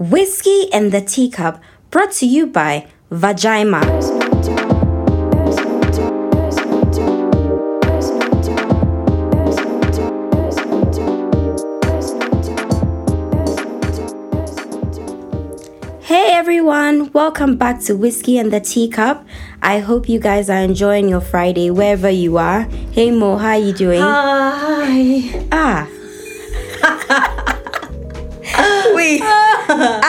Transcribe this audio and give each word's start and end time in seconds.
Whiskey 0.00 0.72
and 0.72 0.92
the 0.92 1.02
Teacup, 1.02 1.60
brought 1.90 2.12
to 2.12 2.26
you 2.26 2.46
by 2.46 2.86
Vagina. 3.10 3.84
Hey 16.00 16.32
everyone, 16.32 17.12
welcome 17.12 17.58
back 17.58 17.82
to 17.82 17.94
Whiskey 17.94 18.38
and 18.38 18.50
the 18.50 18.60
Teacup. 18.60 19.26
I 19.60 19.80
hope 19.80 20.08
you 20.08 20.18
guys 20.18 20.48
are 20.48 20.62
enjoying 20.62 21.10
your 21.10 21.20
Friday 21.20 21.70
wherever 21.70 22.08
you 22.08 22.38
are. 22.38 22.62
Hey 22.92 23.10
Mo, 23.10 23.36
how 23.36 23.48
are 23.48 23.58
you 23.58 23.74
doing? 23.74 24.00
Hi. 24.00 25.46
Ah. 25.52 25.86
Wait. 29.78 30.00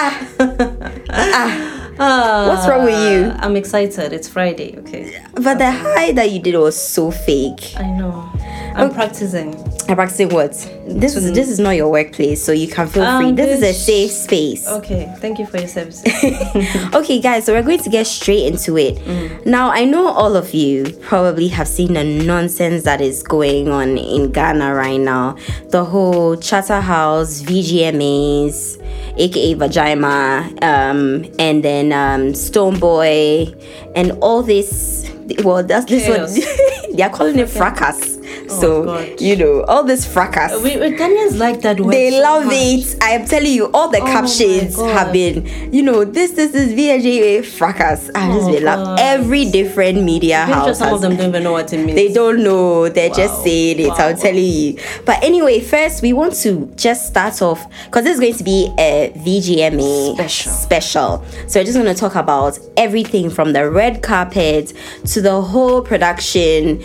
ah. 1.10 2.48
What's 2.48 2.68
wrong 2.68 2.86
with 2.86 2.98
you? 3.12 3.32
I'm 3.38 3.56
excited. 3.56 4.12
It's 4.12 4.28
Friday. 4.28 4.76
Okay. 4.80 5.22
But 5.34 5.60
the 5.60 5.72
high 5.72 6.12
that 6.14 6.32
you 6.32 6.40
did 6.42 6.56
was 6.58 6.76
so 6.82 7.12
fake. 7.12 7.74
I 7.78 7.84
know. 7.92 8.28
I'm 8.74 8.92
practicing. 8.92 9.54
I'm 9.88 9.96
practicing 9.96 10.30
what? 10.30 10.52
This 10.88 11.16
is 11.16 11.32
this 11.34 11.50
is 11.50 11.60
not 11.60 11.72
your 11.72 11.90
workplace, 11.92 12.42
so 12.44 12.54
you 12.54 12.68
can 12.68 12.88
feel 12.88 13.04
free. 13.18 13.28
Um, 13.28 13.36
This 13.36 13.58
is 13.58 13.64
a 13.64 13.74
safe 13.74 14.12
space. 14.12 14.68
Okay. 14.68 15.14
Thank 15.20 15.38
you 15.40 15.46
for 15.46 15.58
your 15.58 15.68
services. 15.68 16.06
okay, 16.96 17.20
guys, 17.20 17.46
so 17.46 17.54
we're 17.54 17.62
going 17.64 17.80
to 17.84 17.90
get 17.90 18.08
straight 18.08 18.48
into 18.48 18.78
it. 18.78 19.46
Now, 19.46 19.70
I 19.72 19.84
know 19.86 20.08
all 20.08 20.36
of 20.38 20.54
you 20.54 20.86
probably 21.02 21.50
have 21.50 21.68
seen 21.68 21.94
the 21.94 22.04
nonsense 22.04 22.84
that 22.84 23.02
is 23.02 23.22
going 23.22 23.68
on 23.70 23.98
in 23.98 24.32
Ghana 24.32 24.74
right 24.74 25.00
now. 25.00 25.36
The 25.70 25.84
whole 25.84 26.36
Charterhouse, 26.38 27.42
VGMAs, 27.44 28.78
aka 29.18 29.54
Vagina, 29.54 30.50
um, 30.62 31.26
and 31.40 31.64
then 31.64 31.92
um, 31.92 32.34
Stonebwoy, 32.34 33.56
and 33.96 34.12
all 34.22 34.44
this. 34.44 35.10
Well, 35.44 35.64
that's 35.64 35.86
this 35.86 36.06
Chaos. 36.06 36.38
one. 36.38 36.96
they 36.96 37.04
are 37.04 37.10
calling 37.10 37.40
it 37.40 37.50
fracas. 37.50 38.11
Oh 38.52 38.60
so, 38.62 38.84
God. 38.86 39.22
you 39.22 39.36
know, 39.36 39.64
all 39.64 39.84
this 39.84 40.06
fracas 40.06 40.62
we, 40.62 40.78
we 40.78 40.96
Ghanaians 40.98 41.38
like 41.38 41.62
that 41.62 41.80
word. 41.80 41.94
they 41.94 42.12
so 42.12 42.22
love 42.22 42.46
much. 42.46 42.54
it. 42.56 42.98
I 43.02 43.12
am 43.12 43.26
telling 43.26 43.52
you, 43.52 43.72
all 43.74 43.90
the 43.90 44.00
oh 44.00 44.04
my 44.04 44.12
captions 44.12 44.76
have 44.78 45.12
been, 45.14 45.46
you 45.74 45.82
know, 45.84 46.04
this, 46.06 46.32
this 46.32 46.54
is 46.54 46.74
VAJ 46.74 47.46
fracas. 47.46 48.10
I 48.16 48.32
just 48.34 48.48
Oh, 48.50 48.54
been 48.54 48.64
love 48.64 49.00
every 49.00 49.50
different 49.52 50.04
media 50.04 50.40
I'm 50.42 50.48
sure 50.50 50.56
house. 50.68 50.78
some 50.80 50.94
of 50.94 51.02
them 51.02 51.16
don't 51.18 51.30
even 51.30 51.44
know 51.44 51.52
what 51.54 51.72
it 51.74 51.78
means. 51.78 51.96
they 51.96 52.12
don't 52.12 52.44
know. 52.44 52.90
They're 52.90 53.10
just 53.10 53.38
Wow. 53.40 53.44
saying 53.44 53.80
it. 53.80 53.92
I'm 53.92 54.16
Wow. 54.16 54.22
telling 54.22 54.44
you. 54.44 54.78
But 55.06 55.24
anyway, 55.24 55.60
first 55.62 56.02
we 56.02 56.14
want 56.14 56.34
to 56.38 56.72
just 56.76 57.08
start 57.08 57.42
off 57.42 57.66
because 57.86 58.04
this 58.04 58.16
is 58.16 58.20
going 58.20 58.36
to 58.36 58.44
be 58.44 58.72
a 58.78 59.12
VGMA 59.18 60.14
Special. 60.16 60.52
Special. 60.52 61.26
So 61.48 61.60
we're 61.60 61.66
just 61.66 61.78
going 61.78 61.94
to 61.94 62.00
talk 62.00 62.16
about 62.16 62.58
everything 62.78 63.30
from 63.30 63.54
the 63.54 63.70
red 63.70 64.02
carpet 64.02 64.74
to 65.06 65.22
the 65.22 65.42
whole 65.42 65.82
production 65.82 66.82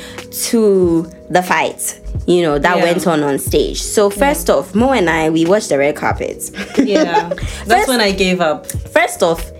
to 0.48 1.10
the 1.30 1.42
fight. 1.42 2.00
You 2.26 2.42
know 2.42 2.58
that 2.58 2.76
Yeah. 2.78 2.84
went 2.84 3.06
on 3.06 3.22
on 3.22 3.38
stage. 3.38 3.80
So 3.82 4.10
first 4.10 4.50
off, 4.50 4.74
Mo 4.74 4.92
and 4.92 5.08
I 5.10 5.30
we 5.30 5.44
watched 5.46 5.68
the 5.68 5.78
red 5.78 5.96
carpet. 5.96 6.50
Yeah. 6.78 7.28
First- 7.34 7.66
That's 7.68 7.88
when 7.88 8.00
I 8.00 8.12
gave 8.12 8.40
up. 8.40 8.66
First 8.66 9.22
off, 9.22 9.50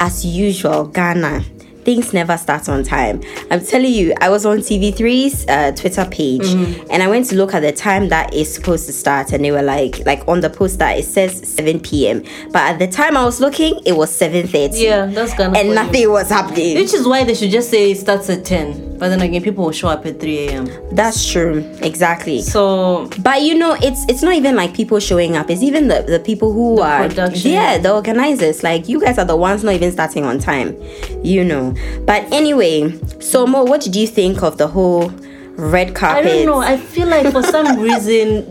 as 0.00 0.24
usual, 0.24 0.84
Ghana. 0.86 1.44
Things 1.84 2.12
never 2.12 2.36
start 2.36 2.68
on 2.68 2.82
time. 2.82 3.22
I'm 3.48 3.64
telling 3.64 3.92
you, 3.92 4.12
I 4.20 4.28
was 4.28 4.44
on 4.44 4.58
TV3's 4.58 5.46
uh, 5.48 5.70
Twitter 5.70 6.04
page 6.10 6.44
and 6.90 7.00
I 7.00 7.06
went 7.06 7.26
to 7.26 7.36
look 7.36 7.54
at 7.54 7.60
the 7.60 7.70
time 7.70 8.08
that 8.08 8.34
is 8.34 8.52
supposed 8.52 8.86
to 8.86 8.92
start, 8.92 9.30
and 9.32 9.44
they 9.44 9.52
were 9.52 9.62
like, 9.62 10.04
like 10.04 10.26
on 10.26 10.40
the 10.40 10.50
poster, 10.50 10.88
it 10.88 11.04
says 11.04 11.48
7 11.48 11.78
p.m. 11.78 12.24
But 12.50 12.62
at 12.72 12.78
the 12.80 12.88
time 12.88 13.16
I 13.16 13.24
was 13.24 13.38
looking, 13.40 13.78
it 13.86 13.92
was 13.96 14.10
7:30, 14.10 14.70
Yeah, 14.82 15.06
that's 15.06 15.34
Ghana. 15.34 15.56
and 15.56 15.58
for 15.58 15.64
you. 15.68 15.74
nothing 15.76 16.10
was 16.10 16.28
happening. 16.28 16.76
Which 16.76 16.92
is 16.92 17.06
why 17.06 17.22
they 17.22 17.34
should 17.34 17.52
just 17.52 17.70
say 17.70 17.92
it 17.92 17.98
starts 17.98 18.28
at 18.30 18.44
10. 18.44 18.85
But 18.98 19.08
then 19.10 19.20
again, 19.20 19.42
people 19.42 19.64
will 19.64 19.72
show 19.72 19.88
up 19.88 20.06
at 20.06 20.18
3 20.20 20.38
a.m. 20.48 20.68
That's 20.92 21.30
true, 21.30 21.58
exactly. 21.82 22.42
So, 22.42 23.08
But 23.22 23.42
you 23.42 23.54
know, 23.54 23.76
it's 23.82 24.04
it's 24.08 24.22
not 24.22 24.34
even 24.34 24.56
like 24.56 24.74
people 24.74 24.98
showing 25.00 25.36
up. 25.36 25.50
It's 25.50 25.62
even 25.62 25.88
the, 25.88 26.02
the 26.02 26.20
people 26.20 26.52
who 26.52 26.80
are 26.80 27.06
production. 27.08 27.50
yeah, 27.52 27.78
the 27.78 27.92
organizers. 27.94 28.62
Like 28.62 28.88
you 28.88 29.00
guys 29.00 29.18
are 29.18 29.24
the 29.24 29.36
ones 29.36 29.62
not 29.64 29.74
even 29.74 29.92
starting 29.92 30.24
on 30.24 30.38
time, 30.38 30.76
you 31.22 31.44
know. 31.44 31.74
But 32.06 32.30
anyway, 32.32 32.92
so 33.20 33.46
Mo, 33.46 33.64
what 33.64 33.80
did 33.80 33.94
you 33.96 34.06
think 34.06 34.42
of 34.42 34.56
the 34.58 34.66
whole 34.68 35.10
red 35.56 35.94
carpet? 35.94 36.24
I 36.24 36.28
don't 36.28 36.46
know. 36.46 36.58
I 36.60 36.76
feel 36.76 37.08
like 37.08 37.30
for 37.32 37.42
some 37.42 37.78
reason, 37.88 38.42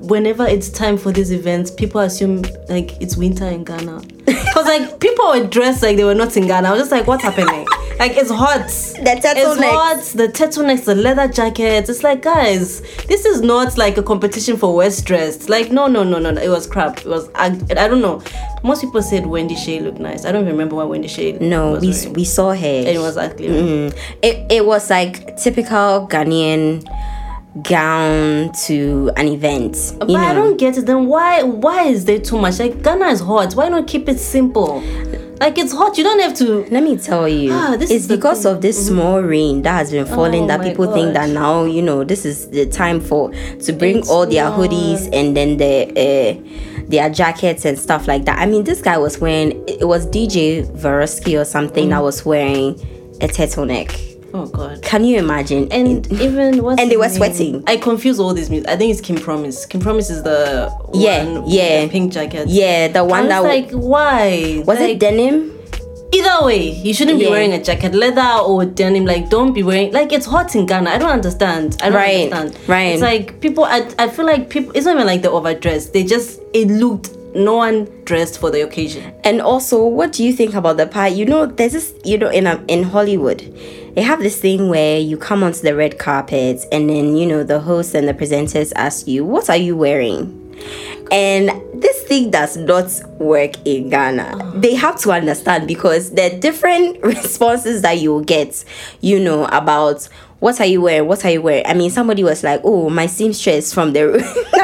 whenever 0.00 0.46
it's 0.46 0.68
time 0.68 0.96
for 0.98 1.12
these 1.12 1.30
events, 1.32 1.70
people 1.70 2.00
assume 2.00 2.42
like 2.68 3.00
it's 3.00 3.16
winter 3.16 3.46
in 3.46 3.64
Ghana. 3.64 4.02
Cause 4.52 4.66
like 4.66 5.00
people 5.00 5.26
were 5.28 5.46
dressed 5.46 5.82
like 5.82 5.96
they 5.96 6.04
were 6.04 6.14
not 6.14 6.36
in 6.36 6.46
Ghana. 6.46 6.68
I 6.68 6.72
was 6.72 6.80
just 6.82 6.90
like, 6.92 7.06
what's 7.06 7.22
happening? 7.22 7.66
Like 7.98 8.16
it's 8.16 8.30
hot. 8.30 8.66
The 8.68 9.12
It's 9.16 9.26
turtleneck. 9.26 9.70
hot. 9.70 10.02
The 10.14 10.28
turtlenecks, 10.28 10.84
the 10.84 10.94
leather 10.94 11.28
jackets. 11.28 11.88
It's 11.88 12.02
like, 12.02 12.22
guys, 12.22 12.80
this 13.06 13.24
is 13.24 13.42
not 13.42 13.78
like 13.78 13.96
a 13.96 14.02
competition 14.02 14.56
for 14.56 14.74
West 14.74 15.04
dressed. 15.06 15.48
Like, 15.48 15.70
no, 15.70 15.86
no, 15.86 16.02
no, 16.02 16.18
no. 16.18 16.30
no. 16.32 16.40
It 16.40 16.48
was 16.48 16.66
crap. 16.66 16.98
It 16.98 17.06
was. 17.06 17.28
I, 17.34 17.46
I 17.70 17.88
don't 17.88 18.00
know. 18.02 18.22
Most 18.64 18.80
people 18.82 19.02
said 19.02 19.26
Wendy 19.26 19.54
Shay 19.56 19.80
looked 19.80 19.98
nice. 19.98 20.24
I 20.24 20.32
don't 20.32 20.42
even 20.42 20.52
remember 20.54 20.76
what 20.76 20.88
Wendy 20.88 21.08
Shay. 21.08 21.32
No, 21.40 21.78
we 21.78 21.90
wearing. 21.90 22.12
we 22.14 22.24
saw 22.24 22.52
her. 22.52 22.66
It 22.66 22.98
was 22.98 23.16
ugly. 23.16 23.48
Mm. 23.48 23.98
It 24.22 24.50
it 24.50 24.66
was 24.66 24.88
like 24.90 25.36
typical 25.36 26.08
Ghanaian 26.08 26.84
gown 27.62 28.50
to 28.66 29.10
an 29.16 29.28
event. 29.28 29.76
But 29.98 30.08
you 30.10 30.16
I 30.16 30.32
don't 30.32 30.56
get 30.56 30.78
it. 30.78 30.86
Then 30.86 31.06
why 31.06 31.42
why 31.42 31.84
is 31.84 32.04
there 32.04 32.18
too 32.18 32.38
much? 32.38 32.58
Like 32.58 32.82
Ghana 32.82 33.06
is 33.08 33.20
hot. 33.20 33.54
Why 33.54 33.68
not 33.68 33.86
keep 33.86 34.08
it 34.08 34.18
simple? 34.18 34.80
Like 35.42 35.58
it's 35.58 35.72
hot. 35.72 35.98
You 35.98 36.04
don't 36.04 36.20
have 36.20 36.34
to. 36.34 36.64
Let 36.70 36.82
me 36.84 36.96
tell 36.96 37.28
you, 37.28 37.50
Ah, 37.52 37.76
it's 37.78 38.06
because 38.06 38.44
thing. 38.44 38.52
of 38.54 38.60
this 38.62 38.86
small 38.86 39.20
rain 39.20 39.62
that 39.62 39.72
has 39.74 39.90
been 39.90 40.06
falling 40.06 40.44
Oh 40.44 40.46
that 40.46 40.62
people 40.62 40.92
think 40.92 41.14
that 41.14 41.30
now 41.30 41.64
you 41.64 41.82
know 41.82 42.04
this 42.04 42.24
is 42.24 42.48
the 42.50 42.64
time 42.66 43.00
for 43.00 43.30
to 43.32 43.72
bring 43.72 43.98
It's 43.98 44.08
all 44.10 44.24
their 44.26 44.44
not. 44.44 44.58
hoodies 44.58 45.08
and 45.12 45.36
then 45.36 45.56
the 45.56 45.72
uh, 45.98 46.82
their 46.88 47.10
jackets 47.10 47.64
and 47.64 47.78
stuff 47.78 48.06
like 48.06 48.24
that. 48.26 48.38
I 48.38 48.46
mean, 48.46 48.64
this 48.64 48.80
guy 48.82 48.98
was 48.98 49.18
wearing 49.20 49.62
it 49.68 49.86
was 49.86 50.06
DJ 50.06 50.64
Vyrusky 50.64 51.40
or 51.40 51.44
something 51.44 51.86
Mm. 51.86 51.90
that 51.90 52.02
was 52.02 52.24
wearing 52.24 52.74
a 53.20 53.26
turtleneck. 53.28 53.90
Oh 54.34 54.46
God. 54.46 54.82
Can 54.82 55.04
you 55.04 55.18
imagine? 55.18 55.70
And 55.70 56.10
even 56.20 56.62
what's 56.62 56.80
And 56.80 56.90
they 56.90 56.96
were 56.96 57.06
name? 57.08 57.16
sweating. 57.16 57.64
I 57.66 57.76
confuse 57.76 58.18
all 58.18 58.32
these 58.34 58.48
music. 58.50 58.68
I 58.68 58.76
think 58.76 58.90
it's 58.92 59.00
King 59.00 59.18
Promise. 59.18 59.66
King 59.66 59.80
Promise 59.80 60.10
is 60.10 60.22
the 60.22 60.72
Yeah, 60.94 61.24
one 61.24 61.42
with 61.44 61.52
yeah. 61.52 61.82
the 61.84 61.88
pink 61.90 62.12
jacket. 62.12 62.48
yeah, 62.48 62.88
the 62.88 63.00
I 63.00 63.02
one 63.02 63.20
was 63.24 63.28
that 63.28 63.42
like, 63.42 63.70
why? 63.72 64.62
was 64.66 64.78
like, 64.80 64.90
it 64.90 64.98
denim? 65.00 65.58
Either 66.14 66.44
way, 66.46 66.70
you 66.70 66.92
shouldn't 66.92 67.18
Yeah. 67.18 67.26
be 67.28 67.30
wearing 67.30 67.52
a 67.54 67.62
jacket, 67.62 67.94
leather 67.94 68.42
or 68.44 68.64
denim. 68.66 69.06
Like, 69.06 69.30
don't 69.30 69.52
be 69.54 69.62
wearing. 69.62 69.92
Like, 69.92 70.12
it's 70.12 70.26
hot 70.26 70.54
in 70.54 70.66
Ghana. 70.66 70.90
I 70.90 70.98
don't 70.98 71.08
understand. 71.10 71.78
I 71.82 71.86
don't 71.88 71.94
Right, 71.94 72.32
understand. 72.32 72.68
right. 72.68 72.92
It's 72.92 73.02
like 73.02 73.40
people. 73.40 73.64
I, 73.64 73.88
I 73.98 74.08
feel 74.08 74.26
like 74.26 74.50
people. 74.50 74.72
It's 74.74 74.84
not 74.84 74.94
even 74.96 75.06
like 75.06 75.22
they 75.22 75.28
overdressed. 75.28 75.92
They 75.94 76.04
just. 76.04 76.40
It 76.52 76.68
looked. 76.68 77.16
No 77.34 77.54
one 77.56 77.88
dressed 78.04 78.38
for 78.38 78.50
the 78.50 78.60
occasion. 78.60 79.10
And 79.24 79.40
also, 79.40 79.86
what 79.86 80.12
do 80.12 80.22
you 80.22 80.34
think 80.34 80.52
about 80.52 80.76
the 80.76 80.86
part? 80.86 81.12
You 81.12 81.24
know, 81.24 81.46
there's 81.46 81.72
this, 81.72 81.94
you 82.04 82.18
know, 82.18 82.28
in 82.28 82.46
a, 82.46 82.62
in 82.68 82.82
Hollywood, 82.82 83.40
they 83.94 84.02
have 84.02 84.20
this 84.20 84.40
thing 84.40 84.68
where 84.68 84.98
you 84.98 85.16
come 85.16 85.42
onto 85.42 85.60
the 85.60 85.74
red 85.74 85.98
carpet, 85.98 86.64
and 86.72 86.88
then 86.88 87.16
you 87.16 87.26
know 87.26 87.42
the 87.42 87.60
host 87.60 87.94
and 87.94 88.08
the 88.08 88.14
presenters 88.14 88.72
ask 88.76 89.06
you, 89.06 89.24
"What 89.24 89.50
are 89.50 89.56
you 89.56 89.76
wearing?" 89.76 90.38
And 91.10 91.50
this 91.74 92.02
thing 92.04 92.30
does 92.30 92.56
not 92.56 92.90
work 93.18 93.54
in 93.66 93.90
Ghana. 93.90 94.52
They 94.54 94.74
have 94.74 94.98
to 95.00 95.12
understand 95.12 95.68
because 95.68 96.12
there 96.12 96.32
are 96.32 96.38
different 96.38 97.02
responses 97.02 97.82
that 97.82 97.98
you 97.98 98.12
will 98.12 98.24
get, 98.24 98.64
you 99.00 99.20
know, 99.20 99.44
about 99.46 100.08
what 100.40 100.60
are 100.60 100.66
you 100.66 100.80
wearing? 100.80 101.06
What 101.06 101.24
are 101.24 101.30
you 101.30 101.42
wearing? 101.42 101.66
I 101.66 101.74
mean, 101.74 101.90
somebody 101.90 102.24
was 102.24 102.42
like, 102.42 102.60
"Oh, 102.64 102.88
my 102.90 103.06
seamstress 103.06 103.72
from 103.72 103.92
the 103.92 104.08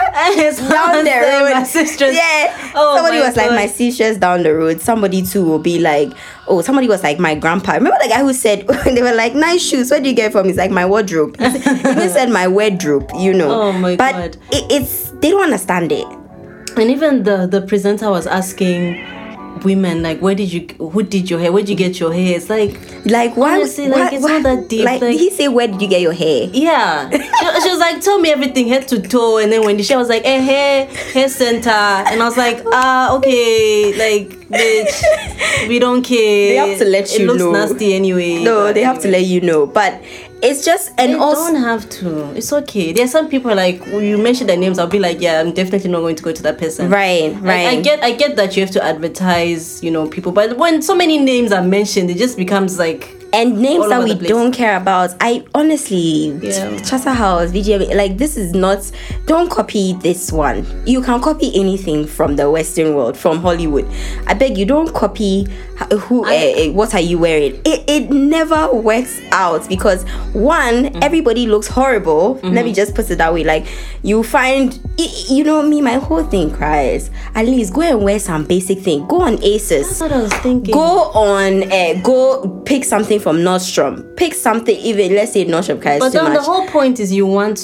down 0.58 1.04
the 1.04 1.10
road. 1.10 1.52
My 1.54 1.62
sister's. 1.62 2.14
Yeah. 2.14 2.72
Oh 2.74 2.96
somebody 2.96 3.18
was 3.18 3.36
like 3.36 3.50
God. 3.50 3.56
my 3.56 3.66
seamstress 3.66 4.18
down 4.18 4.42
the 4.42 4.54
road. 4.54 4.80
Somebody 4.80 5.22
too 5.22 5.44
will 5.44 5.58
be 5.58 5.78
like, 5.78 6.12
oh, 6.46 6.62
somebody 6.62 6.88
was 6.88 7.02
like 7.02 7.18
my 7.18 7.34
grandpa. 7.34 7.72
Remember 7.72 7.98
the 8.02 8.08
guy 8.08 8.20
who 8.20 8.32
said 8.32 8.66
they 8.84 9.02
were 9.02 9.14
like 9.14 9.34
nice 9.34 9.62
shoes. 9.62 9.90
Where 9.90 10.00
do 10.00 10.08
you 10.08 10.14
get 10.14 10.32
from? 10.32 10.46
He's 10.46 10.56
like 10.56 10.70
my 10.70 10.86
wardrobe. 10.86 11.38
He 11.38 11.46
even 11.46 12.10
said 12.10 12.30
my 12.30 12.48
wardrobe. 12.48 13.10
You 13.16 13.34
know. 13.34 13.62
Oh 13.62 13.72
my 13.72 13.96
but 13.96 14.12
God. 14.12 14.36
It, 14.52 14.70
it's 14.70 15.10
they 15.20 15.30
don't 15.30 15.44
understand 15.44 15.92
it. 15.92 16.06
And 16.76 16.90
even 16.90 17.24
the 17.24 17.46
the 17.46 17.62
presenter 17.62 18.10
was 18.10 18.26
asking 18.26 19.17
women 19.64 20.02
like, 20.02 20.20
where 20.20 20.34
did 20.34 20.52
you? 20.52 20.66
Who 20.78 21.02
did 21.02 21.28
your 21.30 21.38
hair? 21.40 21.52
Where 21.52 21.62
did 21.62 21.70
you 21.70 21.76
get 21.76 21.98
your 22.00 22.12
hair? 22.12 22.36
It's 22.36 22.48
like. 22.50 22.78
Like 23.04 23.36
why? 23.36 23.54
Honestly, 23.56 23.88
like, 23.88 24.12
it's 24.12 24.22
why- 24.22 24.38
not 24.38 24.42
that 24.42 24.68
deep, 24.68 24.84
Like, 24.84 25.00
like- 25.00 25.12
did 25.12 25.20
he 25.20 25.30
say 25.30 25.48
where 25.48 25.66
did 25.66 25.80
you 25.80 25.88
get 25.88 26.00
your 26.00 26.12
hair? 26.12 26.48
Yeah, 26.52 27.08
she, 27.10 27.18
she 27.62 27.70
was 27.70 27.78
like, 27.78 28.00
tell 28.02 28.18
me 28.18 28.30
everything 28.30 28.68
head 28.68 28.86
to 28.88 29.00
toe, 29.00 29.38
and 29.38 29.50
then 29.52 29.64
when 29.64 29.80
she 29.82 29.96
was 29.96 30.08
like, 30.08 30.24
eh, 30.26 30.40
hair, 30.40 30.86
hair 30.86 31.28
center, 31.28 31.70
and 31.70 32.20
I 32.20 32.24
was 32.24 32.36
like, 32.36 32.60
ah, 32.66 33.16
okay, 33.16 33.92
like, 33.96 34.28
bitch, 34.50 35.68
we 35.68 35.78
don't 35.78 36.02
care. 36.02 36.18
They 36.18 36.56
have 36.70 36.78
to 36.80 36.84
let 36.84 37.12
you 37.18 37.26
know. 37.26 37.32
it 37.34 37.36
looks 37.38 37.70
nasty 37.70 37.94
anyway. 37.94 38.42
No, 38.42 38.72
they 38.72 38.82
have 38.82 39.00
to 39.02 39.08
let 39.08 39.24
you 39.24 39.40
know. 39.40 39.66
But 39.66 40.02
it's 40.42 40.64
just 40.64 40.92
and 40.98 41.12
You 41.12 41.20
also 41.20 41.52
don't 41.52 41.62
have 41.62 41.88
to. 41.90 42.30
It's 42.36 42.52
okay. 42.52 42.92
There 42.92 43.04
are 43.04 43.08
some 43.08 43.28
people 43.28 43.54
like 43.54 43.80
when 43.86 44.04
you 44.04 44.18
mention 44.18 44.46
their 44.46 44.56
names, 44.56 44.78
I'll 44.78 44.86
be 44.86 44.98
like, 44.98 45.20
yeah, 45.20 45.40
I'm 45.40 45.52
definitely 45.52 45.90
not 45.90 46.00
going 46.00 46.16
to 46.16 46.22
go 46.22 46.32
to 46.32 46.42
that 46.42 46.58
person. 46.58 46.90
right, 46.90 47.32
Like, 47.32 47.42
right. 47.42 47.66
I 47.66 47.80
get, 47.80 48.02
I 48.02 48.12
get 48.12 48.36
that 48.36 48.56
you 48.56 48.62
have 48.62 48.70
to 48.72 48.82
advertise, 48.82 49.82
you 49.82 49.90
know, 49.90 50.08
people, 50.08 50.32
but 50.32 50.56
when 50.56 50.80
so 50.82 50.94
many 50.94 51.18
names 51.18 51.52
are 51.52 51.62
mentioned, 51.62 52.10
it 52.10 52.18
just 52.18 52.36
becomes 52.36 52.78
like, 52.78 53.17
and 53.32 53.58
names 53.60 53.84
all 53.84 53.90
that 53.90 54.02
we 54.04 54.14
don't 54.14 54.52
care 54.52 54.76
about. 54.76 55.14
I 55.20 55.44
honestly, 55.54 56.28
Yeah. 56.42 56.78
Charter 56.82 57.10
House, 57.10 57.50
VGM, 57.50 57.94
like 57.94 58.16
this 58.18 58.36
is 58.36 58.54
not. 58.54 58.90
Don't 59.26 59.50
copy 59.50 59.92
this 59.94 60.32
one. 60.32 60.64
You 60.86 61.02
can 61.02 61.20
copy 61.20 61.52
anything 61.54 62.06
from 62.06 62.36
the 62.36 62.50
Western 62.50 62.94
world, 62.94 63.16
from 63.16 63.38
Hollywood. 63.40 63.86
I 64.26 64.34
beg 64.34 64.56
you, 64.56 64.64
don't 64.64 64.92
copy 64.94 65.46
who. 66.00 66.24
I- 66.24 66.34
eh, 66.34 66.68
what 66.70 66.94
are 66.94 67.00
you 67.00 67.18
wearing? 67.18 67.60
It 67.64 67.84
it 67.86 68.10
never 68.10 68.72
works 68.74 69.20
out 69.32 69.68
because 69.68 70.04
one, 70.32 70.84
Mm. 70.90 71.04
everybody 71.04 71.46
looks 71.46 71.66
horrible. 71.68 72.34
Let 72.34 72.42
Mm-hmm. 72.44 72.64
me 72.64 72.72
just 72.72 72.94
put 72.94 73.10
it 73.10 73.16
that 73.18 73.32
way. 73.34 73.44
Like 73.44 73.66
you 74.02 74.22
find, 74.22 74.78
you 75.28 75.44
know 75.44 75.62
me, 75.62 75.80
my 75.82 75.94
whole 75.94 76.24
thing 76.24 76.50
cries. 76.50 77.10
At 77.34 77.46
least 77.46 77.72
go 77.74 77.82
and 77.82 78.02
wear 78.02 78.18
some 78.18 78.44
basic 78.44 78.80
thing. 78.80 79.06
Go 79.06 79.20
on 79.20 79.42
Aces. 79.42 79.86
that's 79.88 80.00
what 80.00 80.12
I 80.12 80.22
was 80.22 80.32
thinking. 80.34 80.72
go 80.72 81.10
on 81.12 81.70
uh, 81.70 81.94
go 82.02 82.62
pick 82.64 82.84
something 82.84 83.17
from 83.18 83.38
Nordstrom 83.38 84.16
pick 84.16 84.34
something 84.34 84.76
even 84.76 85.14
let's 85.14 85.32
say 85.32 85.44
Nordstrom 85.44 85.82
cause 85.82 85.98
But 86.00 86.06
too 86.12 86.18
then 86.18 86.24
much 86.24 86.34
the 86.38 86.42
whole 86.42 86.66
point 86.68 87.00
is 87.00 87.12
you 87.12 87.26
want 87.26 87.58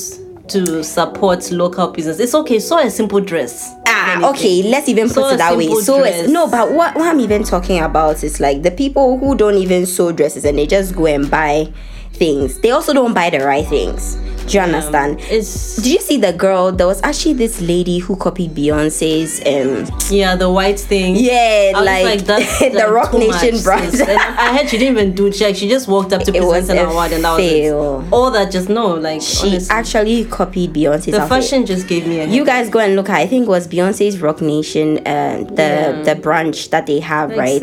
to 0.48 0.84
support 0.84 1.50
local 1.50 1.88
business. 1.88 2.20
It's 2.20 2.34
okay. 2.34 2.58
So 2.58 2.78
a 2.78 2.90
simple 2.90 3.20
dress. 3.20 3.72
ah 3.86 4.30
okay 4.30 4.62
let's 4.62 4.88
even 4.88 5.08
put 5.08 5.24
a 5.30 5.34
it 5.34 5.36
that 5.38 5.56
way 5.56 5.72
so 5.80 6.02
it's 6.04 6.28
no 6.30 6.46
but 6.46 6.72
what, 6.72 6.94
what 6.94 7.08
i'm 7.08 7.20
even 7.20 7.42
talking 7.42 7.80
about 7.80 8.22
is 8.22 8.40
like 8.40 8.62
the 8.62 8.70
people 8.70 9.18
who 9.18 9.34
don't 9.34 9.54
even 9.54 9.86
sew 9.86 10.12
dresses 10.12 10.44
and 10.44 10.58
they 10.58 10.66
just 10.66 10.94
go 10.94 11.06
and 11.06 11.30
buy 11.30 11.66
things 12.12 12.58
they 12.60 12.70
also 12.70 12.92
don't 12.92 13.14
buy 13.14 13.30
the 13.30 13.38
right 13.38 13.66
things 13.66 14.16
do 14.46 14.58
you 14.58 14.62
understand 14.62 15.18
It's 15.22 15.76
did 15.76 15.92
you 15.92 16.00
see 16.00 16.16
the 16.18 16.32
girl 16.32 16.70
there 16.72 16.86
was 16.86 17.00
actually 17.02 17.34
this 17.34 17.60
lady 17.60 17.98
who 17.98 18.16
copied 18.16 18.54
beyonce's 18.54 19.40
um 19.46 19.86
yeah, 20.10 20.36
the 20.36 20.50
white 20.50 20.78
thing. 20.78 21.16
yeah 21.16 21.72
I 21.74 21.80
was 21.80 21.86
like, 22.04 22.20
that's, 22.26 22.58
the 22.58 22.70
like, 22.70 22.90
roc 22.90 23.12
nation 23.14 23.62
brand 23.62 23.94
I 24.02 24.56
heard 24.56 24.68
she 24.68 24.76
didn't 24.78 24.98
even 24.98 25.14
do 25.14 25.30
check. 25.30 25.56
She 25.56 25.68
just 25.68 25.88
walked 25.88 26.12
up 26.12 26.22
to 26.24 26.34
It 26.34 26.42
was 26.42 26.52
present 26.66 26.78
an 26.80 26.86
award, 26.90 27.12
and 27.12 27.24
that 27.24 27.30
was 27.32 27.38
fail. 27.40 28.00
it. 28.02 28.12
All 28.12 28.30
that 28.32 28.50
just 28.52 28.68
no, 28.68 28.94
like 28.94 29.22
she 29.22 29.48
honestly, 29.48 29.70
actually 29.74 30.24
copied 30.26 30.74
beyonce's 30.74 31.06
the 31.06 31.22
outfit. 31.22 31.28
fashion 31.28 31.64
just 31.66 31.88
gave 31.88 32.06
me 32.06 32.20
a 32.20 32.26
You 32.26 32.44
guys 32.44 32.68
go 32.68 32.80
and 32.80 32.96
look 32.96 33.08
at. 33.08 33.16
I 33.16 33.26
think 33.26 33.46
it 33.46 33.48
was 33.50 33.66
Beyonce's 33.66 34.20
Roc 34.20 34.40
Nation, 34.42 34.98
uh, 35.06 35.44
the 35.48 35.62
Yeah. 35.62 36.02
the 36.02 36.14
branch 36.16 36.70
that 36.70 36.86
they 36.86 37.00
have, 37.00 37.30
Like, 37.30 37.62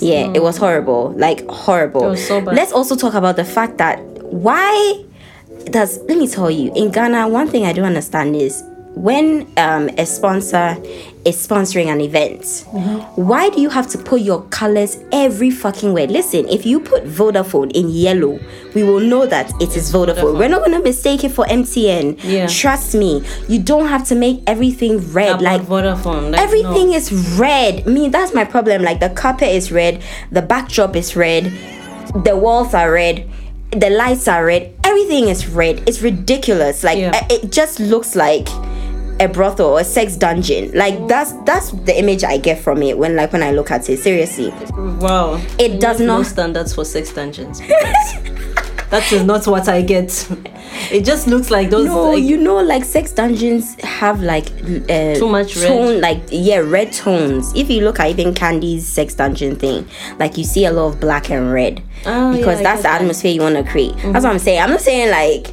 Yeah, 0.00 0.32
it 0.34 0.42
was 0.42 0.56
horrible, 0.56 1.14
like 1.16 1.46
horrible. 1.48 2.04
It 2.06 2.10
was 2.10 2.26
so 2.26 2.40
bad. 2.40 2.56
Let's 2.56 2.72
also 2.72 2.96
talk 2.96 3.14
about 3.14 3.36
the 3.36 3.44
fact 3.44 3.78
that 3.78 4.00
why 4.46 5.04
does 5.72 5.98
let 6.08 6.18
me 6.18 6.26
tell 6.28 6.50
you 6.50 6.72
in 6.74 6.90
Ghana 6.90 7.28
one 7.28 7.48
thing 7.48 7.64
I 7.66 7.72
don't 7.72 7.84
understand 7.86 8.36
is 8.36 8.62
when 8.94 9.46
um, 9.58 9.90
a 9.98 10.06
sponsor 10.06 10.74
is 11.26 11.36
sponsoring 11.36 11.88
an 11.92 12.00
event, 12.00 12.40
Mm-hmm. 12.40 13.20
why 13.22 13.50
do 13.50 13.60
you 13.60 13.68
have 13.68 13.86
to 13.88 13.98
put 13.98 14.22
your 14.22 14.42
colors 14.44 14.96
every 15.12 15.50
fucking 15.50 15.92
way? 15.92 16.06
Listen, 16.06 16.48
if 16.48 16.64
you 16.64 16.80
put 16.80 17.04
Vodafone 17.04 17.70
in 17.72 17.90
yellow, 17.90 18.40
we 18.74 18.84
will 18.84 19.00
know 19.00 19.26
that 19.26 19.52
it 19.60 19.76
is 19.76 19.92
Vodafone. 19.92 20.14
Vodafone. 20.16 20.38
We're 20.38 20.48
not 20.48 20.62
gonna 20.64 20.80
mistake 20.80 21.24
it 21.24 21.28
for 21.32 21.44
MTN. 21.44 22.18
Yeah. 22.24 22.46
Trust 22.46 22.94
me, 22.94 23.22
you 23.48 23.58
don't 23.62 23.86
have 23.86 24.06
to 24.08 24.14
make 24.14 24.42
everything 24.46 24.98
red. 25.12 25.28
about 25.28 25.42
like 25.42 25.60
Vodafone. 25.62 26.30
Like, 26.30 26.40
everything 26.40 26.90
no. 26.90 26.96
is 26.96 27.12
red. 27.38 27.86
Me, 27.86 28.08
that's 28.08 28.32
my 28.32 28.44
problem. 28.44 28.80
Like 28.82 29.00
the 29.00 29.10
carpet 29.10 29.48
is 29.50 29.70
red, 29.70 30.02
the 30.32 30.40
backdrop 30.42 30.96
is 30.96 31.14
red, 31.14 31.52
the 32.24 32.34
walls 32.36 32.72
are 32.72 32.90
red, 32.90 33.28
the 33.72 33.90
lights 33.90 34.28
are 34.28 34.44
red. 34.44 34.72
Everything 34.84 35.28
is 35.28 35.48
red. 35.48 35.82
It's 35.88 36.00
ridiculous. 36.02 36.82
Like 36.84 36.98
Yeah. 36.98 37.26
it 37.30 37.50
just 37.50 37.80
looks 37.80 38.14
like 38.16 38.48
a 39.18 39.28
brothel 39.28 39.66
or 39.68 39.80
a 39.80 39.84
sex 39.84 40.16
dungeon. 40.16 40.70
Like 40.74 41.08
that's 41.08 41.32
that's 41.44 41.70
the 41.70 41.98
image 41.98 42.22
I 42.24 42.36
get 42.38 42.60
from 42.60 42.82
it 42.82 42.96
when 42.98 43.16
like 43.16 43.32
when 43.32 43.42
I 43.42 43.50
look 43.52 43.70
at 43.70 43.88
it. 43.88 43.98
Seriously. 43.98 44.50
Wow. 44.76 45.40
It 45.58 45.80
does 45.80 45.98
have 45.98 46.06
no 46.06 46.22
standards 46.22 46.74
for 46.74 46.84
sex 46.84 47.12
dungeons. 47.12 47.60
that 48.90 49.10
is 49.12 49.24
not 49.24 49.46
what 49.46 49.68
I 49.68 49.82
get. 49.82 50.28
It 50.90 51.04
just 51.04 51.26
looks 51.26 51.50
like 51.50 51.70
those. 51.70 51.86
No, 51.86 52.10
like, 52.10 52.22
you 52.22 52.36
know, 52.36 52.56
like 52.58 52.84
sex 52.84 53.12
dungeons 53.12 53.74
have 53.82 54.22
like 54.22 54.46
uh, 54.90 55.14
Too 55.14 55.28
much 55.28 55.56
red. 55.56 56.00
like 56.00 56.22
yeah, 56.30 56.58
red 56.58 56.92
tones. 56.92 57.52
If 57.54 57.70
you 57.70 57.82
look 57.82 57.98
at 58.00 58.10
even 58.10 58.34
Candy's 58.34 58.86
sex 58.86 59.14
dungeon 59.14 59.56
thing, 59.56 59.88
like 60.18 60.36
you 60.36 60.44
see 60.44 60.64
a 60.66 60.70
lot 60.72 60.88
of 60.94 61.00
black 61.00 61.30
and 61.30 61.52
red 61.52 61.82
Oh, 62.04 62.36
because 62.36 62.60
I 62.60 62.62
that's 62.62 62.82
the 62.82 62.88
get 62.88 62.92
that. 62.92 63.00
atmosphere 63.00 63.32
you 63.32 63.40
want 63.40 63.56
to 63.56 63.64
create. 63.64 63.94
That's 63.96 64.24
what 64.24 64.26
I'm 64.26 64.38
saying. 64.38 64.60
I'm 64.60 64.70
not 64.70 64.80
saying 64.80 65.10
like 65.10 65.52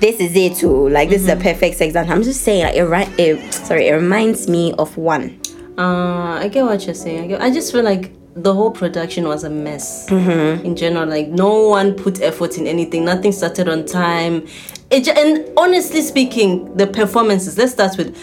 this 0.00 0.20
is 0.20 0.36
it 0.36 0.54
too. 0.56 0.88
Like 0.90 1.08
this 1.08 1.22
is 1.22 1.28
a 1.28 1.36
perfect 1.36 1.76
sex 1.76 1.94
dungeon. 1.94 2.12
I'm 2.12 2.22
just 2.22 2.42
saying 2.42 2.64
like 2.64 2.76
it, 2.76 2.84
ri- 2.84 3.14
it 3.24 3.52
sorry, 3.54 3.88
it 3.88 3.92
reminds 3.94 4.48
me 4.48 4.72
of 4.78 4.96
one. 4.96 5.40
Uh, 5.78 6.38
I 6.42 6.48
get 6.48 6.64
what 6.64 6.84
you're 6.84 6.94
saying. 6.94 7.24
I, 7.24 7.26
get, 7.28 7.40
I 7.40 7.50
just 7.50 7.72
feel 7.72 7.82
like 7.84 8.12
the 8.42 8.54
whole 8.54 8.70
production 8.70 9.26
was 9.28 9.44
a 9.44 9.50
mess 9.50 10.08
Mm-hmm. 10.08 10.64
in 10.64 10.76
general. 10.76 11.08
Like 11.08 11.28
no 11.28 11.68
one 11.68 11.94
put 11.94 12.20
effort 12.22 12.58
in 12.58 12.66
anything. 12.66 13.04
Nothing 13.04 13.32
started 13.32 13.68
on 13.68 13.84
time. 13.86 14.46
It 14.90 15.06
and 15.08 15.46
honestly 15.56 16.02
speaking, 16.02 16.74
the 16.76 16.86
performances. 16.86 17.58
Let's 17.58 17.72
start 17.72 17.96
with. 17.98 18.16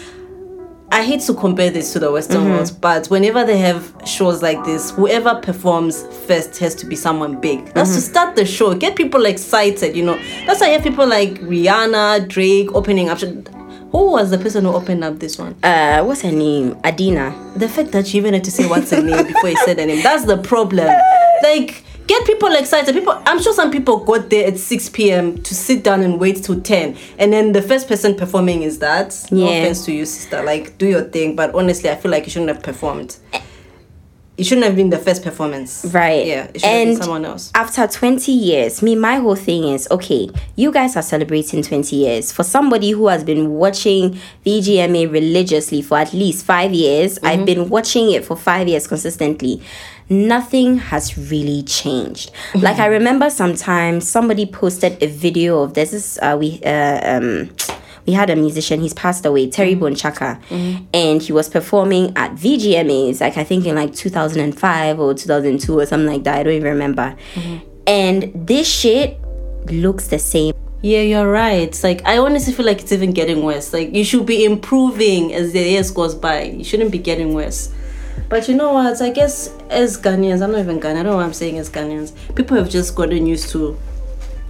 I 0.92 1.02
hate 1.02 1.20
to 1.22 1.34
compare 1.34 1.68
this 1.68 1.92
to 1.94 1.98
the 1.98 2.12
Western 2.12 2.42
Mm-hmm. 2.42 2.50
world, 2.50 2.76
but 2.80 3.08
whenever 3.08 3.44
they 3.44 3.58
have 3.58 3.92
shows 4.04 4.40
like 4.40 4.62
this, 4.64 4.92
whoever 4.92 5.34
performs 5.34 6.04
first 6.26 6.56
has 6.58 6.76
to 6.76 6.86
be 6.86 6.94
someone 6.94 7.40
big. 7.40 7.66
That's 7.74 7.90
Mm-hmm. 7.90 7.96
to 7.96 8.00
start 8.02 8.36
the 8.36 8.46
show, 8.46 8.72
get 8.72 8.94
people 8.94 9.26
excited. 9.26 9.96
You 9.96 10.04
know, 10.04 10.18
that's 10.46 10.60
why 10.60 10.68
you 10.68 10.72
have 10.74 10.84
people 10.84 11.06
like 11.06 11.40
Rihanna, 11.40 12.28
Drake 12.28 12.72
opening 12.72 13.08
up. 13.08 13.18
Who 13.92 14.10
was 14.12 14.30
the 14.30 14.38
person 14.38 14.64
who 14.64 14.72
opened 14.74 15.04
up 15.04 15.18
this 15.18 15.38
one? 15.38 15.54
Uh, 15.62 16.02
what's 16.04 16.22
her 16.22 16.32
name? 16.32 16.76
Adina. 16.84 17.34
the 17.56 17.68
fact 17.68 17.92
that 17.92 18.12
you 18.12 18.18
even 18.20 18.34
had 18.34 18.44
to 18.44 18.50
say 18.50 18.66
what's 18.68 18.90
her 18.90 19.02
name 19.02 19.26
before 19.26 19.48
you 19.48 19.56
said 19.64 19.78
her 19.78 19.86
name 19.86 20.02
that's 20.02 20.24
the 20.26 20.36
problem 20.38 20.88
like 21.42 21.82
get 22.06 22.24
people 22.26 22.48
excited 22.54 22.94
people 22.94 23.14
i'm 23.26 23.40
sure 23.42 23.52
some 23.54 23.70
people 23.70 23.98
got 24.04 24.28
there 24.30 24.46
at 24.48 24.58
6 24.58 24.88
p.m 24.90 25.42
to 25.42 25.54
sit 25.54 25.82
down 25.82 26.02
and 26.02 26.20
wait 26.20 26.42
till 26.44 26.60
10 26.60 26.96
and 27.18 27.32
then 27.32 27.52
the 27.52 27.62
first 27.62 27.88
person 27.88 28.14
performing 28.14 28.62
is 28.62 28.78
that 28.80 29.14
no 29.30 29.38
Yeah. 29.50 29.56
offense 29.62 29.84
to 29.86 29.92
you 29.92 30.04
sister 30.06 30.42
like 30.44 30.76
do 30.78 30.86
your 30.86 31.02
thing 31.02 31.34
but 31.34 31.54
honestly 31.54 31.88
i 31.90 31.96
feel 31.96 32.10
like 32.10 32.24
you 32.26 32.30
shouldn't 32.30 32.48
have 32.54 32.62
performed 32.62 33.16
it 34.38 34.44
shouldn't 34.44 34.66
have 34.66 34.76
been 34.76 34.90
the 34.90 34.98
first 34.98 35.22
performance 35.22 35.84
Right. 35.92 36.26
yeah 36.26 36.44
it 36.52 36.60
should 36.60 36.68
have 36.68 36.74
and 36.80 36.90
been 36.90 37.02
someone 37.02 37.24
else 37.24 37.50
After 37.54 37.86
20 37.86 38.32
years, 38.32 38.82
me, 38.82 38.94
my 38.94 39.16
whole 39.16 39.34
thing 39.36 39.64
is 39.68 39.88
okay, 39.90 40.28
you 40.56 40.70
guys 40.72 40.94
are 40.96 41.02
celebrating 41.02 41.62
20 41.62 41.96
years. 41.96 42.32
For 42.32 42.42
somebody 42.44 42.90
who 42.90 43.08
has 43.08 43.24
been 43.24 43.50
watching 43.54 44.18
the 44.44 44.60
VGMA 44.60 45.10
religiously 45.10 45.80
for 45.82 45.98
at 45.98 46.12
least 46.12 46.44
five 46.44 46.72
years, 46.72 47.18
Mm-hmm. 47.18 47.26
I've 47.26 47.46
been 47.46 47.68
watching 47.70 48.10
it 48.12 48.24
for 48.24 48.36
five 48.36 48.68
years 48.68 48.86
consistently. 48.86 49.62
Nothing 50.08 50.78
has 50.78 51.16
really 51.16 51.62
changed. 51.62 52.30
Like 52.54 52.78
I 52.78 52.86
remember 52.86 53.30
sometimes 53.30 54.08
somebody 54.08 54.46
posted 54.46 55.02
a 55.02 55.06
video 55.06 55.62
of 55.62 55.74
this 55.74 55.92
is 55.92 56.18
uh, 56.22 56.36
we 56.38 56.60
uh, 56.64 57.16
um 57.16 57.50
we 58.06 58.12
had 58.12 58.30
a 58.30 58.36
musician, 58.36 58.80
he's 58.80 58.94
passed 58.94 59.26
away, 59.26 59.50
Terry 59.50 59.74
mm. 59.74 59.80
Bonchaka, 59.80 60.40
mm. 60.48 60.86
and 60.94 61.20
he 61.20 61.32
was 61.32 61.48
performing 61.48 62.16
at 62.16 62.32
VGMAs, 62.32 63.20
like 63.20 63.36
I 63.36 63.44
think 63.44 63.66
in 63.66 63.74
like 63.74 63.94
2005 63.94 65.00
or 65.00 65.14
2002 65.14 65.78
or 65.78 65.86
something 65.86 66.06
like 66.06 66.24
that. 66.24 66.38
I 66.38 66.42
don't 66.42 66.54
even 66.54 66.68
remember. 66.72 67.16
Mm-hmm. 67.34 67.68
And 67.86 68.46
this 68.46 68.68
shit 68.68 69.18
looks 69.70 70.08
the 70.08 70.18
same. 70.18 70.54
Yeah, 70.82 71.00
you're 71.00 71.30
right. 71.30 71.62
It's 71.62 71.82
like 71.82 72.04
I 72.06 72.18
honestly 72.18 72.52
feel 72.52 72.66
like 72.66 72.80
it's 72.80 72.92
even 72.92 73.12
getting 73.12 73.42
worse. 73.42 73.72
Like 73.72 73.92
you 73.92 74.04
should 74.04 74.26
be 74.26 74.44
improving 74.44 75.34
as 75.34 75.52
the 75.52 75.60
years 75.60 75.90
goes 75.90 76.14
by. 76.14 76.42
You 76.42 76.64
shouldn't 76.64 76.92
be 76.92 76.98
getting 76.98 77.34
worse. 77.34 77.72
But 78.28 78.48
you 78.48 78.54
know 78.54 78.72
what? 78.72 79.00
I 79.00 79.10
guess 79.10 79.48
as 79.70 80.00
Ghanaians, 80.00 80.42
I'm 80.42 80.52
not 80.52 80.60
even 80.60 80.80
Ghanaian. 80.80 80.90
I 80.90 81.02
don't 81.02 81.06
know 81.06 81.16
what 81.16 81.24
I'm 81.24 81.32
saying 81.32 81.58
as 81.58 81.70
Ghanaians. 81.70 82.12
People 82.34 82.56
have 82.56 82.68
just 82.68 82.94
gotten 82.94 83.26
used 83.26 83.50
to 83.50 83.78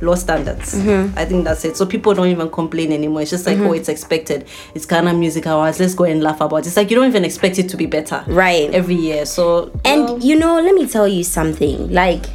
low 0.00 0.14
standards. 0.14 0.74
Mm-hmm. 0.74 1.18
I 1.18 1.24
think 1.24 1.44
that's 1.44 1.64
it. 1.64 1.76
So 1.76 1.86
people 1.86 2.14
don't 2.14 2.28
even 2.28 2.50
complain 2.50 2.92
anymore. 2.92 3.22
It's 3.22 3.30
just 3.30 3.46
like, 3.46 3.58
oh, 3.58 3.62
mm-hmm. 3.62 3.74
it's 3.74 3.88
expected. 3.88 4.46
It's 4.74 4.86
Ghana 4.86 5.14
Music 5.14 5.46
Awards. 5.46 5.80
Let's 5.80 5.94
go 5.94 6.04
and 6.04 6.22
laugh 6.22 6.40
about 6.40 6.58
it. 6.58 6.66
It's 6.66 6.76
like 6.76 6.90
you 6.90 6.96
don't 6.96 7.08
even 7.08 7.24
expect 7.24 7.58
it 7.58 7.68
to 7.70 7.76
be 7.76 7.86
better. 7.86 8.22
Right. 8.26 8.70
Every 8.70 8.94
year. 8.94 9.26
So 9.26 9.72
And 9.84 10.04
well, 10.04 10.18
you 10.18 10.38
know, 10.38 10.60
let 10.60 10.74
me 10.74 10.86
tell 10.86 11.08
you 11.08 11.24
something. 11.24 11.90
Like, 11.90 12.26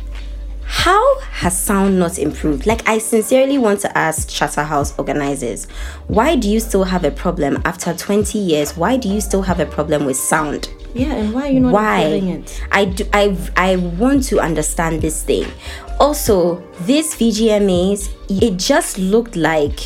how 0.63 1.20
has 1.20 1.60
sound 1.60 2.00
not 2.00 2.18
improved? 2.18 2.65
Like, 2.65 2.88
I 2.88 2.98
sincerely 2.98 3.58
want 3.58 3.82
to 3.82 3.98
ask 3.98 4.30
Charterhouse 4.30 4.98
organizers, 4.98 5.65
why 6.08 6.36
do 6.36 6.50
you 6.50 6.60
still 6.60 6.86
have 6.86 7.03
a 7.03 7.12
problem 7.12 7.62
after 7.65 7.94
20 7.94 8.39
years? 8.39 8.77
Why 8.77 8.98
do 8.98 9.10
you 9.10 9.22
still 9.22 9.41
have 9.41 9.60
a 9.60 9.65
problem 9.65 10.06
with 10.06 10.18
sound? 10.18 10.70
yeah, 10.94 11.13
and 11.13 11.34
why 11.34 11.48
are 11.48 11.51
you 11.51 11.60
not 11.60 11.74
why 11.74 12.01
it? 12.01 12.63
i 12.72 12.86
do 12.86 13.06
i 13.13 13.36
i 13.56 13.75
want 13.75 14.24
to 14.24 14.39
understand 14.39 15.01
this 15.01 15.24
thing 15.24 15.46
also 16.01 16.62
these 16.86 17.13
vgmas 17.15 18.10
it 18.27 18.58
just 18.58 18.98
looked 18.98 19.36
like 19.36 19.79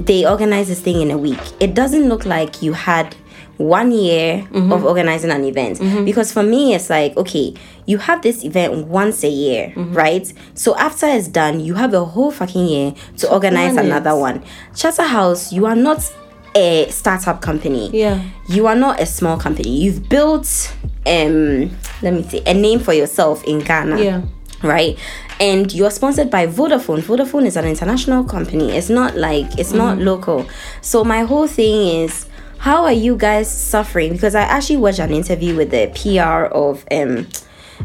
they 0.00 0.26
organized 0.26 0.68
this 0.68 0.80
thing 0.80 1.00
in 1.00 1.10
a 1.10 1.18
week. 1.18 1.40
It 1.58 1.74
doesn't 1.74 2.08
look 2.08 2.26
like 2.26 2.62
you 2.62 2.74
had 2.74 3.16
one 3.56 3.90
year 3.90 4.46
mm-hmm. 4.50 4.70
of 4.70 4.84
organizing 4.84 5.30
an 5.30 5.42
event. 5.44 5.78
Mm-hmm. 5.78 6.04
Because 6.04 6.32
for 6.32 6.42
me 6.42 6.74
it's 6.74 6.90
like 6.90 7.16
okay 7.16 7.54
you 7.86 7.98
have 7.98 8.20
this 8.22 8.44
event 8.44 8.86
once 8.88 9.24
a 9.24 9.28
year 9.28 9.68
mm-hmm. 9.68 9.94
right? 9.94 10.32
So 10.54 10.76
after 10.76 11.06
it's 11.06 11.28
done 11.28 11.60
you 11.60 11.74
have 11.74 11.94
a 11.94 12.04
whole 12.04 12.30
fucking 12.30 12.66
year 12.66 12.94
to 13.18 13.32
organize 13.32 13.72
plan 13.72 13.86
it. 13.86 13.88
another 13.88 14.14
one. 14.14 14.44
Charterhouse 14.74 15.52
you 15.52 15.64
are 15.64 15.76
not 15.76 16.12
a 16.54 16.88
startup 16.90 17.40
company. 17.40 17.90
Yeah. 17.90 18.22
you 18.48 18.66
are 18.66 18.76
not 18.76 19.00
a 19.00 19.06
small 19.06 19.38
company. 19.38 19.80
You've 19.80 20.08
built 20.08 20.74
um 21.06 21.70
let 22.02 22.12
me 22.12 22.22
see 22.22 22.42
a 22.44 22.52
name 22.52 22.80
for 22.80 22.92
yourself 22.92 23.42
in 23.44 23.60
ghana. 23.60 23.98
Yeah. 24.02 24.22
Right? 24.62 24.98
And 25.38 25.72
you're 25.72 25.90
sponsored 25.90 26.30
by 26.30 26.46
vodafone. 26.46 27.00
Vodafone 27.00 27.46
is 27.46 27.56
an 27.56 27.66
international 27.66 28.24
company. 28.24 28.72
It's 28.72 28.88
not 28.88 29.16
like 29.16 29.58
it's 29.58 29.72
not 29.72 29.98
local. 29.98 30.46
So 30.80 31.04
my 31.04 31.20
whole 31.20 31.46
thing 31.46 32.04
is 32.04 32.26
how 32.58 32.84
are 32.84 32.92
you 32.92 33.16
guys 33.16 33.50
suffering? 33.50 34.12
Because 34.12 34.34
i 34.34 34.40
actually 34.40 34.78
watched 34.78 34.98
an 34.98 35.12
interview 35.12 35.54
with 35.56 35.70
the 35.70 35.90
pr 35.94 36.54
of 36.54 36.84
um 36.90 37.26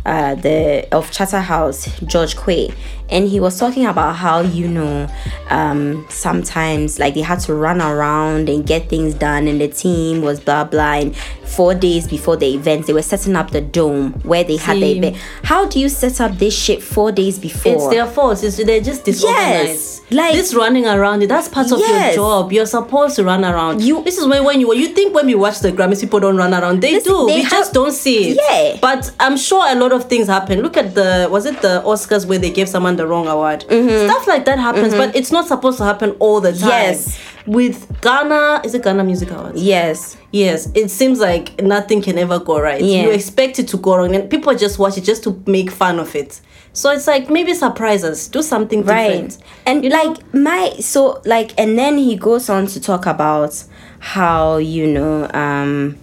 uh, 0.05 0.35
the 0.35 0.87
of 0.91 1.11
Charterhouse, 1.11 1.99
George 2.01 2.35
Quaye, 2.35 2.73
and 3.12 3.27
he 3.27 3.39
was 3.39 3.60
talking 3.60 3.86
about 3.86 4.15
how 4.15 4.39
you 4.41 4.68
know 4.68 5.08
um, 5.50 6.06
sometimes 6.10 7.00
like 7.00 7.13
they 7.13 7.22
had 7.22 7.39
to 7.41 7.53
run 7.53 7.82
around 7.82 8.50
and 8.50 8.65
get 8.65 8.89
things 8.89 9.13
done, 9.13 9.48
and 9.48 9.60
the 9.60 9.68
team 9.68 10.22
was 10.22 10.39
blah 10.39 10.63
blah. 10.63 10.94
And 10.94 11.15
four 11.15 11.75
days 11.75 12.08
before 12.08 12.38
the 12.38 12.53
event, 12.53 12.88
they 12.88 12.94
were 12.94 13.01
setting 13.01 13.36
up 13.36 13.51
the 13.51 13.60
dome 13.62 14.13
where 14.24 14.44
they 14.44 14.56
had 14.56 14.77
the 14.77 14.98
event. 14.98 15.18
How 15.44 15.68
do 15.68 15.80
you 15.80 15.89
set 15.89 16.22
up 16.22 16.38
this 16.38 16.58
shit 16.58 16.82
four 16.82 17.12
days 17.12 17.38
before? 17.38 17.74
It's 17.74 17.88
their 17.89 18.08
fault. 18.08 18.41
It's, 18.44 18.58
they're 18.63 18.80
just 18.82 19.03
disorganized. 19.03 19.68
yes, 19.68 20.01
like- 20.12 20.34
this 20.34 20.53
running 20.53 20.86
around, 20.88 21.22
that's 21.24 21.50
part 21.50 21.72
of 21.72 21.80
Yes. 21.80 22.15
your 22.15 22.24
job. 22.25 22.53
You're 22.53 22.65
supposed 22.65 23.15
to 23.18 23.24
run 23.25 23.44
around. 23.44 23.82
You- 23.82 24.03
this 24.03 24.18
is 24.18 24.25
when 24.27 24.44
when 24.46 24.60
you 24.62 24.74
you 24.74 24.88
think 24.89 25.13
when 25.13 25.25
we 25.25 25.36
watch 25.36 25.60
the 25.60 25.72
Grammys, 25.72 26.00
people 26.00 26.20
don't 26.22 26.38
run 26.38 26.53
around. 26.53 26.82
They 26.82 27.00
do. 27.00 27.25
they 27.27 27.36
we 27.36 27.41
have- 27.41 27.51
just 27.51 27.74
don't 27.74 27.91
see 27.91 28.32
it. 28.32 28.39
Yeah. 28.50 28.77
But 28.82 29.12
I'm 29.20 29.36
sure 29.38 29.63
a 29.68 29.75
lot 29.75 29.91
of 29.91 30.06
things 30.06 30.27
happen. 30.27 30.62
Look 30.62 30.77
at 30.77 30.96
the 30.96 31.27
was 31.30 31.46
it 31.46 31.62
the 31.62 31.82
Oscars 31.86 32.25
where 32.25 32.39
they 32.39 32.50
gave 32.51 32.70
someone 32.70 32.96
the 33.01 33.08
wrong 33.08 33.27
award? 33.27 33.63
Stuff 33.63 34.27
like 34.27 34.46
that 34.46 34.60
happens, 34.60 34.93
but 34.93 35.15
it's 35.15 35.31
not 35.31 35.48
supposed 35.48 35.77
to 35.79 35.84
happen 35.84 36.12
all 36.20 36.39
the 36.41 36.51
time. 36.53 36.70
Yes. 36.70 37.20
With 37.48 38.00
Ghana, 38.01 38.62
is 38.63 38.75
it 38.75 38.84
Ghana 38.84 39.03
Music 39.03 39.31
Awards? 39.31 39.62
yes. 39.62 40.17
Yes, 40.34 40.70
it 40.75 40.89
seems 40.89 41.20
like 41.20 41.62
nothing 41.62 42.01
can 42.01 42.17
ever 42.17 42.39
go 42.39 42.62
right. 42.62 42.81
Yeah. 42.81 43.03
You 43.03 43.10
expect 43.12 43.60
it 43.60 43.67
to 43.70 43.77
go 43.77 43.98
wrong, 43.98 44.15
and 44.15 44.29
people 44.29 44.55
just 44.55 44.79
watch 44.79 44.98
it 44.98 45.03
just 45.03 45.24
to 45.25 45.43
make 45.46 45.70
fun 45.70 46.00
of 46.00 46.15
it. 46.15 46.39
So 46.74 46.89
it's 46.91 47.05
like 47.05 47.29
maybe 47.29 47.53
surprise 47.53 48.05
us, 48.05 48.29
do 48.29 48.41
something 48.41 48.79
different. 48.84 49.34
right 49.34 49.38
and 49.65 49.84
You 49.84 49.89
know? 49.89 50.01
like 50.03 50.34
my 50.34 50.70
so 50.79 51.22
like 51.25 51.51
and 51.60 51.77
then 51.77 51.98
he 51.98 52.15
goes 52.15 52.48
on 52.50 52.67
to 52.67 52.79
talk 52.79 53.05
about 53.08 53.62
how 54.00 54.55
you 54.58 54.88
know 54.88 55.29
um 55.34 55.98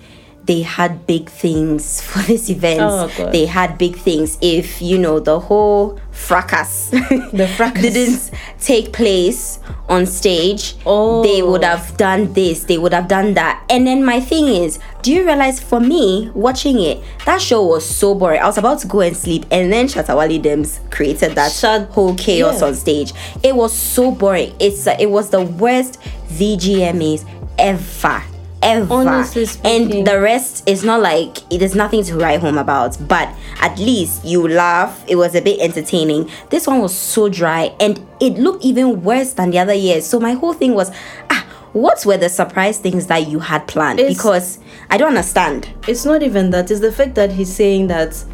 they 0.45 0.61
had 0.61 1.07
big 1.07 1.31
things 1.31 2.03
for 2.09 2.19
this 2.31 2.51
event 2.51 2.81
Oh, 2.83 3.11
God. 3.17 3.33
they 3.33 3.47
had 3.47 3.79
big 3.79 3.97
things 3.97 4.37
if 4.43 4.83
you 4.83 4.99
know 4.99 5.21
the 5.21 5.41
whole 5.41 5.99
fracas. 6.19 6.91
The 7.33 7.49
fracas. 7.57 7.83
didn't 7.83 8.31
take 8.61 8.93
place 8.93 9.61
on 9.89 10.05
stage. 10.07 10.75
Oh. 10.85 11.23
they 11.23 11.43
would 11.43 11.65
have 11.65 11.97
done 11.97 12.33
this. 12.33 12.65
They 12.65 12.77
would 12.79 12.93
have 12.93 13.09
done 13.09 13.35
that. 13.35 13.65
And 13.71 13.87
then 13.87 14.05
my 14.05 14.21
thing 14.21 14.49
is 14.49 14.79
do 15.03 15.13
you 15.13 15.25
realize 15.25 15.61
for 15.61 15.81
me 15.81 16.31
watching 16.35 16.81
it 16.81 17.03
that 17.25 17.41
show 17.41 17.65
was 17.65 17.89
so 17.89 18.15
boring. 18.15 18.41
I 18.41 18.47
was 18.47 18.59
about 18.59 18.81
to 18.81 18.87
go 18.89 19.01
and 19.01 19.17
sleep 19.17 19.47
and 19.51 19.73
then 19.73 19.87
Shatta 19.87 20.17
Wale 20.17 20.41
Dems 20.41 20.91
created 20.91 21.35
that 21.37 21.53
Shat- 21.53 21.89
whole 21.91 22.15
chaos 22.15 22.61
yeah. 22.61 22.67
on 22.67 22.75
stage. 22.75 23.13
It 23.43 23.55
was 23.55 23.73
so 23.73 24.11
boring. 24.11 24.55
It's 24.59 24.87
uh, 24.87 24.97
it 24.99 25.11
was 25.11 25.31
the 25.31 25.43
worst 25.43 26.01
vgmas 26.29 27.25
ever 27.59 28.23
ever. 28.63 28.93
Honestly 28.93 29.47
speaking. 29.47 29.93
and 29.99 30.07
the 30.07 30.21
rest 30.21 30.69
is 30.69 30.85
not 30.85 31.01
like 31.01 31.39
it 31.53 31.63
is 31.63 31.75
nothing 31.75 32.03
to 32.05 32.17
write 32.17 32.41
home 32.41 32.59
about 32.59 32.97
but 33.09 33.29
at 33.61 33.79
least 33.79 34.25
you 34.25 34.47
laugh. 34.49 35.05
It 35.09 35.17
was 35.17 35.35
a 35.35 35.41
bit 35.41 35.61
entertaining. 35.61 36.31
This 36.51 36.67
one 36.67 36.81
was 36.81 36.97
so 36.97 37.29
dry 37.29 37.75
and 37.81 38.05
it 38.21 38.35
looked 38.35 38.65
even 38.65 39.03
worse 39.03 39.33
than 39.35 39.51
the 39.51 39.59
other 39.59 39.75
years. 39.75 40.07
So 40.07 40.19
my 40.21 40.33
whole 40.33 40.53
thing 40.53 40.75
was 40.75 40.91
ah 41.31 41.45
what 41.73 42.05
were 42.07 42.17
the 42.17 42.29
surprise 42.31 42.79
things 42.79 43.07
that 43.09 43.29
you 43.29 43.39
had 43.41 43.67
planned? 43.69 44.01
It's- 44.01 44.17
because 44.17 44.59
i 44.91 44.97
don't 44.97 45.09
understand. 45.09 45.69
It's 45.87 46.05
not 46.05 46.23
even 46.23 46.51
that. 46.51 46.71
It's 46.71 46.81
the 46.81 46.93
fact 46.93 47.15
that 47.17 47.31
he's 47.33 47.55
saying 47.55 47.89
that 47.89 48.25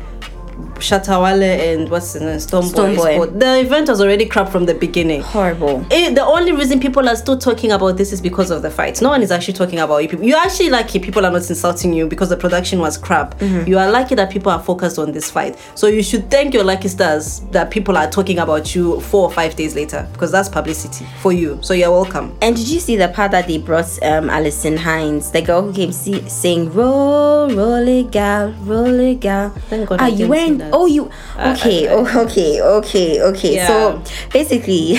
Shatta 0.78 1.20
Wale 1.22 1.42
and 1.42 1.88
what's 1.88 2.12
his 2.12 2.22
name, 2.22 2.30
is 2.30 2.46
Stonebwoy. 2.46 3.16
called- 3.16 3.40
The 3.40 3.60
event 3.60 3.88
was 3.88 4.00
already 4.00 4.26
crap 4.26 4.48
from 4.50 4.66
the 4.66 4.74
beginning. 4.74 5.22
horrible 5.22 5.84
It, 5.90 6.14
the 6.14 6.24
only 6.24 6.52
reason 6.52 6.80
people 6.80 7.08
are 7.08 7.16
still 7.16 7.38
talking 7.38 7.72
about 7.72 7.96
this 7.96 8.12
is 8.12 8.20
because 8.20 8.50
of 8.50 8.62
the 8.62 8.70
fight. 8.70 9.00
No 9.02 9.08
one 9.10 9.22
is 9.22 9.30
actually 9.30 9.54
talking 9.54 9.78
about 9.78 9.98
you 10.02 10.08
people. 10.08 10.24
You're 10.26 10.38
actually 10.38 10.70
lucky 10.70 10.98
people 10.98 11.24
are 11.24 11.30
not 11.30 11.48
insulting 11.48 11.92
you 11.92 12.06
because 12.06 12.28
the 12.28 12.36
production 12.36 12.78
was 12.80 12.96
crap. 12.98 13.38
Mm-hmm. 13.38 13.68
You 13.68 13.78
are 13.78 13.90
lucky 13.90 14.14
that 14.14 14.30
people 14.30 14.50
are 14.52 14.62
focused 14.62 14.98
on 14.98 15.12
this 15.12 15.30
fight. 15.30 15.56
So 15.74 15.86
you 15.86 16.02
should 16.02 16.30
thank 16.30 16.54
your 16.54 16.64
lucky 16.64 16.88
stars 16.88 17.40
that 17.52 17.70
people 17.70 17.96
are 17.96 18.10
talking 18.10 18.38
about 18.38 18.74
you 18.74 19.00
four 19.00 19.22
or 19.24 19.30
five 19.32 19.56
days 19.56 19.74
later 19.74 20.06
because 20.12 20.30
that's 20.32 20.48
publicity 20.48 21.06
for 21.20 21.32
you. 21.32 21.58
So 21.62 21.74
you're 21.74 21.90
welcome. 21.90 22.36
And 22.42 22.56
did 22.56 22.68
you 22.68 22.80
see 22.80 22.96
the 22.96 23.08
part 23.08 23.30
that 23.32 23.46
they 23.46 23.58
brought 23.58 23.88
um 24.02 24.30
Alison 24.30 24.76
Hinds, 24.76 25.30
the 25.30 25.42
girl 25.42 25.62
who 25.62 25.72
came 25.72 25.92
see, 25.92 26.26
saying 26.28 26.72
"Roll, 26.72 27.48
roll 27.50 27.86
it, 27.88 28.10
gal, 28.10 28.52
roll 28.62 28.86
it, 29.00 29.20
gal"? 29.20 29.50
Thank 29.70 29.88
God 29.88 30.00
Are 30.00 30.04
I 30.04 30.08
you 30.08 30.28
wearing? 30.28 30.58
Oh, 30.72 30.86
you 30.86 31.10
okay? 31.38 31.88
oh, 31.88 32.06
okay, 32.26 32.60
okay, 32.60 33.20
okay. 33.22 33.54
Yeah. 33.56 33.66
So 33.66 34.02
basically, 34.32 34.98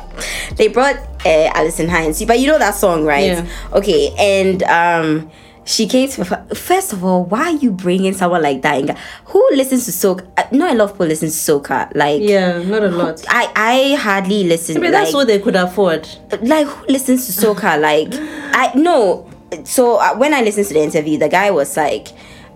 they 0.56 0.68
brought 0.68 0.96
uh, 1.24 1.50
Alison 1.54 1.88
Hinds, 1.88 2.24
but 2.24 2.38
you 2.38 2.46
know 2.46 2.58
that 2.58 2.74
song, 2.74 3.04
right? 3.04 3.26
Yeah. 3.26 3.46
Okay, 3.72 4.14
and 4.18 4.62
um. 4.64 5.30
She 5.66 5.86
came 5.86 6.08
to 6.08 6.24
first 6.54 6.92
of 6.92 7.04
all. 7.04 7.24
Why 7.26 7.42
are 7.52 7.56
you 7.56 7.70
bringing 7.70 8.12
someone 8.14 8.42
like 8.42 8.62
that? 8.62 8.80
in 8.80 8.96
Who 9.26 9.46
listens 9.52 9.84
to 9.84 9.92
soca? 9.92 10.26
Uh, 10.36 10.44
Not 10.50 10.72
a 10.72 10.74
lot 10.74 10.84
of 10.84 10.92
people 10.94 11.06
listen 11.06 11.28
to 11.28 11.34
soca. 11.34 11.94
Like, 11.94 12.22
Yeah, 12.22 12.60
not 12.64 12.82
a 12.82 12.88
lot. 12.88 13.22
I 13.28 13.52
I 13.54 13.94
hardly 13.94 14.44
listen. 14.44 14.74
Maybe 14.80 14.86
like, 14.90 15.04
that's 15.04 15.14
what 15.14 15.28
they 15.28 15.38
could 15.38 15.54
afford. 15.54 16.08
like 16.42 16.66
who 16.66 16.86
listens 16.86 17.26
to 17.26 17.32
soca 17.46 17.78
like 17.80 18.08
i 18.52 18.72
no 18.74 19.28
so 19.64 19.96
uh, 19.98 20.14
when 20.16 20.32
i 20.34 20.40
listened 20.42 20.66
to 20.66 20.74
the 20.74 20.80
interview 20.80 21.18
the 21.18 21.28
guy 21.28 21.50
was 21.50 21.76
like 21.76 22.08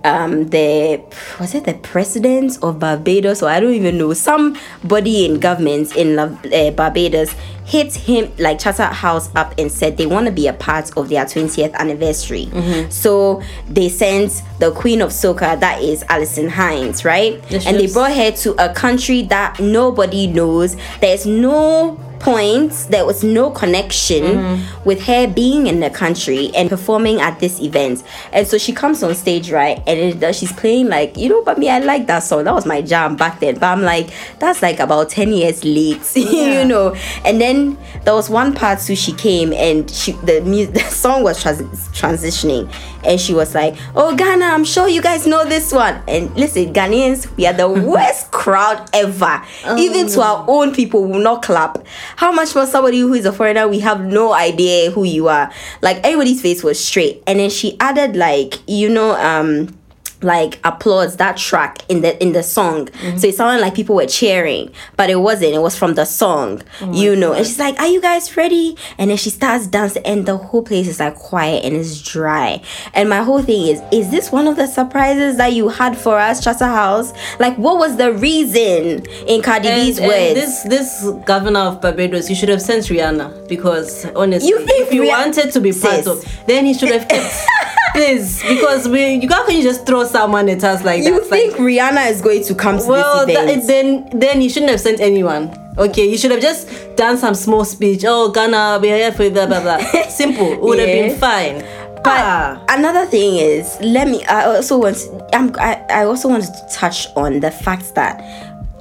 um 0.04 0.48
the 0.48 1.00
was 1.40 1.54
it 1.54 1.64
the 1.64 1.74
president 1.74 2.58
of 2.62 2.78
barbados? 2.78 3.42
Or 3.42 3.48
i 3.48 3.60
don't 3.60 3.74
even 3.74 3.98
know. 3.98 4.12
Somebody 4.12 5.24
in 5.24 5.40
government 5.40 5.96
in 5.96 6.18
uh, 6.18 6.70
barbados 6.72 7.34
hit 7.64 7.94
him 7.94 8.30
like 8.38 8.58
Charterhouse 8.58 9.34
up 9.34 9.54
and 9.58 9.72
said 9.72 9.96
they 9.96 10.04
want 10.04 10.26
to 10.26 10.32
be 10.32 10.46
a 10.46 10.52
part 10.52 10.94
of 10.98 11.08
their 11.08 11.24
20th 11.24 11.72
anniversary. 11.74 12.50
So 12.90 13.42
they 13.68 13.88
sent 13.88 14.42
the 14.58 14.70
queen 14.70 15.00
of 15.00 15.10
soca 15.10 15.58
that 15.60 15.82
is 15.82 16.04
alison 16.10 16.48
hinds 16.50 17.04
right? 17.04 17.42
Yes, 17.48 17.66
and 17.66 17.78
they 17.78 17.86
brought 17.90 18.12
her 18.14 18.30
to 18.32 18.54
a 18.62 18.72
country 18.74 19.22
that 19.22 19.58
nobody 19.60 20.26
knows. 20.26 20.76
There's 21.00 21.24
no 21.26 21.98
point 22.24 22.72
there 22.90 23.04
was 23.04 23.22
no 23.22 23.50
connection 23.50 24.24
Mm-hmm. 24.24 24.84
with 24.88 25.02
her 25.04 25.26
being 25.26 25.66
in 25.66 25.80
the 25.80 25.90
country 25.90 26.50
and 26.54 26.68
performing 26.70 27.20
at 27.20 27.38
this 27.40 27.60
event. 27.60 28.02
And 28.32 28.46
so 28.46 28.56
she 28.58 28.72
comes 28.72 29.02
on 29.02 29.14
stage 29.14 29.50
right 29.50 29.82
and 29.86 30.22
it, 30.22 30.34
she's 30.34 30.52
playing 30.52 30.88
like 30.88 31.16
you 31.16 31.28
know 31.28 31.42
but 31.44 31.58
me 31.58 31.68
i 31.68 31.78
like 31.78 32.06
that 32.06 32.20
song. 32.20 32.44
That 32.44 32.54
was 32.54 32.64
my 32.66 32.80
jam 32.80 33.16
back 33.16 33.40
then. 33.40 33.54
But 33.58 33.66
i'm 33.66 33.82
like 33.82 34.08
that's 34.38 34.62
like 34.62 34.80
about 34.80 35.10
10 35.10 35.32
years 35.32 35.64
late 35.64 36.00
Yeah. 36.16 36.60
you 36.62 36.64
know. 36.66 36.94
And 37.24 37.40
then 37.40 37.76
there 38.04 38.14
was 38.14 38.30
one 38.30 38.54
part 38.54 38.80
so 38.80 38.94
she 38.94 39.12
came 39.12 39.52
and 39.52 39.90
she 39.90 40.12
the, 40.12 40.40
mu- 40.40 40.66
the 40.78 40.80
song 40.80 41.22
was 41.22 41.42
trans- 41.42 41.88
transitioning. 41.88 42.72
And 43.04 43.20
she 43.20 43.34
was 43.34 43.54
like 43.54 43.76
oh 43.94 44.16
ghana 44.16 44.46
i'm 44.46 44.64
sure 44.64 44.88
you 44.88 45.02
guys 45.02 45.26
know 45.26 45.44
this 45.44 45.72
one. 45.72 46.02
And 46.08 46.34
listen 46.36 46.72
ghanaians 46.72 47.34
we 47.36 47.46
are 47.46 47.52
the 47.52 47.68
worst 47.92 48.30
crowd 48.30 48.88
ever. 48.94 49.42
Even 49.78 50.08
to 50.08 50.22
our 50.22 50.44
own 50.48 50.74
people 50.74 51.04
will 51.04 51.20
not 51.20 51.42
clap 51.42 51.84
how 52.16 52.32
much 52.32 52.50
for 52.50 52.66
somebody 52.66 53.00
who 53.00 53.14
is 53.14 53.26
a 53.26 53.32
foreigner 53.32 53.66
we 53.68 53.80
have 53.80 54.04
no 54.04 54.32
idea 54.32 54.90
who 54.90 55.04
you 55.04 55.28
are. 55.28 55.50
Like 55.82 55.98
everybody's 55.98 56.40
face 56.40 56.62
was 56.62 56.82
straight. 56.82 57.22
And 57.26 57.40
then 57.40 57.50
she 57.50 57.78
added 57.80 58.16
like 58.16 58.54
you 58.66 58.88
know 58.88 59.14
um 59.16 59.76
like 60.24 60.58
applause 60.64 61.16
that 61.18 61.36
track 61.36 61.84
in 61.88 62.00
the 62.00 62.20
in 62.22 62.32
the 62.32 62.42
song. 62.42 62.86
Mm-hmm. 62.86 63.18
So 63.18 63.28
it 63.28 63.34
sounded 63.34 63.60
like 63.62 63.74
people 63.74 63.94
were 63.96 64.06
cheering 64.06 64.72
but 64.96 65.10
it 65.10 65.16
wasn't. 65.16 65.54
It 65.54 65.60
was 65.60 65.76
from 65.78 65.94
the 65.94 66.04
song 66.04 66.62
oh 66.80 66.92
you 66.92 67.14
know? 67.14 67.32
And 67.32 67.46
she's 67.46 67.58
like 67.58 67.78
are 67.78 67.86
you 67.86 68.00
guys 68.00 68.36
ready? 68.36 68.76
And 68.98 69.10
then 69.10 69.16
she 69.16 69.30
starts 69.30 69.66
dancing 69.66 70.04
and 70.04 70.26
the 70.26 70.36
whole 70.36 70.62
place 70.62 70.88
is 70.88 70.98
like 71.00 71.14
quiet 71.16 71.64
and 71.64 71.74
it's 71.76 72.02
dry. 72.02 72.62
And 72.94 73.08
my 73.08 73.22
whole 73.22 73.42
thing 73.42 73.66
is 73.68 73.82
is 73.92 74.10
this 74.10 74.32
one 74.32 74.48
of 74.48 74.56
the 74.56 74.66
surprises 74.66 75.36
that 75.36 75.52
you 75.52 75.68
had 75.68 75.96
for 75.96 76.18
us 76.18 76.42
Charter 76.42 76.66
House? 76.66 77.12
Like 77.38 77.56
what 77.56 77.78
was 77.78 77.96
the 77.96 78.12
reason 78.12 79.06
in 79.28 79.42
Cardi 79.42 79.68
And, 79.68 79.86
B's 79.86 79.98
and 79.98 80.08
words? 80.08 80.34
this 80.34 80.62
this 80.64 81.10
governor 81.26 81.60
of 81.60 81.80
Barbados, 81.80 82.28
you 82.30 82.34
should 82.36 82.48
have 82.48 82.62
sent 82.62 82.84
Rihanna 82.86 83.48
because 83.48 84.06
honestly, 84.16 84.48
You 84.48 84.58
if 84.60 84.92
you 84.92 85.06
wanted 85.06 85.52
to 85.52 85.60
be 85.60 85.72
part 85.72 86.06
of, 86.06 86.24
then 86.46 86.64
he 86.64 86.74
should 86.74 86.90
have 86.90 87.06
kept. 87.08 87.34
Please, 87.94 88.42
because 88.42 88.88
we 88.88 89.14
you 89.14 89.28
can't 89.28 89.48
just 89.62 89.86
throw 89.86 90.04
someone 90.04 90.48
at 90.48 90.62
us 90.64 90.82
like 90.84 90.98
you 91.04 91.12
that. 91.12 91.22
You 91.22 91.30
think 91.30 91.52
like, 91.52 91.60
Rihanna 91.62 92.10
is 92.10 92.20
going 92.20 92.42
to 92.44 92.54
come 92.54 92.78
to 92.78 92.86
well, 92.86 93.24
this 93.24 93.36
event 93.36 93.62
that, 93.62 93.66
then 94.10 94.18
then 94.18 94.42
you 94.42 94.48
shouldn't 94.50 94.70
have 94.72 94.80
sent 94.80 95.00
anyone. 95.00 95.54
Okay, 95.78 96.08
you 96.08 96.18
should 96.18 96.30
have 96.32 96.40
just 96.42 96.68
done 96.96 97.16
some 97.16 97.34
small 97.34 97.64
speech. 97.64 98.04
Oh, 98.06 98.30
Ghana, 98.30 98.78
we 98.82 98.90
are 98.92 98.96
here 98.96 99.12
for 99.12 99.28
blah 99.30 99.46
blah 99.46 99.60
blah. 99.60 99.78
Simple, 100.08 100.52
it 100.54 100.60
would 100.60 100.78
have 100.78 100.88
been 100.88 101.16
fine. 101.18 101.60
But 102.04 102.20
Ah. 102.20 102.62
another 102.68 103.06
thing 103.06 103.36
is, 103.36 103.78
let 103.80 104.08
me. 104.08 104.24
I 104.26 104.44
also 104.56 104.76
want. 104.78 104.98
I'm. 105.32 105.54
I, 105.58 105.82
I 105.88 106.04
also 106.04 106.28
wanted 106.28 106.52
to 106.52 106.66
touch 106.70 107.06
on 107.16 107.40
the 107.40 107.50
fact 107.50 107.94
that 107.94 108.20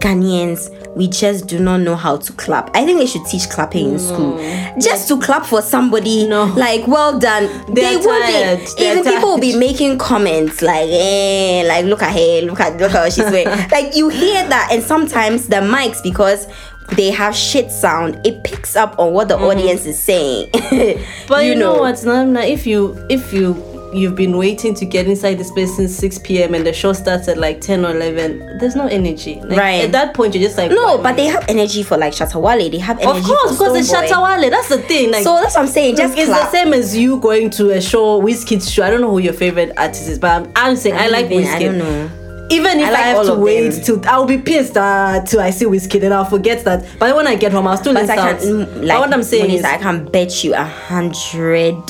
Ghanaians 0.03 0.69
we 0.95 1.07
just 1.07 1.47
do 1.47 1.59
not 1.59 1.77
know 1.77 1.95
how 1.95 2.17
to 2.17 2.33
clap. 2.33 2.69
I 2.75 2.85
think 2.85 2.99
they 2.99 3.05
should 3.05 3.25
teach 3.25 3.49
clapping 3.49 3.93
in 3.93 3.99
school. 3.99 4.37
Just 4.79 5.07
to 5.07 5.19
clap 5.19 5.45
for 5.45 5.61
somebody, 5.61 6.27
No. 6.27 6.45
like 6.45 6.87
well 6.87 7.17
done. 7.19 7.45
They're 7.73 7.97
they 7.97 8.03
tired. 8.03 8.05
wouldn't. 8.59 8.77
They're 8.77 8.99
Even 8.99 9.11
people 9.13 9.29
will 9.29 9.39
be 9.39 9.57
making 9.57 9.97
comments 9.97 10.61
like, 10.61 10.87
eh, 10.89 11.63
like 11.67 11.85
look 11.85 12.01
at 12.03 12.13
her, 12.13 12.41
look 12.45 12.59
at 12.59 12.77
look 12.79 12.91
at 12.93 13.01
what 13.03 13.13
she's 13.13 13.25
wearing. 13.25 13.47
like 13.71 13.95
you 13.95 14.09
hear 14.09 14.47
that, 14.49 14.69
and 14.71 14.83
sometimes 14.83 15.47
the 15.47 15.57
mics 15.57 16.01
because. 16.03 16.47
They 16.97 17.11
have 17.11 17.33
shit 17.33 17.71
sound. 17.71 18.19
It 18.27 18.43
picks 18.43 18.75
up 18.75 18.99
on 18.99 19.13
what 19.13 19.29
the 19.29 19.37
audience 19.39 19.85
is 19.85 19.97
saying. 19.97 20.49
But 21.29 21.45
you, 21.45 21.55
know, 21.55 21.75
what, 21.79 21.95
Namna, 21.95 22.45
if 22.47 22.67
you 22.67 22.97
if 23.09 23.31
you 23.31 23.53
you've 23.93 24.15
been 24.15 24.37
waiting 24.37 24.73
to 24.75 24.85
get 24.85 25.07
inside 25.07 25.35
the 25.37 25.43
space 25.43 25.75
since 25.75 25.95
6 25.95 26.19
p.m. 26.19 26.53
and 26.53 26.65
the 26.65 26.73
show 26.73 26.93
starts 26.93 27.27
at 27.27 27.37
like 27.37 27.61
10 27.61 27.85
or 27.85 27.91
11, 27.91 28.57
there's 28.59 28.75
no 28.75 28.87
energy. 28.87 29.39
Like, 29.41 29.57
Right. 29.59 29.83
At 29.85 29.91
that 29.93 30.13
point, 30.13 30.33
you're 30.35 30.43
just 30.43 30.57
like, 30.57 30.71
No, 30.71 30.97
but 30.97 31.15
they 31.15 31.25
have 31.25 31.45
energy 31.47 31.83
for 31.83 31.97
like 31.97 32.13
Shatta 32.13 32.41
Wale. 32.41 32.69
They 32.69 32.77
have 32.79 32.99
energy 32.99 33.19
Of 33.19 33.25
course, 33.25 33.51
because 33.57 33.75
it's. 33.77 33.91
Shatta 33.93 34.21
Wale. 34.23 34.49
That's 34.49 34.69
the 34.69 34.79
thing. 34.79 35.11
Like, 35.11 35.23
So 35.23 35.35
that's 35.35 35.55
what 35.55 35.61
I'm 35.61 35.67
saying. 35.67 35.95
Just 35.95 36.17
it's 36.17 36.27
clap. 36.29 36.51
the 36.51 36.51
same 36.51 36.73
as 36.73 36.95
you 36.97 37.19
going 37.19 37.49
to 37.51 37.71
a 37.71 37.81
show, 37.81 38.21
Wizkid's 38.21 38.71
show. 38.71 38.83
I 38.83 38.89
don't 38.89 39.01
know 39.01 39.11
who 39.11 39.19
your 39.19 39.33
favorite 39.33 39.71
artist 39.77 40.07
is, 40.09 40.19
but 40.19 40.31
I'm, 40.31 40.51
I'm 40.55 40.75
saying 40.75 40.95
I, 40.95 41.07
like 41.09 41.25
even- 41.31 41.43
Wizkid. 41.45 41.55
I 41.55 41.59
don't 41.63 41.77
know. 41.77 42.09
Even 42.49 42.79
if 42.81 42.89
I 42.89 42.93
I, 42.93 42.97
have 43.07 43.25
to 43.25 43.35
wait 43.35 43.69
them. 43.69 43.81
till 43.83 44.01
I'll 44.05 44.25
be 44.25 44.37
pissed 44.37 44.75
uh, 44.77 45.23
till 45.25 45.39
I 45.39 45.49
see 45.49 45.65
Wizkid 45.65 46.03
and 46.03 46.13
I'll 46.13 46.25
forget 46.25 46.63
that. 46.65 46.85
But 46.99 47.15
when 47.15 47.25
I 47.25 47.35
get 47.35 47.51
home, 47.53 47.65
I'll 47.67 47.77
still 47.77 47.93
But 47.93 48.03
listen 48.03 48.19
I 48.19 48.31
out. 48.31 48.39
can, 48.41 48.47
mm, 48.49 48.73
But 48.73 48.83
like, 48.83 48.99
what 48.99 49.13
I'm 49.13 49.23
saying 49.23 49.49
Monisa, 49.49 49.53
is, 49.59 49.63
I 49.63 49.77
can 49.77 50.05
bet 50.05 50.43
you 50.43 50.53
a 50.53 50.63
hundred 50.63 51.81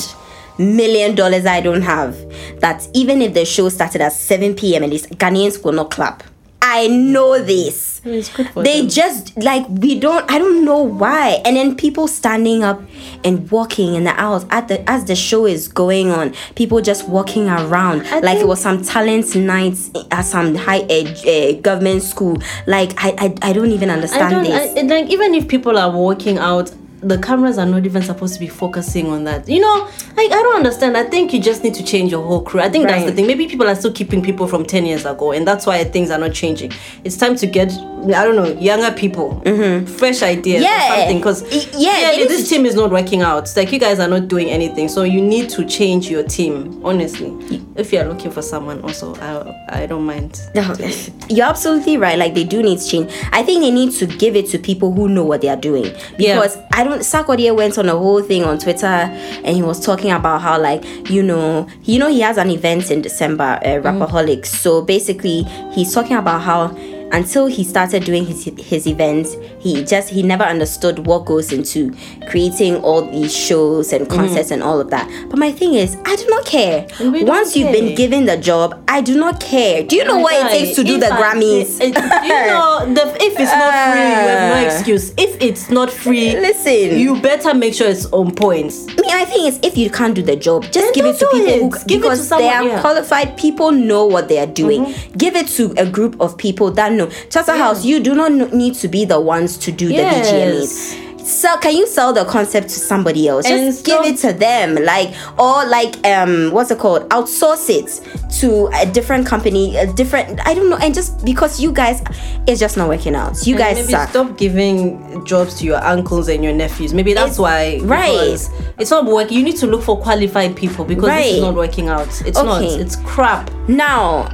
million 0.58 1.14
dollars 1.14 1.46
I 1.46 1.60
don't 1.60 1.82
have 1.82 2.16
that 2.60 2.86
even 2.94 3.22
if 3.22 3.34
the 3.34 3.44
show 3.44 3.68
started 3.68 4.00
at 4.00 4.12
7 4.12 4.54
p.m. 4.54 4.82
and 4.82 4.92
these 4.92 5.06
Ghanaians 5.06 5.62
will 5.64 5.72
not 5.72 5.90
clap. 5.90 6.22
I 6.66 6.86
know 6.88 7.42
this. 7.42 8.00
It's 8.06 8.34
good 8.34 8.48
for 8.50 8.62
they 8.62 8.80
them. 8.80 8.88
just 8.88 9.36
like 9.36 9.66
we 9.68 10.00
don't 10.00 10.28
I 10.30 10.38
don't 10.38 10.64
know 10.64 10.82
why. 10.82 11.42
And 11.44 11.56
then 11.56 11.76
people 11.76 12.08
standing 12.08 12.64
up 12.64 12.82
and 13.22 13.50
walking 13.50 13.94
in 13.94 14.04
the 14.04 14.18
aisles 14.18 14.46
at 14.50 14.68
the 14.68 14.88
as 14.90 15.04
the 15.04 15.14
show 15.14 15.46
is 15.46 15.68
going 15.68 16.10
on, 16.10 16.34
people 16.54 16.80
just 16.80 17.06
walking 17.06 17.48
around 17.48 18.06
I 18.06 18.20
like 18.20 18.38
it 18.38 18.46
was 18.46 18.60
some 18.60 18.82
talent 18.82 19.34
nights 19.36 19.90
at 20.10 20.22
some 20.22 20.54
high 20.54 20.80
ed 20.88 21.18
uh, 21.26 21.60
government 21.60 22.02
school. 22.02 22.38
Like 22.66 22.92
I, 22.96 23.10
I 23.18 23.50
I 23.50 23.52
don't 23.52 23.70
even 23.70 23.90
I 23.90 23.94
understand 23.94 24.30
don't 24.30 24.44
this. 24.44 24.74
I, 24.74 24.80
and, 24.80 24.88
like 24.88 25.06
even 25.10 25.34
if 25.34 25.46
people 25.48 25.76
are 25.78 25.90
walking 25.90 26.38
out 26.38 26.72
the 27.04 27.18
cameras 27.18 27.58
are 27.58 27.66
not 27.66 27.84
even 27.84 28.02
supposed 28.02 28.34
to 28.34 28.40
be 28.40 28.46
focusing 28.48 29.08
on 29.08 29.24
that 29.24 29.48
you 29.48 29.60
know 29.60 29.84
like 30.16 30.30
i 30.32 30.42
don't 30.42 30.56
understand 30.56 30.96
i 30.96 31.04
think 31.04 31.32
you 31.32 31.40
just 31.40 31.62
need 31.62 31.74
to 31.74 31.84
change 31.84 32.10
your 32.10 32.22
whole 32.24 32.40
crew 32.42 32.60
i 32.60 32.68
think 32.68 32.86
that's 32.86 33.04
the 33.04 33.12
thing 33.12 33.26
maybe 33.26 33.46
people 33.46 33.66
are 33.68 33.74
still 33.74 33.92
keeping 33.92 34.22
people 34.22 34.46
from 34.46 34.64
10 34.64 34.86
years 34.86 35.04
ago 35.04 35.32
and 35.32 35.46
that's 35.46 35.66
why 35.66 35.82
things 35.84 36.10
are 36.10 36.18
not 36.18 36.32
changing 36.32 36.72
it's 37.04 37.16
time 37.16 37.36
to 37.36 37.46
get 37.46 37.70
i 37.72 38.24
don't 38.24 38.36
know 38.36 38.46
younger 38.58 38.90
people 38.92 39.40
fresh 39.86 40.22
ideas 40.22 40.54
Mm-hmm. 40.54 40.62
Yeah. 40.64 40.92
or 40.94 40.98
something 40.98 41.18
because 41.18 41.42
Y- 41.42 41.78
yeah, 41.78 42.26
this 42.26 42.48
to- 42.48 42.54
team 42.56 42.66
is 42.66 42.74
not 42.74 42.90
working 42.90 43.22
out 43.22 43.42
it's 43.44 43.56
like 43.56 43.72
you 43.72 43.78
guys 43.78 43.98
are 44.00 44.08
not 44.08 44.28
doing 44.28 44.48
anything 44.50 44.88
so 44.88 45.02
you 45.02 45.20
need 45.20 45.48
to 45.50 45.64
change 45.64 46.08
your 46.10 46.22
team 46.22 46.80
honestly 46.84 47.30
if 47.76 47.92
you're 47.92 48.04
looking 48.04 48.30
for 48.30 48.40
someone 48.42 48.80
also 48.82 49.14
i, 49.16 49.82
I 49.82 49.86
don't 49.86 50.04
mind 50.04 50.40
No, 50.54 50.74
you're 51.28 51.46
absolutely 51.46 51.96
right. 51.96 52.16
Like 52.18 52.34
they 52.34 52.44
do 52.44 52.62
need 52.62 52.78
to 52.78 52.86
change. 52.88 53.10
I 53.32 53.42
think 53.42 53.60
they 53.62 53.70
need 53.70 53.92
to 53.94 54.06
give 54.06 54.36
it 54.36 54.46
to 54.50 54.58
people 54.58 54.92
who 54.92 55.08
know 55.08 55.24
what 55.24 55.40
they 55.40 55.48
are 55.48 55.56
doing. 55.56 55.86
Yeah. 56.18 56.34
Because 56.36 56.56
I 56.72 56.84
don't. 56.84 56.93
Sarkodie 56.98 57.54
went 57.54 57.78
on 57.78 57.88
a 57.88 57.96
whole 57.96 58.22
thing 58.22 58.44
on 58.44 58.58
Twitter, 58.58 58.86
and 58.86 59.56
he 59.56 59.62
was 59.62 59.84
talking 59.84 60.10
about 60.10 60.40
how, 60.40 60.60
like, 60.60 60.84
you 61.10 61.22
know, 61.22 61.66
you 61.82 61.98
know, 61.98 62.08
he 62.08 62.20
has 62.20 62.36
an 62.36 62.50
event 62.50 62.90
in 62.90 63.02
December, 63.02 63.58
uh, 63.64 63.80
Rapperholics. 63.82 64.46
So 64.46 64.82
basically, 64.82 65.42
he's 65.72 65.92
talking 65.92 66.16
about 66.16 66.42
how 66.42 66.68
until 67.14 67.46
he 67.46 67.62
started 67.64 68.04
doing 68.04 68.24
his 68.26 68.44
his 68.58 68.86
events, 68.86 69.36
he 69.60 69.84
just 69.84 70.08
he 70.10 70.22
never 70.22 70.44
understood 70.44 71.06
what 71.06 71.24
goes 71.24 71.52
into 71.52 71.94
creating 72.28 72.76
all 72.82 73.02
these 73.10 73.34
shows 73.34 73.92
and 73.92 74.08
concerts 74.08 74.50
and 74.50 74.62
all 74.62 74.80
of 74.80 74.90
that. 74.90 75.06
But 75.30 75.38
my 75.38 75.52
thing 75.52 75.74
is, 75.74 75.96
I 76.04 76.16
do 76.16 76.26
not 76.28 76.44
care. 76.46 76.86
Once 77.00 77.56
you've 77.56 77.72
been 77.72 77.94
given 77.94 78.26
the 78.26 78.36
job, 78.36 78.82
I 78.88 79.00
do 79.00 79.16
not 79.16 79.40
care. 79.40 79.82
Do 79.82 79.96
you 79.96 80.04
know 80.04 80.18
what 80.18 80.34
it 80.34 80.48
takes 80.58 80.76
to 80.76 80.84
do 80.84 80.94
If 80.94 81.00
the 81.00 81.12
I- 81.12 81.18
Grammys? 81.20 81.80
it- 81.80 81.94
you 81.94 82.40
know, 82.50 82.92
the, 82.94 83.04
if 83.22 83.32
it's 83.38 83.52
not 83.52 83.72
free, 83.92 84.00
you 84.00 84.28
have 84.32 84.50
no 84.50 84.68
Ah. 84.68 84.70
excuse. 84.76 85.12
If 85.16 85.40
it's 85.40 85.70
not 85.70 85.90
free, 85.90 86.36
Listen. 86.38 86.98
you 86.98 87.20
better 87.20 87.54
make 87.54 87.74
sure 87.74 87.88
it's 87.88 88.06
on 88.12 88.34
point. 88.34 88.72
I 88.98 89.00
mean, 89.00 89.10
I 89.12 89.24
think 89.24 89.48
it's 89.54 89.58
if 89.66 89.76
you 89.76 89.90
can't 89.90 90.14
do 90.14 90.22
the 90.22 90.36
job, 90.36 90.62
just 90.64 90.74
Then 90.74 90.92
give 90.92 91.06
it 91.06 91.18
to 91.18 91.26
people 91.32 91.48
it. 91.48 91.60
who 91.62 91.70
Give 91.70 91.80
it 91.80 91.88
to 91.88 91.94
because 92.10 92.28
they 92.28 92.48
are 92.48 92.62
yeah. 92.64 92.70
Mm-hmm. 92.70 92.80
qualified. 92.80 93.36
People 93.36 93.70
know 93.72 94.04
what 94.06 94.28
they 94.28 94.38
are 94.38 94.46
doing. 94.46 94.94
Give 95.16 95.36
it 95.36 95.48
to 95.58 95.72
a 95.76 95.86
group 95.88 96.20
of 96.20 96.36
people 96.36 96.70
that 96.72 96.92
know. 96.92 97.03
Charter 97.30 97.56
House, 97.56 97.84
you 97.84 98.00
do 98.00 98.14
not 98.14 98.52
need 98.52 98.74
to 98.76 98.88
be 98.88 99.04
the 99.04 99.20
ones 99.20 99.56
to 99.58 99.72
do 99.72 99.88
Yes. 99.90 100.30
the 100.30 100.36
VGMAs. 100.36 101.00
Sell, 101.24 101.56
can 101.56 101.74
you 101.74 101.86
sell 101.86 102.12
the 102.12 102.22
concept 102.26 102.68
to 102.68 102.74
somebody 102.78 103.26
else? 103.28 103.46
And 103.46 103.64
Just 103.72 103.86
give 103.86 104.04
it 104.04 104.18
to 104.18 104.34
them, 104.34 104.74
like 104.74 105.14
or 105.38 105.64
like 105.64 106.06
um, 106.06 106.50
what's 106.52 106.70
it 106.70 106.78
called? 106.78 107.08
Outsource 107.08 107.70
it 107.70 108.30
to 108.40 108.66
a 108.74 108.84
different 108.84 109.26
company, 109.26 109.74
a 109.78 109.90
different. 109.90 110.38
I 110.46 110.52
don't 110.52 110.68
know, 110.68 110.76
and 110.76 110.92
just 110.94 111.24
because 111.24 111.58
you 111.58 111.72
guys, 111.72 112.02
it's 112.46 112.60
just 112.60 112.76
not 112.76 112.90
working 112.90 113.14
out. 113.14 113.46
You 113.46 113.56
guys 113.56 113.88
suck. 113.88 114.10
stop 114.10 114.36
giving 114.36 115.24
jobs 115.24 115.54
to 115.60 115.64
your 115.64 115.82
uncles 115.82 116.28
and 116.28 116.44
your 116.44 116.52
nephews. 116.52 116.92
Maybe 116.92 117.14
that's 117.14 117.38
It's- 117.38 117.38
why. 117.38 117.80
right. 117.84 118.38
It's 118.78 118.90
not 118.90 119.06
working. 119.06 119.38
You 119.38 119.44
need 119.44 119.56
to 119.56 119.66
look 119.66 119.80
for 119.82 119.96
qualified 119.98 120.54
people 120.54 120.84
because 120.84 121.08
this 121.08 121.36
is 121.36 121.40
not 121.40 121.54
working 121.54 121.88
out. 121.88 122.06
It's 122.26 122.36
not. 122.36 122.62
It's 122.62 122.96
crap. 122.96 123.50
Now, 123.66 124.28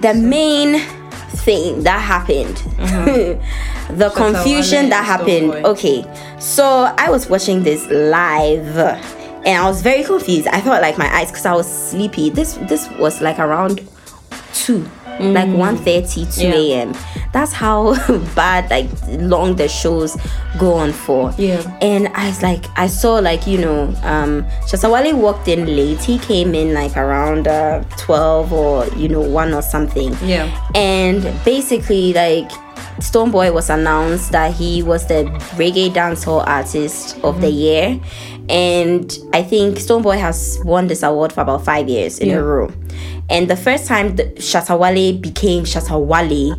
the 0.00 0.12
main 0.12 0.82
thing 1.32 1.82
that 1.82 1.98
happened, 2.00 2.56
the 3.98 4.10
confusion 4.14 4.88
that 4.90 5.04
happened. 5.04 5.52
Okay, 5.64 6.04
so 6.38 6.94
I 6.98 7.10
was 7.10 7.28
watching 7.28 7.62
this 7.62 7.86
live. 7.88 8.76
And 9.44 9.60
I 9.60 9.66
was 9.66 9.82
very 9.82 10.04
confused. 10.04 10.46
I 10.46 10.60
felt 10.60 10.80
like 10.80 10.98
my 10.98 11.12
eyes, 11.12 11.28
because 11.28 11.46
I 11.46 11.52
was 11.52 11.66
sleepy. 11.66 12.30
This 12.30 12.54
this 12.68 12.88
was 12.92 13.20
like 13.20 13.40
around 13.40 13.80
two, 14.54 14.88
like 15.20 15.48
1.30, 15.48 16.34
2 16.34 16.42
Yeah. 16.42 16.54
a.m. 16.54 16.94
That's 17.32 17.52
how 17.52 17.94
bad, 18.34 18.68
like 18.70 18.88
long 19.08 19.56
the 19.56 19.68
shows 19.68 20.16
go 20.58 20.74
on 20.74 20.92
for. 20.92 21.32
Yeah. 21.38 21.62
And 21.80 22.08
I 22.08 22.28
was 22.28 22.42
like, 22.42 22.66
I 22.76 22.86
saw 22.88 23.14
like 23.14 23.46
you 23.46 23.58
know, 23.58 23.84
um, 24.02 24.44
Shatta 24.68 24.90
Wale 24.92 25.16
walked 25.16 25.48
in 25.48 25.64
late. 25.66 26.00
He 26.02 26.18
came 26.18 26.54
in 26.54 26.74
like 26.74 26.96
around 26.96 27.48
uh, 27.48 27.84
twelve 27.96 28.52
or 28.52 28.86
you 28.96 29.08
know 29.08 29.20
one 29.22 29.54
or 29.54 29.62
something. 29.62 30.14
Yeah. 30.22 30.46
And 30.74 31.22
basically, 31.44 32.12
like 32.12 32.50
Stonebwoy 32.98 33.52
was 33.54 33.70
announced 33.70 34.32
that 34.32 34.52
he 34.54 34.82
was 34.82 35.06
the 35.06 35.24
reggae 35.56 35.90
dancehall 35.90 36.46
artist 36.46 37.18
of 37.24 37.40
the 37.40 37.48
year, 37.50 37.98
and 38.48 39.16
I 39.32 39.42
think 39.42 39.76
Stonebwoy 39.78 40.18
has 40.18 40.58
won 40.64 40.86
this 40.88 41.02
award 41.02 41.32
for 41.32 41.40
about 41.42 41.64
five 41.64 41.88
years 41.88 42.18
in 42.18 42.28
Yeah. 42.28 42.36
a 42.36 42.42
row. 42.42 42.72
And 43.30 43.48
the 43.48 43.56
first 43.56 43.86
time 43.86 44.16
that 44.16 44.36
Shatta 44.36 44.78
Wale 44.78 45.16
became 45.16 45.64
Shatta 45.64 45.98
Wale 45.98 46.56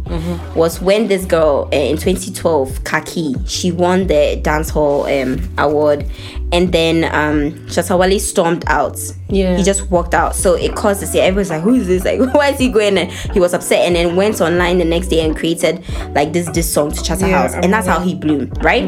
was 0.56 0.82
when 0.82 1.08
this 1.08 1.24
girl 1.26 1.70
uh, 1.72 1.76
in 1.76 1.98
2012, 1.98 2.84
Kaki, 2.84 3.36
she 3.46 3.72
won 3.72 4.08
the 4.08 4.40
dancehall 4.42 5.06
um, 5.22 5.48
award, 5.60 6.06
and 6.52 6.72
then 6.72 7.04
um, 7.14 7.52
Shatta 7.68 8.00
Wale 8.00 8.18
stormed 8.20 8.64
out. 8.68 8.98
Yeah. 9.30 9.56
he 9.58 9.64
just 9.64 9.92
walked 9.92 10.16
out. 10.16 10.36
So 10.36 10.56
it 10.56 10.74
caused 10.76 11.02
this. 11.02 11.14
Everyone's 11.14 11.50
like, 11.52 11.62
"Who 11.62 11.76
is 11.76 11.88
this? 11.88 12.06
Like, 12.06 12.20
why 12.34 12.50
is 12.50 12.58
he 12.58 12.70
going?" 12.70 12.98
And 12.98 13.12
he 13.12 13.40
was 13.40 13.54
upset, 13.54 13.82
and 13.86 13.96
then 13.96 14.16
went 14.16 14.42
online 14.42 14.80
the 14.80 14.86
next 14.86 15.10
day 15.10 15.24
and 15.24 15.36
created 15.36 15.84
like 16.16 16.34
this 16.34 16.50
this 16.52 16.72
song 16.74 16.92
to 16.92 17.04
Chatter 17.04 17.28
Yeah, 17.28 17.42
House, 17.44 17.54
and 17.54 17.72
that's 17.72 17.86
how 17.88 18.00
he 18.00 18.16
blew, 18.16 18.46
right? 18.62 18.84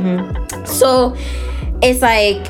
So 0.68 1.16
it's 1.84 2.02
like 2.02 2.48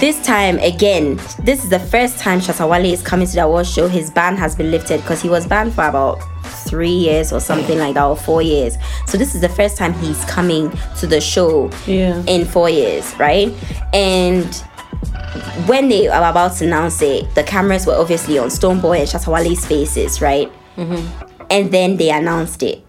this 0.00 0.20
time 0.24 0.58
again. 0.58 1.16
This 1.44 1.62
is 1.62 1.70
the 1.70 1.78
first 1.78 2.18
time 2.18 2.40
Shatta 2.40 2.68
Wale 2.68 2.86
is 2.92 3.02
coming 3.02 3.26
to 3.26 3.32
the 3.34 3.44
award 3.44 3.66
show. 3.66 3.86
His 3.88 4.10
ban 4.10 4.36
has 4.36 4.56
been 4.56 4.70
lifted 4.70 5.00
because 5.02 5.20
he 5.22 5.28
was 5.28 5.46
banned 5.46 5.74
for 5.74 5.84
about 5.86 6.20
three 6.68 6.90
years 6.90 7.32
or 7.32 7.40
something 7.40 7.78
like 7.78 7.94
that, 7.94 8.04
or 8.04 8.16
four 8.16 8.42
years. 8.42 8.76
So 9.06 9.18
this 9.18 9.34
is 9.34 9.40
the 9.40 9.48
first 9.48 9.76
time 9.76 9.92
he's 9.94 10.22
coming 10.24 10.72
to 10.98 11.06
the 11.06 11.20
show 11.20 11.70
Yeah. 11.86 12.22
in 12.26 12.44
four 12.46 12.68
years, 12.70 13.14
right? 13.18 13.52
And 13.92 14.46
when 15.66 15.88
they 15.88 16.08
were 16.08 16.14
about 16.14 16.56
to 16.56 16.64
announce 16.66 17.00
it, 17.02 17.32
the 17.34 17.42
cameras 17.42 17.86
were 17.86 17.94
obviously 17.94 18.38
on 18.38 18.48
Stonebwoy 18.48 19.00
and 19.00 19.08
Shatta 19.08 19.30
Wale's 19.32 19.64
faces, 19.66 20.20
right? 20.20 20.50
Mm-hmm. 20.76 21.44
And 21.50 21.70
then 21.72 21.96
they 21.96 22.10
announced 22.10 22.62
it. 22.62 22.84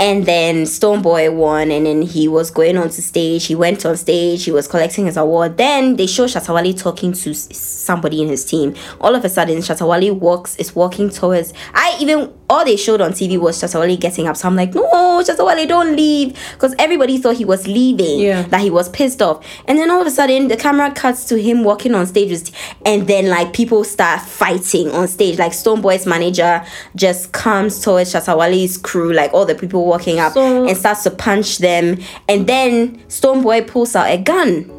And 0.00 0.24
then 0.24 0.62
Stonebwoy 0.64 1.34
won, 1.34 1.70
and 1.70 1.84
then 1.84 2.00
he 2.00 2.26
was 2.26 2.50
going 2.50 2.78
on 2.78 2.88
to 2.88 3.02
stage. 3.02 3.44
He 3.46 3.54
went 3.54 3.84
on 3.84 3.96
stage. 3.98 4.44
He 4.44 4.50
was 4.50 4.66
collecting 4.66 5.04
his 5.04 5.18
award. 5.18 5.58
Then 5.58 5.96
they 5.96 6.06
show 6.06 6.24
Shatta 6.24 6.54
Wale 6.54 6.72
talking 6.72 7.12
to 7.12 7.34
somebody 7.34 8.22
in 8.22 8.28
his 8.28 8.44
team. 8.46 8.74
All 9.00 9.14
of 9.14 9.24
a 9.24 9.28
sudden, 9.28 9.58
Shatta 9.58 9.86
Wale 9.86 10.14
walks 10.14 10.56
is 10.56 10.74
walking 10.74 11.10
towards. 11.10 11.52
I 11.74 11.98
even 12.00 12.32
all 12.48 12.64
they 12.64 12.76
showed 12.76 13.00
on 13.00 13.12
TV 13.12 13.38
was 13.38 13.60
Shatta 13.60 13.78
Wale 13.78 13.96
getting 13.98 14.26
up. 14.26 14.36
So 14.36 14.48
I'm 14.48 14.56
like, 14.56 14.74
no, 14.74 14.82
Shatta 15.22 15.46
Wale, 15.46 15.66
don't 15.68 15.94
leave, 15.94 16.36
because 16.52 16.74
everybody 16.78 17.18
thought 17.18 17.36
he 17.36 17.44
was 17.44 17.66
leaving. 17.68 18.20
Yeah. 18.20 18.42
that 18.44 18.62
he 18.62 18.70
was 18.70 18.88
pissed 18.88 19.20
off. 19.20 19.44
And 19.68 19.78
then 19.78 19.90
all 19.90 20.00
of 20.00 20.06
a 20.06 20.10
sudden, 20.10 20.48
the 20.48 20.56
camera 20.56 20.90
cuts 20.92 21.26
to 21.26 21.40
him 21.40 21.62
walking 21.62 21.94
on 21.94 22.06
stage, 22.06 22.30
with- 22.30 22.50
and 22.86 23.06
then 23.06 23.28
like 23.28 23.52
people 23.52 23.84
start 23.84 24.22
fighting 24.22 24.90
on 24.92 25.06
stage. 25.08 25.38
Like 25.38 25.52
Stonebwoy's 25.52 26.06
manager 26.06 26.64
just 26.96 27.32
comes 27.32 27.80
towards 27.84 28.14
Shatta 28.14 28.36
Wale's 28.36 28.78
crew, 28.78 29.12
like 29.12 29.32
all 29.34 29.44
the 29.44 29.54
people 29.54 29.89
walking 29.90 30.18
up, 30.18 30.32
So- 30.32 30.66
and 30.66 30.76
starts 30.76 31.02
to 31.04 31.10
punch 31.10 31.58
them. 31.58 31.98
And 32.28 32.46
then 32.46 32.98
Stonebwoy 33.08 33.66
pulls 33.66 33.94
out 33.94 34.08
a 34.10 34.16
gun. 34.16 34.70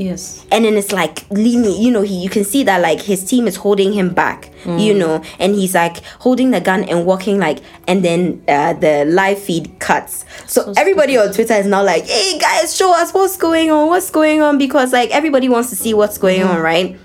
Yes. 0.00 0.46
And 0.52 0.64
then 0.64 0.74
it's 0.74 0.92
like 0.92 1.24
leaning, 1.28 1.74
you 1.82 1.90
know, 1.90 2.02
he 2.02 2.14
you 2.22 2.28
can 2.30 2.44
see 2.44 2.62
that 2.62 2.80
like 2.80 3.00
his 3.02 3.24
team 3.24 3.48
is 3.48 3.56
holding 3.56 3.92
him 3.92 4.10
back, 4.14 4.48
you 4.64 4.94
Mm. 4.94 4.96
know, 4.96 5.22
and 5.40 5.56
he's 5.56 5.74
like 5.74 5.96
holding 6.20 6.52
the 6.52 6.60
gun 6.60 6.84
and 6.84 7.04
walking 7.04 7.40
like, 7.40 7.58
and 7.88 8.04
then 8.04 8.40
uh, 8.46 8.74
the 8.74 9.04
live 9.06 9.40
feed 9.40 9.80
cuts. 9.80 10.24
So, 10.46 10.72
everybody 10.76 11.18
on 11.18 11.32
Twitter 11.32 11.54
is 11.54 11.66
now 11.66 11.82
like, 11.82 12.06
hey 12.06 12.38
guys, 12.38 12.76
show 12.76 12.94
us 12.94 13.12
what's 13.12 13.36
going 13.36 13.72
on, 13.72 13.88
what's 13.88 14.08
going 14.10 14.40
on, 14.40 14.56
because 14.56 14.92
like 14.92 15.10
everybody 15.10 15.48
wants 15.48 15.68
to 15.70 15.76
see 15.76 15.94
what's 15.94 16.16
going 16.16 16.42
Mm. 16.42 16.50
on, 16.50 16.60
right? 16.60 16.96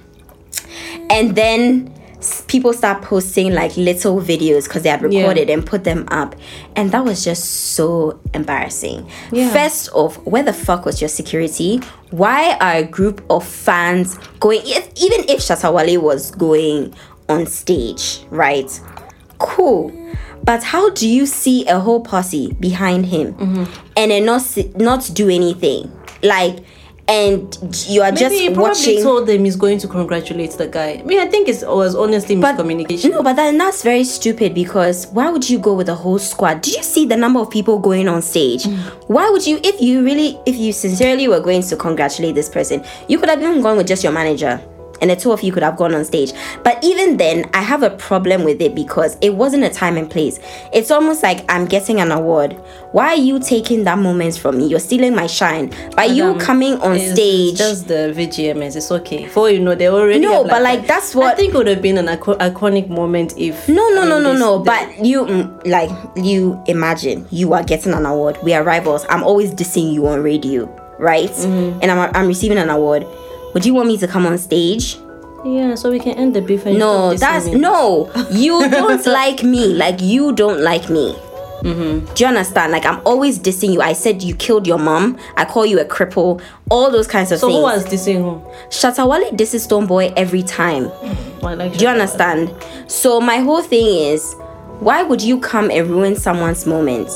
And 1.10 1.36
then 1.36 1.92
people 2.48 2.74
start 2.74 3.02
posting 3.02 3.54
like 3.54 3.76
little 3.78 4.22
videos 4.22 4.64
because 4.66 4.84
they 4.84 4.90
had 4.90 5.02
Yeah. 5.12 5.20
recorded 5.22 5.50
and 5.50 5.66
put 5.66 5.84
them 5.84 6.06
up 6.10 6.36
and 6.76 6.92
that 6.92 7.04
was 7.04 7.24
just 7.24 7.44
so 7.76 8.20
embarrassing 8.34 9.06
Yeah. 9.32 9.50
first 9.52 9.90
off 9.94 10.16
where 10.26 10.44
the 10.44 10.54
fuck 10.54 10.86
was 10.86 11.02
your 11.02 11.10
security 11.10 11.82
why 12.12 12.56
are 12.62 12.76
a 12.78 12.84
group 12.84 13.22
of 13.30 13.46
fans 13.46 14.18
going 14.40 14.62
if, 14.64 14.90
even 14.96 15.22
if 15.28 15.40
shatta 15.42 15.74
wale 15.74 16.02
was 16.02 16.32
going 16.32 16.94
on 17.30 17.46
stage 17.48 18.22
right 18.30 18.80
cool 19.40 19.92
but 20.44 20.62
how 20.64 20.90
do 20.92 21.08
you 21.08 21.26
see 21.26 21.66
a 21.68 21.80
whole 21.80 22.02
posse 22.02 22.54
behind 22.60 23.06
him 23.08 23.34
Mm-hmm. 23.34 23.64
and 23.98 24.12
then 24.12 24.26
not 24.26 24.44
not 24.76 25.10
do 25.14 25.30
anything 25.30 25.92
like 26.22 26.60
and 27.08 27.86
you 27.88 28.02
are 28.02 28.12
Maybe 28.12 28.36
he 28.36 28.48
just 28.48 28.54
probably 28.54 28.70
watching 28.70 29.04
told 29.04 29.28
them 29.28 29.44
he's 29.44 29.58
going 29.58 29.78
to 29.80 29.88
congratulate 29.88 30.52
the 30.52 30.68
guy. 30.68 31.00
I 31.00 31.04
mean, 31.04 31.20
I 31.20 31.26
think 31.26 31.50
it 31.50 31.64
was 31.68 31.96
honestly 31.96 32.36
miscommunication. 32.36 33.12
No, 33.12 33.22
but 33.22 33.34
then 33.34 33.58
that's 33.58 33.84
very 33.84 34.04
stupid 34.06 34.54
because 34.54 35.08
why 35.08 35.30
would 35.30 35.50
you 35.50 35.60
go 35.60 35.74
with 35.74 35.90
a 35.90 35.96
whole 35.96 36.20
squad? 36.20 36.62
Did 36.62 36.76
you 36.76 36.84
see 36.84 37.06
the 37.06 37.18
number 37.18 37.40
of 37.40 37.50
people 37.50 37.78
going 37.78 38.08
on 38.08 38.22
stage? 38.22 38.64
Mm. 38.64 38.78
Why 39.08 39.30
would 39.30 39.46
you, 39.46 39.60
if 39.64 39.82
you 39.82 40.04
really, 40.04 40.40
if 40.46 40.56
you 40.56 40.72
sincerely 40.72 41.28
were 41.28 41.42
going 41.42 41.62
to 41.64 41.76
congratulate 41.76 42.36
this 42.36 42.48
person, 42.48 42.84
you 43.10 43.20
could 43.20 43.30
have 43.30 43.42
even 43.42 43.62
gone 43.62 43.78
with 43.78 43.88
just 43.88 44.04
your 44.04 44.14
manager. 44.14 44.62
And 45.04 45.10
the 45.10 45.18
two 45.18 45.34
of 45.34 45.42
you 45.44 45.52
could 45.52 45.64
have 45.64 45.76
gone 45.76 45.94
on 45.94 46.06
stage. 46.06 46.32
But 46.64 46.82
even 46.82 47.18
then, 47.18 47.50
I 47.54 47.62
have 47.62 47.84
a 47.84 47.90
problem 47.90 48.46
with 48.46 48.62
it 48.62 48.74
because 48.74 49.18
it 49.20 49.36
wasn't 49.36 49.66
a 49.66 49.70
time 49.70 49.98
and 49.98 50.10
place. 50.10 50.40
It's 50.72 50.92
almost 50.92 51.22
like 51.22 51.44
I'm 51.52 51.66
getting 51.66 52.00
an 52.00 52.10
award. 52.10 52.54
Why 52.94 53.08
are 53.08 53.16
you 53.18 53.40
taking 53.42 53.84
that 53.84 53.98
moment 53.98 54.38
from 54.38 54.60
me? 54.60 54.68
You're 54.68 54.80
stealing 54.80 55.14
my 55.14 55.28
shine. 55.28 55.74
By 55.98 56.06
you 56.06 56.36
coming 56.38 56.76
on 56.76 56.98
stage. 57.00 57.58
Just 57.58 57.90
the 57.90 58.14
VGMS. 58.16 58.78
It's 58.78 58.92
okay. 58.94 59.28
For 59.28 59.50
you 59.50 59.60
know, 59.60 59.76
they 59.76 59.90
already. 59.90 60.20
No, 60.22 60.46
but, 60.46 60.62
like, 60.62 60.82
that. 60.82 60.88
that's 60.88 61.14
what- 61.14 61.34
I 61.34 61.36
think 61.36 61.54
it 61.54 61.58
would 61.58 61.68
have 61.68 61.82
been 61.82 61.98
an 61.98 62.06
ico- 62.06 62.38
iconic 62.38 62.88
moment 62.88 63.34
if. 63.38 63.68
No, 63.68 63.90
no, 63.90 64.04
I 64.04 64.08
no, 64.08 64.20
no, 64.20 64.32
this- 64.32 64.40
no. 64.40 64.58
the- 64.60 64.64
But 64.64 65.06
you, 65.06 65.26
mm, 65.26 65.68
like, 65.68 65.90
you 66.16 66.62
imagine 66.68 67.28
you 67.30 67.52
are 67.54 67.64
getting 67.64 67.92
an 67.94 68.06
award. 68.06 68.38
We 68.42 68.54
are 68.54 68.64
rivals. 68.64 69.06
I'm 69.10 69.24
always 69.24 69.52
dissing 69.52 69.92
you 69.92 70.08
on 70.08 70.24
radio, 70.24 70.66
right? 70.98 71.30
Mm-hmm. 71.30 71.80
And 71.82 71.92
I'm, 71.92 72.10
I'm 72.16 72.28
receiving 72.28 72.58
an 72.58 72.70
award. 72.70 73.06
Would 73.54 73.66
you 73.66 73.74
want 73.74 73.88
me 73.88 73.98
to 73.98 74.08
come 74.08 74.26
on 74.26 74.38
stage? 74.38 74.98
yeah, 75.46 75.76
so 75.76 75.92
we 75.92 76.00
can 76.00 76.14
end 76.18 76.34
the 76.34 76.42
beef. 76.42 76.66
And 76.66 76.80
No, 76.80 77.14
that's 77.14 77.48
no. 77.48 78.10
You 78.32 78.70
don't 78.70 79.06
like 79.06 79.44
me. 79.44 79.74
Like 79.74 80.02
you 80.02 80.32
don't 80.34 80.62
like 80.62 80.90
me. 80.90 81.14
Mm-hmm. 81.64 82.14
Do 82.14 82.24
you 82.24 82.28
understand? 82.28 82.72
Like 82.72 82.86
I'm 82.86 83.02
always 83.06 83.40
dissing 83.40 83.74
you. 83.74 83.82
I 83.82 83.94
said 83.94 84.22
you 84.22 84.36
killed 84.36 84.68
your 84.68 84.78
mom. 84.80 85.18
I 85.38 85.46
call 85.46 85.66
you 85.66 85.80
a 85.80 85.86
cripple. 85.86 86.42
All 86.70 86.92
those 86.92 87.08
kinds 87.08 87.32
of 87.32 87.40
So 87.40 87.48
things. 87.48 87.56
So 87.56 87.60
who 87.60 87.64
was 87.64 87.86
dissing 87.86 88.22
who? 88.22 88.42
Shatta 88.70 89.08
Wale 89.08 89.32
disses 89.36 89.66
Stonebwoy 89.68 90.14
every 90.18 90.44
time. 90.44 90.90
Well, 91.42 91.56
like, 91.56 91.78
Do 91.78 91.86
you 91.86 91.90
understand? 91.92 92.54
So 92.88 93.22
my 93.22 93.38
whole 93.38 93.62
thing 93.62 93.86
is, 93.86 94.34
why 94.80 95.04
would 95.04 95.22
you 95.22 95.40
come 95.40 95.72
and 95.72 95.90
ruin 95.90 96.16
someone's 96.16 96.66
moment? 96.66 97.10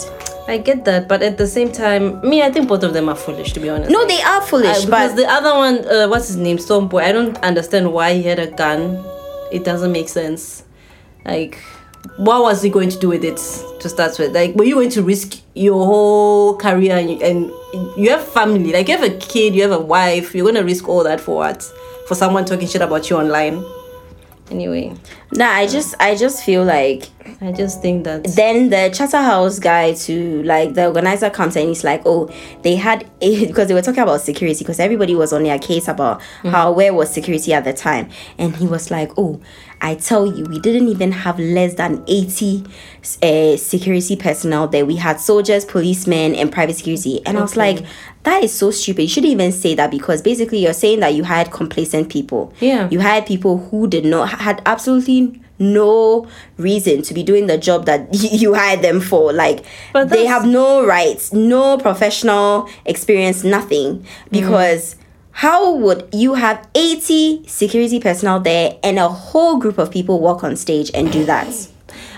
I 0.47 0.57
get 0.57 0.85
that, 0.85 1.07
but 1.09 1.21
at 1.21 1.37
the 1.37 1.45
same 1.47 1.71
time, 1.71 2.21
me, 2.27 2.41
I 2.41 2.49
think 2.51 2.67
both 2.69 2.83
of 2.83 2.93
them 2.93 3.09
are 3.09 3.15
foolish. 3.15 3.51
To 3.53 3.59
be 3.59 3.69
honest. 3.69 3.91
No, 3.91 4.05
they 4.07 4.21
are 4.21 4.41
foolish, 4.41 4.77
Uh, 4.83 4.85
because 4.85 5.11
but 5.11 5.15
the 5.17 5.27
other 5.29 5.53
one, 5.53 5.85
uh, 5.87 6.07
what's 6.07 6.27
his 6.27 6.37
name, 6.37 6.57
Stormboy. 6.57 7.03
I 7.03 7.11
don't 7.11 7.37
understand 7.43 7.91
why 7.91 8.13
he 8.13 8.23
had 8.23 8.39
a 8.39 8.47
gun. 8.47 9.03
It 9.51 9.63
doesn't 9.65 9.91
make 9.91 10.07
sense. 10.09 10.63
Like, 11.25 11.57
what 12.17 12.41
was 12.41 12.61
he 12.61 12.69
going 12.69 12.89
to 12.89 12.97
do 12.99 13.09
with 13.09 13.23
it 13.25 13.37
to 13.81 13.89
start 13.89 14.17
with? 14.19 14.33
Like, 14.33 14.55
were 14.55 14.63
you 14.63 14.75
going 14.75 14.89
to 14.91 15.03
risk 15.03 15.41
your 15.53 15.85
whole 15.85 16.55
career 16.57 16.95
and 16.97 17.21
and 17.21 17.51
you 17.97 18.09
have 18.11 18.25
family? 18.25 18.71
Like, 18.71 18.87
you 18.87 18.97
have 18.97 19.03
a 19.03 19.15
kid, 19.17 19.53
you 19.53 19.63
have 19.63 19.71
a 19.71 19.79
wife. 19.79 20.33
You're 20.33 20.45
going 20.45 20.55
to 20.55 20.63
risk 20.63 20.87
all 20.87 21.03
that 21.03 21.19
for 21.19 21.35
what? 21.35 21.63
For 22.07 22.15
someone 22.15 22.45
talking 22.45 22.67
shit 22.67 22.81
about 22.81 23.09
you 23.09 23.17
online. 23.17 23.63
Anyway, 24.49 24.95
nah, 25.33 25.49
I 25.49 25.67
just 25.67 25.93
I 25.99 26.15
just 26.15 26.43
feel 26.43 26.63
like 26.63 27.09
I 27.41 27.51
just 27.51 27.81
think 27.81 28.05
that 28.05 28.23
then 28.23 28.69
the 28.69 28.89
Charterhouse 28.95 29.59
guy 29.59 29.93
to 29.93 30.41
like 30.43 30.73
the 30.73 30.87
organizer 30.87 31.29
comes 31.29 31.57
and 31.57 31.67
he's 31.67 31.83
like, 31.83 32.01
oh, 32.05 32.29
they 32.61 32.75
had 32.75 33.05
because 33.19 33.67
they 33.67 33.73
were 33.73 33.81
talking 33.81 34.03
about 34.03 34.21
security 34.21 34.59
because 34.59 34.79
everybody 34.79 35.15
was 35.15 35.33
on 35.33 35.43
their 35.43 35.59
case 35.59 35.89
about 35.89 36.21
mm. 36.43 36.51
how 36.51 36.71
where 36.71 36.93
was 36.93 37.13
security 37.13 37.53
at 37.53 37.65
the 37.65 37.73
time, 37.73 38.09
and 38.37 38.55
he 38.55 38.67
was 38.67 38.89
like, 38.89 39.11
oh, 39.17 39.41
I 39.81 39.95
tell 39.95 40.25
you, 40.25 40.45
we 40.45 40.59
didn't 40.59 40.87
even 40.87 41.11
have 41.11 41.39
less 41.39 41.75
than 41.75 42.03
eighty 42.07 42.63
uh, 43.21 43.57
security 43.57 44.15
personnel 44.15 44.67
there. 44.67 44.85
We 44.85 44.95
had 44.95 45.19
soldiers, 45.19 45.65
policemen, 45.65 46.35
and 46.35 46.51
private 46.51 46.75
security, 46.77 47.25
and 47.25 47.37
I 47.37 47.41
was 47.41 47.55
like, 47.55 47.85
that 48.23 48.43
is 48.43 48.53
so 48.53 48.71
stupid. 48.71 49.03
You 49.03 49.07
shouldn't 49.07 49.31
even 49.31 49.51
say 49.51 49.75
that 49.75 49.89
because 49.91 50.21
basically 50.21 50.59
you're 50.59 50.73
saying 50.73 50.99
that 50.99 51.13
you 51.13 51.23
hired 51.23 51.51
complacent 51.51 52.09
people. 52.09 52.53
Yeah. 52.59 52.89
You 52.89 52.99
hired 52.99 53.25
people 53.25 53.57
who 53.57 53.87
did 53.87 54.03
not 54.03 54.29
had 54.29 54.61
absolutely 54.65 55.41
no 55.59 56.27
reason 56.57 57.01
to 57.03 57.13
be 57.13 57.23
doing 57.23 57.47
the 57.47 57.57
job 57.57 57.85
that 57.85 58.09
you 58.11 58.53
hired 58.53 58.81
them 58.81 58.99
for. 58.99 59.31
Like 59.33 59.65
But 59.93 60.09
they 60.09 60.25
have 60.25 60.45
no 60.45 60.85
rights, 60.85 61.33
no 61.33 61.77
professional 61.77 62.69
experience, 62.85 63.43
nothing. 63.43 64.05
Because 64.31 64.95
how 65.37 65.71
would 65.71 66.09
you 66.11 66.33
have 66.33 66.67
80 66.73 67.45
security 67.45 67.99
personnel 67.99 68.39
there 68.39 68.79
and 68.83 68.97
a 68.97 69.07
whole 69.07 69.57
group 69.59 69.77
of 69.77 69.91
people 69.91 70.19
walk 70.19 70.43
on 70.43 70.55
stage 70.55 70.89
and 70.95 71.11
do 71.11 71.25
that? 71.25 71.69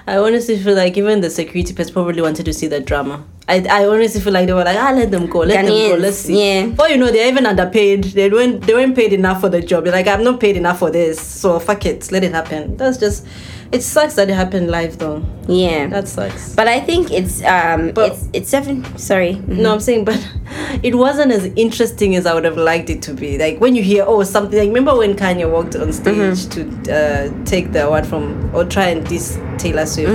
I 0.08 0.16
honestly 0.16 0.58
feel 0.58 0.74
like 0.74 0.96
even 0.96 1.20
the 1.20 1.30
security 1.30 1.74
person 1.74 1.92
probably 1.92 2.22
wanted 2.22 2.46
to 2.46 2.54
see 2.54 2.68
the 2.68 2.80
drama. 2.80 3.26
I, 3.50 3.66
I 3.70 3.88
honestly 3.88 4.22
feel 4.22 4.32
like 4.32 4.48
they 4.48 4.54
were 4.54 4.64
like, 4.64 4.78
ah, 4.78 4.94
let 4.96 5.12
them 5.12 5.26
go, 5.30 5.40
let 5.40 5.66
them 5.66 5.90
go, 5.90 5.98
let's 5.98 6.20
see. 6.20 6.62
yeah. 6.62 6.74
Or 6.80 6.88
you 6.88 6.96
know, 6.96 7.12
they're 7.12 7.28
even 7.28 7.46
underpaid. 7.46 8.06
They 8.06 8.30
weren't 8.30 8.62
they 8.62 8.74
weren't 8.74 8.96
paid 8.96 9.12
enough 9.12 9.42
for 9.42 9.50
the 9.50 9.62
job. 9.62 9.84
They're 9.84 9.92
like, 9.92 10.08
I'm 10.08 10.24
not 10.24 10.40
paid 10.40 10.56
enough 10.56 10.80
for 10.80 10.90
this, 10.90 11.20
so 11.20 11.60
fuck 11.60 11.86
it, 11.86 12.10
let 12.14 12.24
it 12.24 12.32
happen. 12.32 12.78
That's 12.78 12.98
just, 12.98 13.28
it 13.72 13.84
sucks 13.84 14.16
that 14.16 14.30
it 14.30 14.34
happened 14.34 14.70
live 14.72 14.98
though. 14.98 15.24
Yeah. 15.48 15.88
That 15.88 16.08
sucks. 16.08 16.56
but 16.56 16.68
I 16.68 16.80
think 16.80 17.12
it's 17.12 17.44
um 17.44 17.92
But- 17.92 18.12
it's 18.14 18.28
it's 18.34 18.50
seven 18.50 18.84
sorry. 18.98 19.34
No, 19.48 19.74
I'm 19.74 19.80
saying, 19.80 20.06
but 20.06 20.20
it 20.84 20.96
wasn't 20.96 21.32
as 21.32 21.46
interesting 21.56 22.16
as 22.16 22.26
I 22.26 22.34
would 22.34 22.46
have 22.46 22.58
liked 22.58 22.90
it 22.90 23.02
to 23.04 23.14
be. 23.14 23.38
Like 23.38 23.60
when 23.62 23.76
you 23.76 23.84
hear, 23.84 24.04
oh, 24.08 24.24
something. 24.24 24.58
Like 24.58 24.68
remember 24.70 24.96
when 24.98 25.16
Kanye 25.16 25.50
walked 25.50 25.76
on 25.76 25.94
stage 25.94 26.48
to 26.50 26.62
uh, 26.92 27.46
take 27.46 27.72
the 27.72 27.86
award 27.86 28.06
from 28.08 28.50
or 28.56 28.66
try 28.66 28.86
and 28.90 29.06
diss 29.08 29.38
Taylor 29.58 29.86
Swift. 29.86 30.10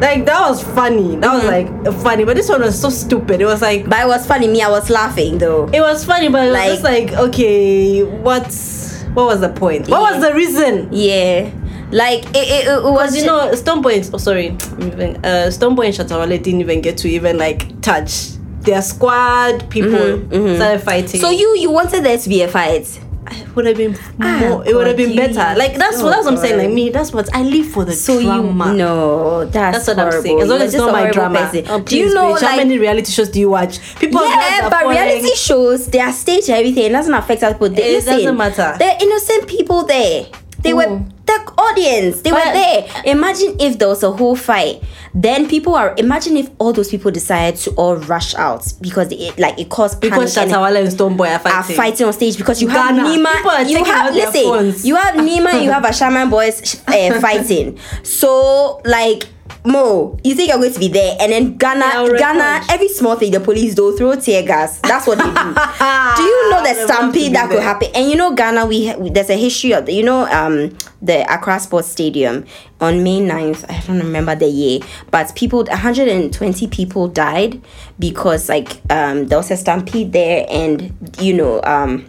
Like 0.00 0.26
that 0.26 0.40
was 0.48 0.62
funny. 0.62 1.16
That 1.16 1.32
was 1.34 1.44
like 1.44 1.68
funny, 2.02 2.24
but 2.24 2.36
this 2.36 2.48
one 2.50 2.60
was 2.60 2.78
so 2.78 2.90
stupid. 2.90 3.40
It 3.40 3.46
was 3.46 3.62
like 3.62 3.88
But 3.88 4.00
it 4.04 4.06
was 4.08 4.26
funny, 4.26 4.46
me, 4.46 4.60
I 4.62 4.68
was 4.68 4.90
laughing 4.90 5.38
though. 5.38 5.68
it 5.72 5.80
was 5.80 6.04
funny, 6.04 6.28
but 6.28 6.44
it 6.44 6.50
was 6.50 6.54
Like- 6.54 6.70
just 6.70 6.84
like 6.84 7.12
okay, 7.28 8.02
what's 8.04 9.02
what 9.14 9.24
was 9.26 9.40
the 9.40 9.48
point? 9.48 9.88
What 9.88 10.02
was 10.12 10.22
the 10.22 10.34
reason? 10.34 10.90
Yeah. 10.92 11.50
Like 11.92 12.24
it, 12.30 12.36
it, 12.36 12.68
it 12.68 12.82
was 12.82 13.16
you 13.16 13.24
know, 13.26 13.50
Stonebwoy. 13.52 13.96
and- 14.04 14.14
Oh, 14.14 14.18
sorry, 14.18 14.46
even, 14.46 15.16
uh, 15.24 15.48
Stonebwoy 15.50 15.86
and 15.86 15.94
Shatta 15.94 16.18
Wale 16.18 16.28
didn't 16.38 16.60
even 16.60 16.80
get 16.80 16.96
to 16.98 17.08
even 17.08 17.38
like 17.38 17.80
touch 17.80 18.30
their 18.60 18.82
squad. 18.82 19.68
People 19.70 20.18
started 20.56 20.80
fighting. 20.80 21.20
So 21.20 21.30
you 21.30 21.56
you 21.56 21.70
wanted 21.70 22.04
there 22.04 22.18
to 22.18 22.28
be 22.28 22.42
a 22.42 22.48
fight. 22.48 23.00
it 23.30 23.56
would 23.56 23.66
have 23.66 23.76
been 23.76 23.96
Ah, 24.20 24.38
more. 24.40 24.66
It 24.66 24.74
would 24.74 24.86
have 24.86 24.96
been 24.96 25.14
better. 25.16 25.58
Like 25.58 25.74
that's 25.76 25.98
oh, 26.00 26.04
what 26.04 26.10
that's 26.10 26.24
what 26.24 26.34
I'm 26.34 26.36
saying. 26.40 26.58
Like 26.58 26.70
me, 26.72 26.90
that's 26.90 27.12
what 27.12 27.32
I 27.34 27.42
live 27.42 27.66
for 27.66 27.84
the 27.84 27.92
So 27.92 28.20
drama. 28.20 28.70
you 28.72 28.78
no, 28.78 29.44
that's, 29.46 29.84
That's 29.84 29.88
what 29.88 29.98
I'm 30.06 30.12
saying. 30.22 30.38
horrible. 30.38 30.42
As 30.42 30.48
long 30.48 30.58
as 30.60 30.64
it's 30.64 30.72
just 30.74 30.84
not 30.84 30.92
my 30.92 31.10
drama. 31.10 31.50
Oh, 31.68 31.80
Do 31.80 31.96
you 31.98 32.14
know 32.14 32.34
bitch, 32.34 32.42
how 32.42 32.56
many 32.56 32.78
reality 32.78 33.10
shows 33.12 33.28
do 33.28 33.38
you 33.40 33.50
watch? 33.50 33.78
People 33.98 34.22
yeah, 34.28 34.68
but 34.68 34.86
reality 34.88 35.34
shows 35.36 35.86
they 35.88 36.00
are 36.00 36.12
staged 36.12 36.50
everything, 36.50 36.84
it 36.84 36.90
doesn't 36.92 37.14
affect 37.14 37.42
us. 37.44 37.56
But 37.58 37.74
they, 37.76 37.96
It 37.96 38.04
doesn't 38.04 38.36
matter. 38.36 38.74
They're 38.78 38.98
innocent 39.00 39.46
people 39.48 39.84
there. 39.84 40.26
They 40.62 40.72
were 40.74 40.84
Who? 40.88 41.06
The 41.26 41.52
audience. 41.58 42.22
They 42.22 42.30
were 42.32 42.38
there. 42.38 42.86
Imagine 43.04 43.56
if 43.58 43.78
there 43.78 43.88
was 43.88 44.02
a 44.02 44.12
whole 44.12 44.36
fight. 44.36 44.82
Then 45.12 45.48
people 45.48 45.74
are. 45.74 45.94
Imagine 45.98 46.36
if 46.36 46.48
all 46.58 46.72
those 46.72 46.88
people 46.90 47.10
decided 47.10 47.58
to 47.60 47.70
all 47.72 47.96
rush 47.96 48.34
out 48.36 48.72
because 48.80 49.10
it 49.10 49.38
like 49.38 49.58
it 49.58 49.68
caused 49.68 50.00
Because 50.00 50.34
panic 50.34 50.52
and- 50.54 50.88
Stonebwoy 50.88 51.28
are 51.28 51.32
are 51.34 51.38
fighting. 51.38 51.76
fighting 51.76 52.06
on 52.06 52.12
stage 52.12 52.36
because 52.38 52.60
you 52.62 52.68
have 52.68 52.94
Ghana. 52.94 53.08
Nima, 53.08 53.32
People 53.32 53.50
are 53.50 53.62
you 53.64 53.84
have 53.84 54.14
listen, 54.14 54.42
phones. 54.44 54.86
you 54.86 54.94
have 54.94 55.14
Nima, 55.16 55.62
you 55.64 55.70
have 55.70 55.82
Ashaiman 55.90 56.30
boys 56.30 56.80
uh, 56.86 57.20
fighting. 57.20 57.78
So 58.02 58.80
like 58.84 59.24
Mo, 59.64 60.16
you 60.22 60.34
think 60.34 60.48
you're 60.48 60.58
going 60.58 60.72
to 60.72 60.78
be 60.78 60.88
there, 60.88 61.16
and 61.20 61.32
then 61.32 61.52
Yeah, 61.52 61.56
Ghana, 61.58 62.18
Ghana, 62.18 62.66
every 62.70 62.88
small 62.88 63.16
thing 63.16 63.32
the 63.32 63.40
police 63.40 63.74
do 63.74 63.96
throw 63.96 64.14
tear 64.14 64.42
gas. 64.44 64.78
That's 64.80 65.06
what 65.06 65.18
they 65.18 65.24
do. 65.24 65.32
do 66.16 66.22
you 66.22 66.50
know 66.50 66.62
the 66.62 66.68
would 66.70 66.76
love 66.78 66.86
to 66.88 66.92
stampede 66.94 67.34
that 67.34 67.50
could 67.50 67.62
happen? 67.62 67.88
And 67.94 68.08
you 68.08 68.16
know 68.16 68.32
Ghana, 68.34 68.66
we 68.66 68.86
ha- 68.88 68.96
there's 68.98 69.30
a 69.30 69.36
history 69.36 69.72
of 69.74 69.86
the, 69.86 69.92
you 69.92 70.04
know 70.04 70.26
um 70.30 70.76
the 71.02 71.22
Accra 71.32 71.58
Sports 71.60 71.88
Stadium 71.88 72.44
on 72.80 73.02
May 73.02 73.20
9th. 73.20 73.64
I 73.68 73.80
don't 73.86 73.98
remember 73.98 74.34
the 74.36 74.46
year, 74.48 74.80
but 75.10 75.34
people 75.34 75.64
120 75.64 76.68
people 76.68 77.08
died 77.08 77.60
because 77.98 78.48
like 78.48 78.80
um 78.90 79.26
there 79.26 79.38
was 79.38 79.50
a 79.50 79.56
stampede 79.56 80.12
there, 80.12 80.46
and 80.48 80.96
you 81.20 81.34
know 81.34 81.60
um 81.64 82.06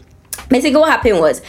basically 0.50 0.80
what 0.80 0.90
happened 0.90 1.20
was 1.20 1.42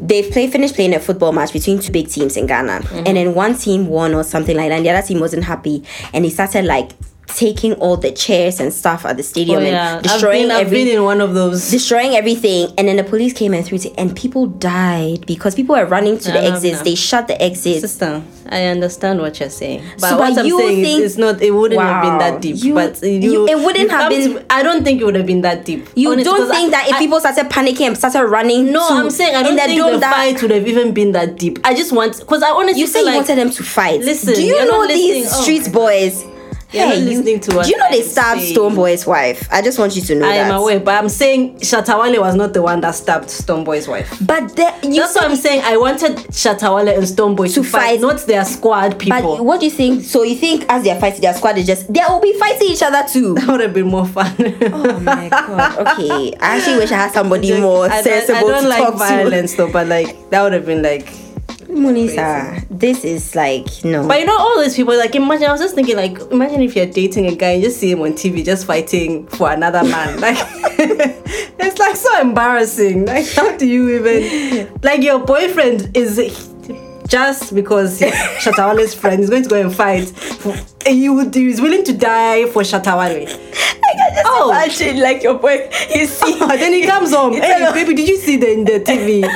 they 0.00 0.30
play 0.30 0.48
finished 0.50 0.74
playing 0.74 0.94
a 0.94 1.00
football 1.00 1.32
match 1.32 1.52
between 1.52 1.78
two 1.80 1.92
big 1.92 2.08
teams 2.08 2.36
in 2.36 2.46
Ghana, 2.46 2.80
Mm-hmm. 2.80 2.96
and 3.06 3.16
then 3.16 3.34
one 3.34 3.56
team 3.56 3.86
won 3.88 4.14
or 4.14 4.22
something 4.24 4.56
like 4.56 4.68
that, 4.70 4.76
and 4.76 4.86
the 4.86 4.90
other 4.90 5.06
team 5.06 5.20
wasn't 5.20 5.44
happy, 5.44 5.82
and 6.12 6.24
they 6.24 6.30
started 6.30 6.64
like 6.64 6.92
taking 7.26 7.72
all 7.74 7.96
the 7.96 8.12
chairs 8.12 8.60
and 8.60 8.72
stuff 8.72 9.04
at 9.04 9.16
the 9.16 9.22
stadium 9.22 9.58
Oh, 9.58 9.66
yeah. 9.66 9.94
and 9.96 10.02
destroying 10.02 10.44
I've 10.44 10.48
been, 10.48 10.50
I've 10.52 10.66
every 10.66 10.84
been 10.84 10.96
in 10.98 11.02
one 11.04 11.20
of 11.20 11.34
those. 11.34 11.70
destroying 11.70 12.14
everything 12.14 12.72
and 12.78 12.86
then 12.88 12.96
the 12.96 13.04
police 13.04 13.32
came 13.32 13.52
and 13.52 13.64
threw 13.66 13.76
it 13.78 13.86
and 13.98 14.14
people 14.16 14.46
died 14.46 15.26
because 15.26 15.54
people 15.54 15.74
were 15.74 15.84
running 15.86 16.18
to 16.18 16.32
the 16.32 16.40
no, 16.40 16.54
exits 16.54 16.78
no. 16.78 16.84
they 16.84 16.94
shut 16.94 17.26
the 17.28 17.40
exits 17.42 17.80
Sister, 17.80 18.22
I 18.48 18.64
understand 18.66 19.20
what 19.20 19.38
you're 19.40 19.50
saying, 19.50 19.82
but 20.00 20.08
So, 20.10 20.18
what 20.18 20.30
but 20.34 20.38
I'm 20.40 20.46
you 20.46 20.58
saying 20.58 20.84
think- 20.84 21.00
is 21.00 21.12
it's 21.12 21.18
not. 21.18 21.42
It 21.42 21.50
wouldn't 21.50 21.80
have 21.80 22.02
been 22.04 22.18
that 22.18 22.40
deep. 22.40 22.62
You- 22.62 22.74
but 22.74 23.02
you, 23.02 23.10
you- 23.10 23.48
it 23.48 23.58
wouldn't 23.58 23.90
have 23.90 24.08
been- 24.08 24.34
to- 24.34 24.44
I 24.48 24.62
don't 24.62 24.84
think 24.84 25.00
it 25.00 25.04
would 25.04 25.16
have 25.16 25.26
been 25.26 25.40
that 25.42 25.64
deep. 25.64 25.88
you 25.96 26.12
Honestly, 26.12 26.32
don't 26.32 26.48
think 26.48 26.68
I- 26.68 26.76
that 26.78 26.88
if 26.88 26.94
I- 26.94 26.98
people 27.00 27.18
started 27.18 27.46
panicking 27.50 27.88
and 27.88 27.98
started 27.98 28.24
running 28.26 28.70
No, 28.72 28.86
to- 28.86 28.94
I'm 28.94 29.10
saying 29.10 29.34
I 29.34 29.42
don't 29.42 29.56
think 29.58 29.84
the 29.92 29.98
that- 29.98 30.14
fight 30.14 30.40
would 30.42 30.52
have 30.52 30.66
even 30.68 30.92
been 30.92 31.12
that 31.12 31.36
deep. 31.38 31.58
I 31.64 31.74
just 31.74 31.90
want 31.92 32.20
because 32.20 32.42
I 32.44 32.50
honestly 32.50 32.80
you 32.80 32.86
say 32.86 33.00
you 33.00 33.06
like 33.06 33.16
wanted 33.16 33.36
them 33.38 33.50
to 33.50 33.62
fight 33.64 34.00
Listen, 34.00 34.34
do 34.34 34.42
you 34.42 34.64
know 34.64 34.86
these. 34.86 35.26
Oh 35.32 35.42
street 35.42 35.72
boys 35.72 36.24
You're 36.72 36.86
not 36.86 36.98
you, 36.98 37.04
listening 37.04 37.40
to 37.40 37.50
do 37.62 37.68
you 37.70 37.76
know 37.76 37.86
they 37.90 38.02
stabbed 38.02 38.40
saying. 38.40 38.56
Stonebwoy's 38.56 39.06
wife 39.06 39.48
I 39.52 39.62
just 39.62 39.78
want 39.78 39.94
you 39.96 40.02
to 40.02 40.14
know 40.16 40.26
I 40.28 40.36
that 40.38 40.50
am 40.50 40.60
aware, 40.60 40.80
but 40.80 40.94
I'm 40.96 41.08
saying 41.08 41.60
Shatta 41.60 41.98
Wale 42.00 42.20
was 42.20 42.34
not 42.34 42.52
the 42.54 42.62
one 42.62 42.80
that 42.80 42.94
stabbed 42.94 43.28
Stonebwoy's 43.28 43.86
wife. 43.88 44.10
but 44.26 44.54
the, 44.56 44.72
you 44.82 45.00
That's 45.00 45.14
what 45.14 45.24
I'm 45.30 45.36
saying. 45.36 45.62
I 45.64 45.76
wanted 45.76 46.16
Shatta 46.30 46.74
Wale 46.74 46.88
and 46.88 47.04
Stonebwoy 47.04 47.48
to, 47.48 47.54
To 47.54 47.62
fight, 47.64 47.82
fight. 47.82 48.00
not 48.00 48.18
their 48.26 48.44
squad 48.44 48.98
people. 48.98 49.36
but 49.36 49.44
what 49.44 49.60
do 49.60 49.66
you 49.66 49.72
think 49.72 50.02
so 50.04 50.22
you 50.24 50.34
think 50.36 50.66
as 50.68 50.82
they're 50.82 51.00
fighting 51.00 51.20
their 51.20 51.34
squad 51.34 51.56
is 51.58 51.66
just 51.66 51.92
they 51.92 52.00
will 52.08 52.20
be 52.20 52.32
fighting 52.38 52.68
each 52.68 52.82
other 52.82 53.06
too 53.08 53.34
that 53.34 53.46
would 53.48 53.60
have 53.60 53.72
been 53.74 53.86
more 53.86 54.06
fun. 54.06 54.34
Oh 54.72 55.00
my 55.00 55.28
god. 55.28 55.78
Okay. 55.86 56.34
I 56.40 56.56
actually 56.58 56.78
wish 56.78 56.90
I 56.92 56.96
had 56.96 57.12
somebody 57.12 57.58
more 57.60 57.84
I 57.86 58.02
don't, 58.02 58.04
sensible 58.04 58.38
I 58.38 58.40
don't 58.42 58.62
to 58.64 58.68
like 58.68 58.78
talk 58.82 58.94
violence 58.96 59.54
though, 59.54 59.70
but 59.70 59.86
like 59.86 60.30
that 60.30 60.42
would 60.42 60.52
have 60.52 60.66
been 60.66 60.82
like. 60.82 61.08
To. 61.76 61.82
Munisa, 61.82 62.66
this 62.70 63.04
is 63.04 63.34
like 63.34 63.66
no. 63.84 64.06
But 64.06 64.20
you 64.20 64.26
know, 64.26 64.38
all 64.38 64.60
these 64.60 64.76
people 64.76 64.96
like 64.96 65.14
imagine. 65.14 65.48
I 65.48 65.52
was 65.52 65.60
just 65.60 65.74
thinking 65.74 65.96
like, 65.96 66.18
imagine 66.30 66.62
if 66.62 66.74
you're 66.74 66.86
dating 66.86 67.26
a 67.26 67.34
guy 67.34 67.50
and 67.50 67.62
you 67.62 67.68
just 67.68 67.78
see 67.78 67.90
him 67.90 68.00
on 68.00 68.12
TV 68.12 68.44
just 68.44 68.66
fighting 68.66 69.26
for 69.28 69.50
another 69.50 69.82
man. 69.82 70.20
Like, 70.26 70.36
it's 71.58 71.78
like 71.78 71.96
so 71.96 72.20
embarrassing. 72.20 73.06
Like, 73.06 73.28
how 73.28 73.56
do 73.56 73.66
you 73.66 73.88
even 73.96 74.80
like 74.82 75.02
your 75.02 75.24
boyfriend 75.24 75.96
is 75.96 76.18
just 77.06 77.54
because 77.54 78.00
Shatta 78.00 78.74
Wale's 78.74 78.94
friend 79.00 79.22
is 79.22 79.30
going 79.30 79.42
to 79.42 79.48
go 79.48 79.60
and 79.60 79.74
fight. 79.74 80.12
You 80.86 81.14
would 81.14 81.34
he's 81.34 81.60
willing 81.60 81.84
to 81.84 81.92
die 81.92 82.46
for 82.46 82.62
Shatta 82.62 82.96
Wale. 82.98 83.26
Oh. 84.28 84.50
imagine 84.50 85.00
like 85.00 85.22
your 85.22 85.34
boy 85.34 85.68
you 85.94 86.06
see 86.06 86.40
And 86.40 86.50
then 86.50 86.72
he 86.72 86.86
comes 86.86 87.14
home. 87.14 87.34
Hey, 87.34 87.70
baby, 87.72 87.94
did 87.94 88.08
you 88.08 88.16
see 88.16 88.36
the 88.36 88.52
in 88.52 88.64
the 88.64 88.80
TV? 88.80 89.28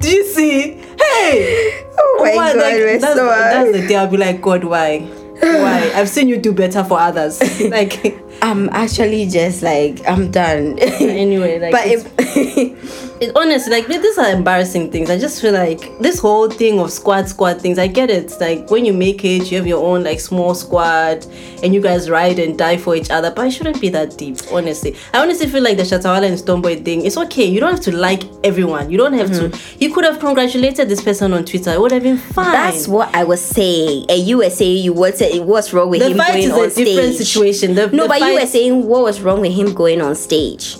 did 0.00 0.12
you 0.12 0.24
see? 0.24 0.80
Hey. 1.00 1.86
Oh 1.98 2.16
my 2.18 2.36
Why, 2.36 2.52
god, 2.52 2.56
like, 2.56 2.74
we're 2.74 2.98
that's, 2.98 3.14
so 3.14 3.26
that's 3.26 3.72
the 3.72 3.86
day 3.86 3.96
I'll 3.96 4.06
be 4.06 4.16
like, 4.16 4.40
God, 4.40 4.64
why? 4.64 5.00
Why? 5.40 5.92
I've 5.94 6.08
seen 6.08 6.28
you 6.28 6.36
do 6.36 6.52
better 6.52 6.84
for 6.84 6.98
others. 6.98 7.40
Like, 7.70 8.16
I'm 8.42 8.68
actually 8.70 9.26
just 9.26 9.62
like 9.62 10.06
I'm 10.06 10.30
done. 10.30 10.78
anyway, 10.78 11.58
like, 11.58 11.72
but 11.72 11.86
if, 11.86 13.09
it, 13.20 13.32
honestly, 13.36 13.70
like, 13.72 13.86
these 13.86 14.16
are 14.18 14.30
embarrassing 14.30 14.90
things. 14.90 15.10
I 15.10 15.18
just 15.18 15.40
feel 15.42 15.52
like 15.52 15.98
this 15.98 16.18
whole 16.18 16.48
thing 16.48 16.80
of 16.80 16.90
squad 16.90 17.28
squad 17.28 17.60
things, 17.60 17.78
I 17.78 17.86
get 17.86 18.08
it. 18.08 18.32
Like, 18.40 18.70
when 18.70 18.84
you 18.84 18.92
make 18.94 19.24
it, 19.24 19.50
you 19.50 19.58
have 19.58 19.66
your 19.66 19.84
own, 19.84 20.04
like, 20.04 20.20
small 20.20 20.54
squad 20.54 21.26
and 21.62 21.74
you 21.74 21.82
guys 21.82 22.08
ride 22.08 22.38
and 22.38 22.56
die 22.56 22.78
for 22.78 22.96
each 22.96 23.10
other, 23.10 23.30
but 23.30 23.46
it 23.46 23.50
shouldn't 23.50 23.80
be 23.80 23.90
that 23.90 24.16
deep, 24.16 24.38
honestly. 24.50 24.96
I 25.12 25.20
honestly 25.20 25.46
feel 25.48 25.62
like 25.62 25.76
the 25.76 25.82
Shatta 25.82 26.04
Wale 26.04 26.24
and 26.24 26.38
Stonebwoy 26.38 26.84
thing, 26.84 27.04
it's 27.04 27.18
okay. 27.18 27.44
You 27.44 27.60
don't 27.60 27.72
have 27.72 27.82
to 27.82 27.94
like 27.94 28.22
everyone. 28.42 28.90
You 28.90 28.96
don't 28.96 29.12
have 29.12 29.28
to. 29.32 29.50
Mm-hmm. 29.50 29.82
You 29.82 29.92
could 29.92 30.04
have 30.04 30.18
congratulated 30.18 30.88
this 30.88 31.02
person 31.02 31.34
on 31.34 31.44
Twitter. 31.44 31.72
It 31.72 31.80
would 31.80 31.92
have 31.92 32.02
been 32.02 32.16
fine. 32.16 32.52
that's 32.52 32.88
what 32.88 33.14
I 33.14 33.24
was 33.24 33.44
saying. 33.44 34.06
And 34.08 34.22
you 34.26 34.38
were 34.38 34.50
saying 34.50 34.82
you 34.82 34.94
wanted 34.94 35.44
what's 35.44 35.72
wrong 35.74 35.90
with 35.90 36.00
the 36.00 36.10
him 36.10 36.16
fight 36.16 36.32
going 36.32 36.44
is 36.44 36.52
on 36.52 36.64
a 36.64 36.70
different 36.70 37.14
situation. 37.16 37.74
The, 37.74 37.88
No, 37.88 38.04
the 38.04 38.08
but 38.08 38.20
you 38.20 38.34
were 38.40 38.46
saying 38.46 38.86
what 38.86 39.02
was 39.02 39.20
wrong 39.20 39.40
with 39.42 39.52
him 39.52 39.74
going 39.74 40.00
on 40.00 40.14
stage. 40.14 40.76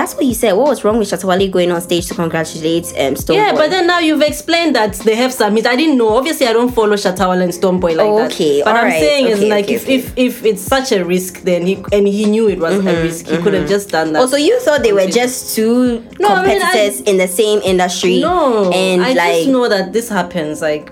That's 0.00 0.14
what 0.14 0.24
you 0.24 0.32
said. 0.32 0.52
What 0.54 0.68
was 0.68 0.82
wrong 0.82 0.96
with 0.98 1.08
Shatta 1.10 1.24
Wale 1.24 1.50
going 1.50 1.70
on 1.70 1.80
stage 1.82 2.06
to 2.06 2.14
congratulate 2.14 2.86
um 2.96 3.14
Stonebwoy? 3.14 3.34
Yeah, 3.34 3.52
but 3.52 3.68
then 3.70 3.86
now 3.86 3.98
you've 3.98 4.22
explained 4.22 4.74
that 4.74 4.94
they 4.94 5.14
have 5.14 5.30
submit. 5.30 5.66
I 5.66 5.76
didn't 5.76 5.98
know. 5.98 6.08
Obviously, 6.16 6.46
I 6.46 6.54
don't 6.54 6.72
follow 6.74 6.94
Shatta 6.96 7.28
Wale 7.28 7.42
and 7.42 7.52
Stonebwoy 7.52 7.96
like 7.96 8.06
Oh, 8.06 8.16
that. 8.20 8.32
okay, 8.32 8.62
But 8.64 8.70
I'm 8.76 8.84
alright, 8.86 8.98
saying 8.98 9.26
is 9.26 9.38
okay, 9.40 9.50
like 9.50 9.64
okay, 9.66 9.74
if, 9.74 9.82
okay. 9.82 9.94
if 9.96 10.16
if 10.16 10.44
it's 10.46 10.62
such 10.62 10.92
a 10.92 11.04
risk, 11.04 11.42
then 11.42 11.66
he 11.66 11.74
and 11.92 12.08
he 12.08 12.24
knew 12.24 12.48
it 12.48 12.58
was 12.58 12.78
a 12.78 13.02
risk. 13.02 13.26
He 13.26 13.36
could 13.42 13.52
have 13.52 13.68
just 13.68 13.90
done 13.90 14.14
that. 14.14 14.20
Also, 14.20 14.36
you 14.38 14.58
thought 14.60 14.82
they 14.82 14.94
were 14.94 15.06
just 15.06 15.54
two 15.54 16.00
No, 16.18 16.28
I 16.28 16.46
mean, 16.46 16.50
I- 16.50 16.58
competitors 16.60 17.00
in 17.02 17.18
the 17.18 17.28
same 17.28 17.60
industry. 17.62 18.20
no, 18.20 18.70
and 18.72 19.02
I 19.02 19.12
like 19.12 19.34
just 19.44 19.48
know 19.48 19.68
that 19.68 19.92
this 19.92 20.08
happens. 20.08 20.62
Like 20.62 20.90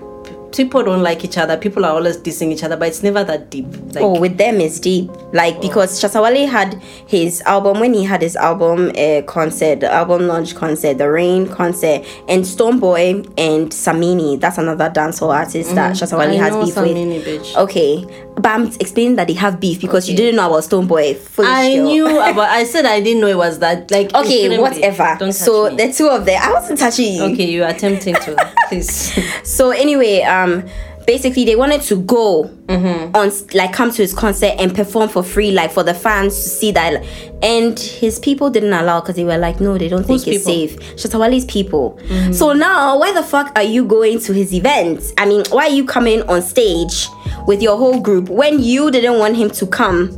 people 0.51 0.83
don't 0.83 1.01
like 1.03 1.23
each 1.23 1.37
other. 1.37 1.57
People 1.57 1.85
are 1.85 1.91
always 1.93 2.17
dissing 2.17 2.51
each 2.51 2.63
other, 2.63 2.75
but 2.77 2.87
it's 2.89 3.03
never 3.03 3.23
that 3.23 3.49
deep. 3.49 3.65
Like, 3.93 4.03
Oh, 4.03 4.19
with 4.19 4.37
them 4.37 4.59
it's 4.61 4.79
deep. 4.79 5.09
Like 5.33 5.61
because 5.61 6.01
Shatta 6.01 6.21
Wale 6.23 6.47
had 6.47 6.73
his 7.07 7.41
album 7.41 7.79
when 7.79 7.93
he 7.93 8.03
had 8.03 8.21
his 8.21 8.35
album 8.35 8.91
uh, 8.97 9.21
concert, 9.23 9.79
the 9.81 9.91
album 9.91 10.27
launch 10.27 10.55
concert, 10.55 10.97
the 10.97 11.09
Rain 11.09 11.47
concert, 11.47 12.03
and 12.27 12.43
Stonebwoy 12.43 13.25
and 13.37 13.69
Samini. 13.71 14.39
That's 14.39 14.57
another 14.57 14.89
dancehall 14.89 15.33
artist 15.35 15.75
that 15.75 15.93
Shatta 15.95 16.17
Wale 16.17 16.29
Mm, 16.29 16.33
I 16.39 16.49
has 16.49 16.65
beef 16.65 16.75
Samini, 16.75 17.15
with. 17.17 17.25
bitch. 17.25 17.55
Okay, 17.55 18.05
but 18.35 18.45
I'm 18.47 18.67
explaining 18.79 19.15
that 19.17 19.27
they 19.27 19.33
have 19.33 19.59
beef 19.59 19.79
because 19.81 20.09
you 20.09 20.15
didn't 20.15 20.35
know 20.37 20.47
about 20.47 20.63
Stonebwoy. 20.63 21.19
I 21.45 21.75
girl. 21.75 21.85
knew 21.85 22.07
about. 22.19 22.39
I 22.49 22.63
said 22.63 22.85
I 22.85 23.01
didn't 23.01 23.21
know 23.21 23.27
it 23.27 23.37
was 23.37 23.59
that. 23.59 23.91
Like 23.91 24.13
Okay, 24.15 24.57
whatever. 24.59 25.15
Don't 25.19 25.27
touch 25.29 25.35
so 25.35 25.69
me. 25.69 25.75
the 25.75 25.93
two 25.93 26.07
of 26.07 26.25
them, 26.25 26.39
I 26.41 26.53
wasn't 26.53 26.79
touching 26.79 27.13
you. 27.13 27.23
okay, 27.33 27.45
you're 27.49 27.67
attempting 27.67 28.15
to. 28.15 28.53
Please. 28.69 29.13
So 29.43 29.71
anyway, 29.71 30.21
um, 30.21 30.38
basically 31.05 31.43
they 31.45 31.55
wanted 31.55 31.81
to 31.81 31.95
go 32.01 32.51
Mm-hmm. 32.69 33.15
on 33.15 33.31
like 33.55 33.73
come 33.73 33.89
to 33.89 33.97
his 34.03 34.13
concert 34.13 34.53
and 34.59 34.75
perform 34.75 35.09
for 35.09 35.23
free, 35.23 35.49
like 35.51 35.71
for 35.71 35.81
the 35.81 35.93
fans 35.95 36.35
to 36.35 36.49
see 36.49 36.71
that. 36.73 37.03
And 37.41 37.79
his 37.79 38.19
people 38.19 38.51
didn't 38.51 38.73
allow 38.73 38.99
because 39.01 39.15
they 39.15 39.23
were 39.23 39.39
like, 39.39 39.59
no, 39.59 39.75
they 39.75 39.87
don't 39.89 40.05
Whose 40.05 40.23
think 40.23 40.35
it's 40.35 40.45
people? 40.45 40.77
safe. 40.77 40.95
Shatta 41.03 41.19
Wale's 41.19 41.45
people. 41.45 41.97
Mm-hmm. 42.03 42.33
So 42.33 42.53
now, 42.53 42.99
why 42.99 43.11
the 43.11 43.23
fuck 43.23 43.51
are 43.55 43.63
you 43.63 43.85
going 43.85 44.19
to 44.19 44.33
his 44.33 44.53
event? 44.53 45.01
I 45.17 45.25
mean, 45.25 45.43
why 45.49 45.63
are 45.63 45.71
you 45.71 45.83
coming 45.83 46.21
on 46.29 46.43
stage 46.43 47.07
with 47.47 47.63
your 47.63 47.75
whole 47.75 47.99
group 47.99 48.29
when 48.29 48.59
you 48.61 48.91
didn't 48.91 49.17
want 49.17 49.35
him 49.35 49.49
to 49.49 49.65
come? 49.65 50.15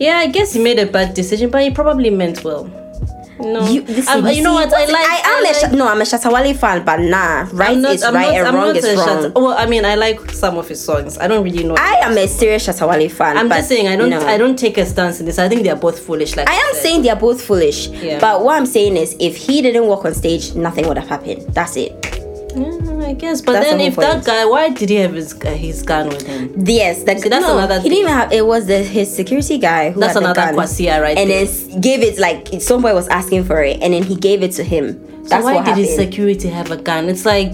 Yeah, 0.00 0.16
I 0.18 0.26
guess 0.26 0.52
he 0.54 0.60
made 0.60 0.80
a 0.80 0.86
bad 0.86 1.14
decision, 1.14 1.50
but 1.50 1.62
he 1.62 1.70
probably 1.70 2.10
meant 2.10 2.42
well. 2.42 2.64
No, 3.38 3.66
You, 3.68 3.82
listen, 3.82 4.26
you 4.28 4.42
know 4.42 4.54
what? 4.54 4.72
I 4.72 4.84
like. 4.86 4.94
I 4.94 5.22
am 5.24 5.44
a 5.44 5.48
like- 5.48 5.54
Sha- 5.56 5.68
no, 5.76 5.86
I'm 5.88 6.00
a 6.00 6.04
Shatta 6.04 6.32
Wale 6.32 6.54
fan, 6.54 6.84
but 6.84 7.00
nah, 7.00 7.46
right 7.52 7.76
not- 7.76 7.94
is 7.94 8.02
I'm 8.02 8.14
right 8.14 8.28
not- 8.28 8.34
and 8.36 8.46
I'm 8.48 8.54
wrong 8.54 8.74
is 8.76 8.84
a 8.84 8.96
wrong. 8.96 9.32
Well, 9.34 9.52
I 9.58 9.66
mean, 9.66 9.84
I 9.84 9.94
like 9.94 10.30
some 10.30 10.56
of 10.56 10.66
his 10.68 10.82
songs. 10.82 11.18
I 11.18 11.28
don't 11.28 11.44
really 11.44 11.62
know. 11.62 11.74
I 11.78 12.00
am 12.02 12.16
a 12.16 12.26
serious 12.26 12.66
Shatta 12.66 12.88
Wale 12.88 13.08
fan. 13.10 13.36
I'm 13.36 13.48
just 13.48 13.68
saying 13.68 13.88
I 13.88 13.96
don't. 13.96 14.08
no. 14.10 14.20
I 14.26 14.38
don't 14.38 14.58
take 14.58 14.78
a 14.78 14.86
stance 14.86 15.20
in 15.20 15.26
this. 15.26 15.38
I 15.38 15.48
think 15.48 15.62
they 15.64 15.70
are 15.70 15.76
both 15.76 15.98
foolish. 15.98 16.34
Like 16.36 16.48
I 16.48 16.54
am 16.54 16.72
said. 16.74 16.82
saying 16.82 17.02
they 17.02 17.10
are 17.10 17.16
both 17.16 17.42
foolish. 17.42 17.88
Yeah. 17.88 18.18
But 18.20 18.42
what 18.42 18.56
I'm 18.56 18.66
saying 18.66 18.96
is, 18.96 19.14
if 19.20 19.36
he 19.36 19.60
didn't 19.60 19.86
walk 19.86 20.04
on 20.06 20.14
stage, 20.14 20.54
nothing 20.54 20.88
would 20.88 20.96
have 20.96 21.08
happened. 21.08 21.42
That's 21.52 21.76
it. 21.76 22.15
Yeah, 22.56 23.06
I 23.06 23.12
guess. 23.14 23.40
But 23.42 23.52
That's 23.54 23.66
then 23.70 23.80
if 23.80 23.96
that 23.96 24.24
guy, 24.24 24.44
why 24.46 24.70
did 24.70 24.88
he 24.88 24.96
have 24.96 25.12
his 25.14 25.32
his 25.42 25.82
gun 25.82 26.08
with 26.08 26.26
him? 26.26 26.52
Yes, 26.66 27.02
the, 27.02 27.18
See, 27.18 27.28
that's 27.28 27.44
no, 27.44 27.58
another 27.58 27.80
He 27.80 27.88
didn't 27.90 28.02
even 28.04 28.12
have. 28.12 28.32
It 28.32 28.46
was 28.46 28.66
the 28.66 28.78
his 28.82 29.14
security 29.14 29.58
guy 29.58 29.90
who 29.90 30.00
That's 30.00 30.14
had 30.14 30.22
the 30.22 30.30
another 30.30 30.52
gun, 30.52 30.54
Kwasia 30.54 31.00
right 31.00 31.16
And 31.18 31.30
there. 31.30 31.44
then 31.44 31.80
gave 31.80 32.00
it 32.02 32.18
like 32.18 32.48
somebody 32.62 32.94
was 32.94 33.08
asking 33.08 33.44
for 33.44 33.62
it, 33.62 33.82
and 33.82 33.92
then 33.92 34.02
he 34.02 34.16
gave 34.16 34.42
it 34.42 34.52
to 34.52 34.64
him. 34.64 35.02
So 35.26 35.40
why 35.42 35.62
did 35.64 35.76
his 35.76 35.94
security 35.94 36.48
have 36.48 36.70
a 36.70 36.76
gun? 36.76 37.08
It's 37.08 37.26
like 37.26 37.52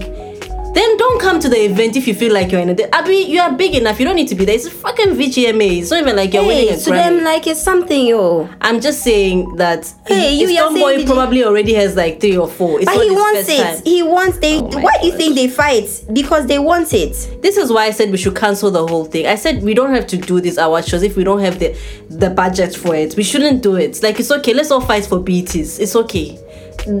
then 0.73 0.97
don't 0.97 1.21
come 1.21 1.39
to 1.39 1.49
the 1.49 1.57
event 1.65 1.95
if 1.95 2.07
you 2.07 2.13
feel 2.15 2.33
like 2.33 2.51
you're 2.51 2.61
in 2.61 2.69
it. 2.69 2.81
Abby, 2.91 3.15
you 3.17 3.39
are 3.39 3.51
big 3.53 3.75
enough. 3.75 3.99
You 3.99 4.05
don't 4.05 4.15
need 4.15 4.27
to 4.29 4.35
be 4.35 4.45
there. 4.45 4.55
It's 4.55 4.65
a 4.65 4.71
fucking 4.71 5.09
VGMA. 5.15 5.81
It's 5.81 5.91
not 5.91 6.01
even 6.01 6.15
like 6.15 6.33
you're 6.33 6.45
winning 6.45 6.69
Hey, 6.69 6.73
a 6.75 6.77
to 6.77 6.89
Grammy. 6.91 6.95
them, 7.17 7.23
like 7.23 7.47
it's 7.47 7.61
something, 7.61 8.05
yo. 8.07 8.49
I'm 8.61 8.79
just 8.81 9.01
saying 9.03 9.55
that 9.57 9.91
Hey, 10.07 10.33
you- 10.33 10.47
his 10.47 10.55
you're 10.55 10.63
tomboy 10.69 10.95
saying 10.95 11.07
VG 11.07 11.13
probably 11.13 11.43
already 11.43 11.73
has 11.75 11.95
like 11.95 12.19
three 12.19 12.37
or 12.37 12.47
four. 12.47 12.79
It's 12.81 12.85
But 12.85 13.03
he 13.03 13.11
wants 13.11 13.49
it. 13.49 13.57
time. 13.63 13.81
He 13.85 14.03
wants. 14.03 14.37
They. 14.39 14.59
Oh 14.59 14.69
my 14.71 14.81
why 14.83 14.91
do 15.01 15.07
you 15.07 15.13
think 15.17 15.35
they 15.35 15.47
fight? 15.47 15.89
Because 16.11 16.47
they 16.47 16.59
want 16.59 16.93
it. 16.93 17.13
This 17.41 17.57
is 17.57 17.71
why 17.71 17.85
I 17.85 17.91
said 17.91 18.11
we 18.11 18.17
should 18.17 18.35
cancel 18.35 18.71
the 18.71 18.85
whole 18.87 19.05
thing. 19.05 19.27
I 19.27 19.35
said 19.35 19.63
we 19.63 19.73
don't 19.73 19.93
have 19.93 20.07
to 20.07 20.17
do 20.17 20.39
these 20.41 20.57
award 20.57 20.85
shows 20.85 21.03
if 21.03 21.15
we 21.15 21.23
don't 21.23 21.39
have 21.41 21.59
the 21.59 21.75
the 22.09 22.29
budget 22.29 22.75
for 22.75 22.95
it. 22.95 23.15
We 23.15 23.23
shouldn't 23.23 23.61
do 23.61 23.75
it. 23.75 24.01
Like 24.01 24.19
it's 24.19 24.31
okay. 24.31 24.53
Let's 24.53 24.71
all 24.71 24.81
fight 24.81 25.05
for 25.05 25.19
BTs. 25.19 25.79
It's 25.79 25.95
okay. 25.95 26.39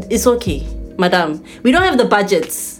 It's 0.09 0.27
okay, 0.27 0.65
madam. 0.97 1.43
We 1.63 1.71
don't 1.71 1.81
have 1.83 1.97
the 1.97 2.05
budgets. 2.05 2.72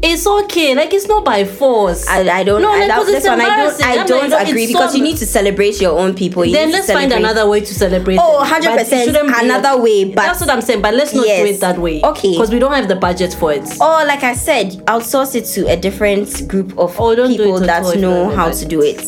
It's 0.00 0.26
okay. 0.26 0.74
Like 0.76 0.92
it's 0.94 1.08
not 1.08 1.24
by 1.24 1.44
force. 1.44 2.06
I, 2.06 2.20
I 2.28 2.44
don't. 2.44 2.62
No, 2.62 2.72
I, 2.72 2.78
like, 2.80 2.88
that, 2.88 2.96
'cause 2.98 3.06
this 3.06 3.16
it's 3.16 3.26
one 3.26 3.40
I 3.40 3.56
don't. 3.56 3.82
I 3.84 4.04
don't 4.06 4.30
like, 4.30 4.48
agree 4.48 4.66
because 4.68 4.92
so- 4.92 4.96
you 4.96 5.02
need 5.02 5.16
to 5.16 5.26
celebrate 5.26 5.80
your 5.80 5.98
own 5.98 6.14
people. 6.14 6.44
You 6.44 6.52
then 6.52 6.70
let's 6.70 6.86
find 6.90 7.12
another 7.12 7.48
way 7.48 7.60
to 7.60 7.74
celebrate. 7.74 8.18
Oh, 8.20 8.38
100% 8.44 8.64
But 8.64 8.92
it 8.92 9.04
shouldn't 9.06 9.28
be 9.28 9.44
another 9.44 9.70
a- 9.70 9.76
way, 9.78 10.04
but- 10.04 10.16
that's 10.22 10.40
what 10.40 10.50
I'm 10.50 10.60
saying. 10.60 10.82
But 10.82 10.94
let's 10.94 11.12
not 11.14 11.26
Yes. 11.26 11.40
do 11.42 11.46
it 11.54 11.60
that 11.60 11.78
way. 11.78 12.00
Okay. 12.02 12.30
Because 12.32 12.50
we 12.50 12.60
don't 12.60 12.72
have 12.72 12.86
the 12.86 12.94
budget 12.96 13.34
for 13.34 13.52
it. 13.52 13.64
Or 13.80 14.04
like 14.06 14.22
I 14.22 14.34
said, 14.34 14.72
outsource 14.86 15.34
it 15.34 15.46
to 15.54 15.66
a 15.68 15.76
different 15.76 16.46
group 16.46 16.78
of 16.78 16.94
Oh, 17.00 17.16
people 17.26 17.58
that 17.60 17.96
know 17.98 18.28
how 18.28 18.50
to 18.50 18.64
do 18.64 18.80
it. 18.80 19.02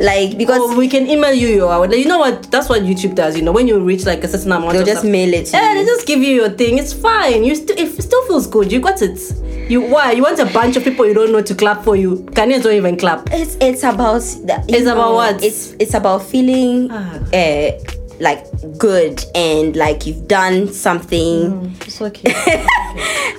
Like 0.00 0.38
because 0.38 0.58
Or 0.58 0.76
we 0.76 0.88
can 0.88 1.06
email 1.08 1.34
you 1.34 1.48
your. 1.48 1.86
Like, 1.86 1.96
you 1.98 2.06
know 2.06 2.18
what? 2.18 2.50
That's 2.50 2.68
what 2.68 2.82
YouTube 2.82 3.14
does. 3.14 3.36
You 3.36 3.42
know, 3.42 3.52
when 3.52 3.68
you 3.68 3.78
reach 3.78 4.06
like 4.06 4.24
a 4.24 4.28
certain 4.28 4.50
amount, 4.50 4.72
they'll 4.72 4.84
just 4.84 5.00
stuff- 5.00 5.10
mail 5.12 5.32
it 5.34 5.46
to 5.46 5.56
Yeah, 5.56 5.74
you. 5.74 5.78
they 5.80 5.84
just 5.84 6.06
give 6.06 6.18
you 6.20 6.34
your 6.34 6.48
thing. 6.48 6.78
It's 6.78 6.92
fine. 6.92 7.44
You 7.44 7.54
still, 7.54 7.76
it 7.78 8.02
still 8.02 8.22
feels 8.26 8.46
good. 8.48 8.72
You 8.72 8.80
got 8.80 9.00
it. 9.02 9.20
You 9.68 9.80
why? 9.80 10.12
You 10.12 10.22
want 10.22 10.38
a 10.38 10.46
bunch 10.46 10.76
of 10.76 10.84
people 10.84 11.06
you 11.06 11.14
don't 11.14 11.32
know 11.32 11.42
to 11.42 11.54
clap 11.54 11.82
for 11.84 11.96
you? 11.96 12.16
Ghanaians 12.32 12.62
don't 12.64 12.74
even 12.74 12.96
clap. 12.96 13.28
it's 13.32 13.56
it's 13.60 13.82
about 13.82 14.20
the, 14.20 14.64
It's 14.68 14.86
about 14.86 15.14
what? 15.14 15.42
It's 15.42 15.72
it's 15.78 15.94
about 15.94 16.22
feeling 16.24 16.88
Ah. 16.90 17.18
uh 17.32 17.70
like 18.20 18.44
good 18.78 19.24
and 19.34 19.74
like 19.74 20.06
you've 20.06 20.28
done 20.28 20.68
something. 20.68 21.74
It's 21.80 22.00
okay. 22.00 22.32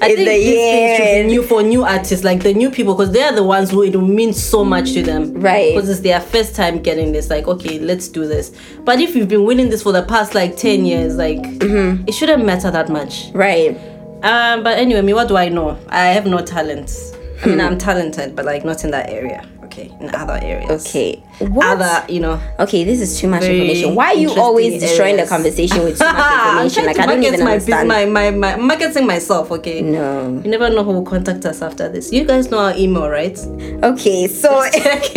I 0.01 0.07
In 0.09 0.15
think 0.17 0.17
the 0.17 0.25
this 0.25 0.43
thing 0.43 0.97
should 0.97 1.05
year. 1.05 1.23
be 1.23 1.29
new 1.29 1.43
for 1.43 1.63
new 1.63 1.83
artists, 1.83 2.25
like 2.25 2.43
the 2.43 2.53
new 2.53 2.69
people, 2.69 2.93
because 2.95 3.13
they 3.13 3.21
are 3.23 3.31
the 3.33 3.43
ones 3.43 3.69
who 3.71 3.83
it 3.83 3.95
will 3.95 4.05
mean 4.07 4.33
so 4.33 4.65
much 4.65 4.91
to 4.93 5.03
them. 5.03 5.33
Right. 5.35 5.73
Because 5.73 5.89
it's 5.89 6.01
their 6.01 6.19
first 6.19 6.55
time 6.55 6.81
getting 6.81 7.13
this. 7.13 7.29
Like, 7.29 7.47
okay, 7.47 7.79
let's 7.79 8.09
do 8.09 8.27
this. 8.27 8.51
But 8.83 8.99
if 8.99 9.15
you've 9.15 9.29
been 9.29 9.45
winning 9.45 9.69
this 9.69 9.83
for 9.83 9.93
the 9.93 10.01
past 10.03 10.33
like 10.35 10.57
ten 10.57 10.85
years, 10.85 11.15
like 11.15 11.37
Mm-hmm. 11.63 12.03
it 12.07 12.13
shouldn't 12.13 12.43
matter 12.43 12.69
that 12.71 12.89
much. 12.89 13.29
Right. 13.33 13.77
Um, 14.23 14.63
but 14.63 14.77
anyway, 14.77 15.01
me, 15.01 15.13
what 15.13 15.27
do 15.27 15.37
I 15.37 15.49
know? 15.49 15.77
I 15.89 16.05
have 16.07 16.25
no 16.25 16.39
talent. 16.41 16.89
I 16.91 17.17
Hmm. 17.43 17.49
mean, 17.49 17.61
I'm 17.61 17.77
talented, 17.77 18.35
but 18.35 18.45
like 18.45 18.63
not 18.63 18.83
in 18.85 18.91
that 18.91 19.09
area. 19.09 19.43
Okay, 19.65 19.91
in 19.99 20.13
other 20.13 20.39
areas. 20.41 20.85
Okay. 20.85 21.15
What? 21.39 21.65
Other, 21.81 22.05
you 22.07 22.19
know. 22.19 22.39
Okay, 22.59 22.83
this 22.83 23.01
is 23.01 23.19
too 23.19 23.27
much 23.27 23.41
information. 23.43 23.95
Why 23.95 24.09
are 24.09 24.15
you 24.15 24.31
always 24.35 24.79
destroying 24.79 25.17
the 25.17 25.25
conversation 25.25 25.83
with 25.83 25.97
too 25.97 26.05
much 26.05 26.15
I'm 26.19 26.65
information? 26.67 26.85
Like 26.85 26.99
I 26.99 27.05
don't 27.07 27.23
even 27.23 27.43
my, 27.43 27.53
understand. 27.53 27.87
my, 27.87 28.05
my, 28.05 28.29
my 28.29 28.55
marketing 28.55 29.07
myself. 29.07 29.49
Okay. 29.51 29.81
no. 29.81 30.41
You 30.45 30.49
never 30.51 30.69
know 30.69 30.83
who 30.83 30.91
will 30.91 31.03
contact 31.05 31.43
us 31.45 31.61
after 31.63 31.89
this. 31.89 32.13
You 32.13 32.23
guys 32.23 32.51
know 32.51 32.59
our 32.59 32.75
email, 32.77 33.09
right? 33.09 33.37
Okay, 33.83 34.27
so 34.27 34.61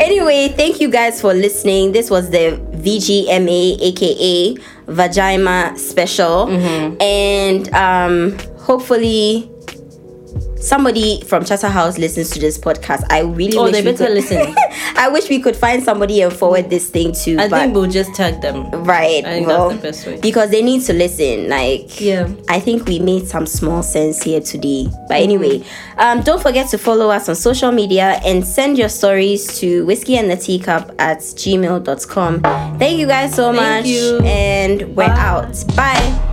anyway, 0.00 0.48
thank 0.56 0.80
you 0.80 0.88
guys 0.90 1.20
for 1.20 1.34
listening. 1.34 1.92
This 1.92 2.10
was 2.10 2.30
the 2.30 2.58
VGMA, 2.72 3.80
aka 3.80 4.56
Vagina 4.92 5.74
Special, 5.76 6.46
Mm-hmm. 6.46 7.00
and 7.00 7.74
um, 7.74 8.38
hopefully 8.60 9.50
somebody 10.56 11.20
from 11.22 11.44
Charter 11.44 11.68
House 11.68 11.98
listens 11.98 12.30
to 12.30 12.38
this 12.40 12.56
podcast. 12.58 13.04
I 13.10 13.20
really 13.20 13.56
Oh, 13.58 13.64
wish 13.64 13.72
they 13.72 13.82
better 13.82 14.06
could, 14.06 14.14
listen. 14.14 14.54
I 14.96 15.08
wish 15.08 15.28
we 15.28 15.40
could 15.40 15.56
find 15.56 15.82
somebody 15.82 16.20
and 16.22 16.32
forward 16.32 16.70
this 16.70 16.88
thing 16.88 17.12
to. 17.24 17.38
I 17.38 17.48
think 17.48 17.74
we'll 17.74 17.90
just 17.90 18.14
tag 18.14 18.40
them. 18.40 18.70
right, 18.84 19.24
I 19.24 19.28
think 19.34 19.46
well, 19.48 19.70
that's 19.70 19.80
the 19.80 19.88
best 19.88 20.06
way. 20.06 20.20
because 20.20 20.50
they 20.50 20.62
need 20.62 20.82
to 20.82 20.92
listen. 20.92 21.48
Like, 21.48 22.00
Yeah. 22.00 22.28
I 22.48 22.60
think 22.60 22.86
we 22.86 22.98
made 23.00 23.26
some 23.26 23.46
small 23.46 23.82
sense 23.82 24.22
here 24.22 24.40
today. 24.40 24.84
But 25.08 25.16
Mm-hmm. 25.16 25.22
anyway, 25.22 25.64
um, 25.98 26.20
don't 26.22 26.40
forget 26.42 26.68
to 26.70 26.78
follow 26.78 27.10
us 27.10 27.28
on 27.28 27.34
social 27.34 27.72
media 27.72 28.20
and 28.24 28.46
send 28.46 28.78
your 28.78 28.88
stories 28.88 29.58
to 29.58 29.84
whiskey 29.86 30.16
and 30.16 30.30
the 30.30 30.36
teacup 30.36 30.92
at 30.98 31.18
gmail.com. 31.18 32.40
Thank 32.78 32.98
you 32.98 33.06
guys 33.06 33.34
so 33.34 33.52
Thank 33.52 33.84
much. 33.84 33.86
you. 33.86 34.18
And 34.24 34.82
we're 34.96 35.08
Bye. 35.08 35.16
out. 35.18 35.64
Bye. 35.76 36.28